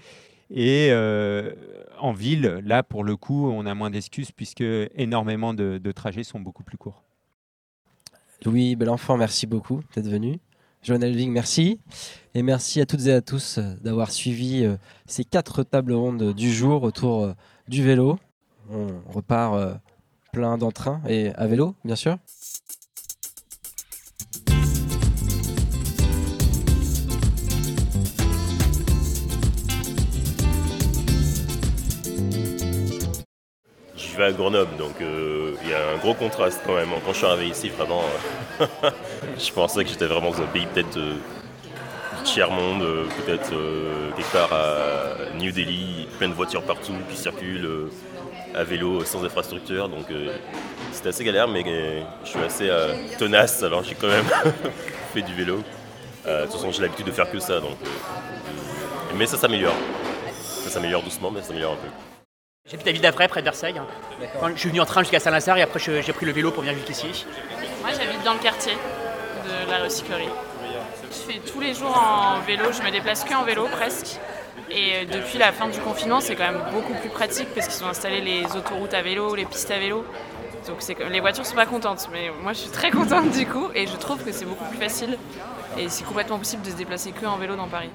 Et 0.50 0.88
euh, 0.90 1.52
en 1.98 2.12
ville, 2.12 2.60
là, 2.64 2.82
pour 2.82 3.02
le 3.02 3.16
coup, 3.16 3.50
on 3.50 3.66
a 3.66 3.74
moins 3.74 3.90
d'excuses 3.90 4.30
puisque 4.30 4.64
énormément 4.94 5.54
de, 5.54 5.92
trajets 5.92 6.24
sont 6.24 6.40
beaucoup 6.40 6.62
plus 6.62 6.76
courts. 6.76 7.02
Louis 8.44 8.76
Belenfant, 8.76 9.16
merci 9.16 9.46
beaucoup 9.46 9.80
d'être 9.94 10.08
venu. 10.08 10.38
Johan 10.82 11.00
Elving, 11.00 11.32
merci. 11.32 11.80
Et 12.34 12.42
merci 12.42 12.80
à 12.80 12.86
toutes 12.86 13.06
et 13.06 13.12
à 13.12 13.22
tous 13.22 13.56
euh, 13.56 13.74
d'avoir 13.80 14.10
suivi 14.10 14.66
ces 15.06 15.24
quatre 15.24 15.62
tables 15.62 15.94
rondes 15.94 16.34
du 16.34 16.52
jour 16.52 16.82
autour 16.82 17.34
du 17.68 17.82
vélo. 17.82 18.18
On 18.70 19.12
repart 19.12 19.54
euh, 19.54 19.74
plein 20.32 20.56
d'entrain 20.56 21.00
et 21.08 21.30
à 21.34 21.46
vélo, 21.46 21.74
bien 21.84 21.96
sûr. 21.96 22.16
Je 33.96 34.16
vais 34.16 34.24
à 34.24 34.32
Grenoble, 34.32 34.76
donc 34.76 35.00
euh, 35.00 35.56
il 35.62 35.70
y 35.70 35.74
a 35.74 35.90
un 35.90 35.98
gros 35.98 36.14
contraste 36.14 36.60
quand 36.64 36.74
même. 36.74 36.88
Quand 37.04 37.12
je 37.12 37.18
suis 37.18 37.26
arrivé 37.26 37.48
ici, 37.48 37.68
vraiment, 37.68 38.02
euh, 38.60 38.66
je 39.38 39.52
pensais 39.52 39.84
que 39.84 39.90
j'étais 39.90 40.06
vraiment 40.06 40.30
dans 40.30 40.42
un 40.42 40.46
pays 40.46 40.66
peut-être 40.72 40.98
tiers-monde, 42.24 42.82
euh, 42.82 43.04
peut-être 43.24 43.52
euh, 43.52 44.10
quelque 44.16 44.32
part 44.32 44.52
à 44.52 45.34
New 45.38 45.52
Delhi, 45.52 46.08
plein 46.18 46.28
de 46.28 46.34
voitures 46.34 46.62
partout 46.62 46.94
qui 47.10 47.16
circulent 47.16 47.64
euh, 47.66 47.90
à 48.54 48.64
vélo, 48.64 49.04
sans 49.04 49.24
infrastructure. 49.24 49.88
Donc 49.88 50.10
euh, 50.10 50.34
c'était 50.92 51.10
assez 51.10 51.24
galère, 51.24 51.48
mais 51.48 51.62
euh, 51.66 52.00
je 52.24 52.28
suis 52.30 52.38
assez 52.40 52.68
euh, 52.70 52.94
tenace, 53.18 53.62
alors 53.62 53.82
j'ai 53.84 53.94
quand 53.94 54.08
même 54.08 54.24
fait 55.14 55.22
du 55.22 55.34
vélo. 55.34 55.62
Euh, 56.26 56.40
de 56.40 56.44
toute 56.46 56.54
façon, 56.54 56.72
j'ai 56.72 56.82
l'habitude 56.82 57.06
de 57.06 57.12
faire 57.12 57.30
que 57.30 57.38
ça, 57.38 57.60
donc. 57.60 57.76
euh, 57.84 59.14
mais 59.16 59.26
ça 59.26 59.36
s'améliore. 59.36 59.74
Ça 60.32 60.70
s'améliore 60.70 61.02
doucement, 61.02 61.30
mais 61.30 61.40
ça 61.42 61.48
s'améliore 61.48 61.72
un 61.72 61.76
peu. 61.76 61.88
J'habite 62.70 62.88
à 62.88 62.92
Ville 62.92 63.02
d'Avray, 63.02 63.28
près 63.28 63.40
de 63.40 63.44
Versailles. 63.44 63.78
Enfin, 64.36 64.52
je 64.54 64.58
suis 64.60 64.70
venu 64.70 64.80
en 64.80 64.86
train 64.86 65.02
jusqu'à 65.02 65.20
Saint-Lazare 65.20 65.58
et 65.58 65.62
après 65.62 65.78
j'ai 65.78 66.12
pris 66.14 66.24
le 66.24 66.32
vélo 66.32 66.50
pour 66.50 66.62
venir 66.62 66.74
jusqu'ici. 66.78 67.26
Moi, 67.82 67.90
j'habite 67.90 68.24
dans 68.24 68.32
le 68.32 68.38
quartier 68.38 68.72
de 68.72 69.70
la 69.70 69.84
recyclerie. 69.84 70.28
Je 71.14 71.32
fais 71.32 71.38
tous 71.38 71.60
les 71.60 71.74
jours 71.74 71.96
en 71.96 72.40
vélo, 72.40 72.72
je 72.72 72.82
me 72.82 72.90
déplace 72.90 73.22
que 73.22 73.32
en 73.34 73.44
vélo 73.44 73.66
presque. 73.70 74.18
Et 74.68 74.94
euh, 74.94 75.04
depuis 75.04 75.38
la 75.38 75.52
fin 75.52 75.68
du 75.68 75.78
confinement, 75.78 76.20
c'est 76.20 76.34
quand 76.34 76.50
même 76.50 76.60
beaucoup 76.72 76.94
plus 76.94 77.08
pratique 77.08 77.48
parce 77.54 77.68
qu'ils 77.68 77.84
ont 77.84 77.88
installé 77.88 78.20
les 78.20 78.44
autoroutes 78.56 78.94
à 78.94 79.02
vélo, 79.02 79.34
les 79.36 79.44
pistes 79.44 79.70
à 79.70 79.78
vélo. 79.78 80.04
Donc 80.66 80.78
les 81.10 81.20
voitures 81.20 81.46
sont 81.46 81.54
pas 81.54 81.66
contentes, 81.66 82.08
mais 82.10 82.30
moi 82.42 82.52
je 82.52 82.60
suis 82.60 82.70
très 82.70 82.90
contente 82.90 83.30
du 83.30 83.46
coup 83.46 83.68
et 83.74 83.86
je 83.86 83.96
trouve 83.96 84.24
que 84.24 84.32
c'est 84.32 84.46
beaucoup 84.46 84.64
plus 84.64 84.78
facile 84.78 85.18
et 85.78 85.88
c'est 85.88 86.04
complètement 86.04 86.38
possible 86.38 86.62
de 86.62 86.70
se 86.70 86.76
déplacer 86.76 87.12
que 87.12 87.26
en 87.26 87.36
vélo 87.36 87.54
dans 87.54 87.68
Paris. 87.68 87.90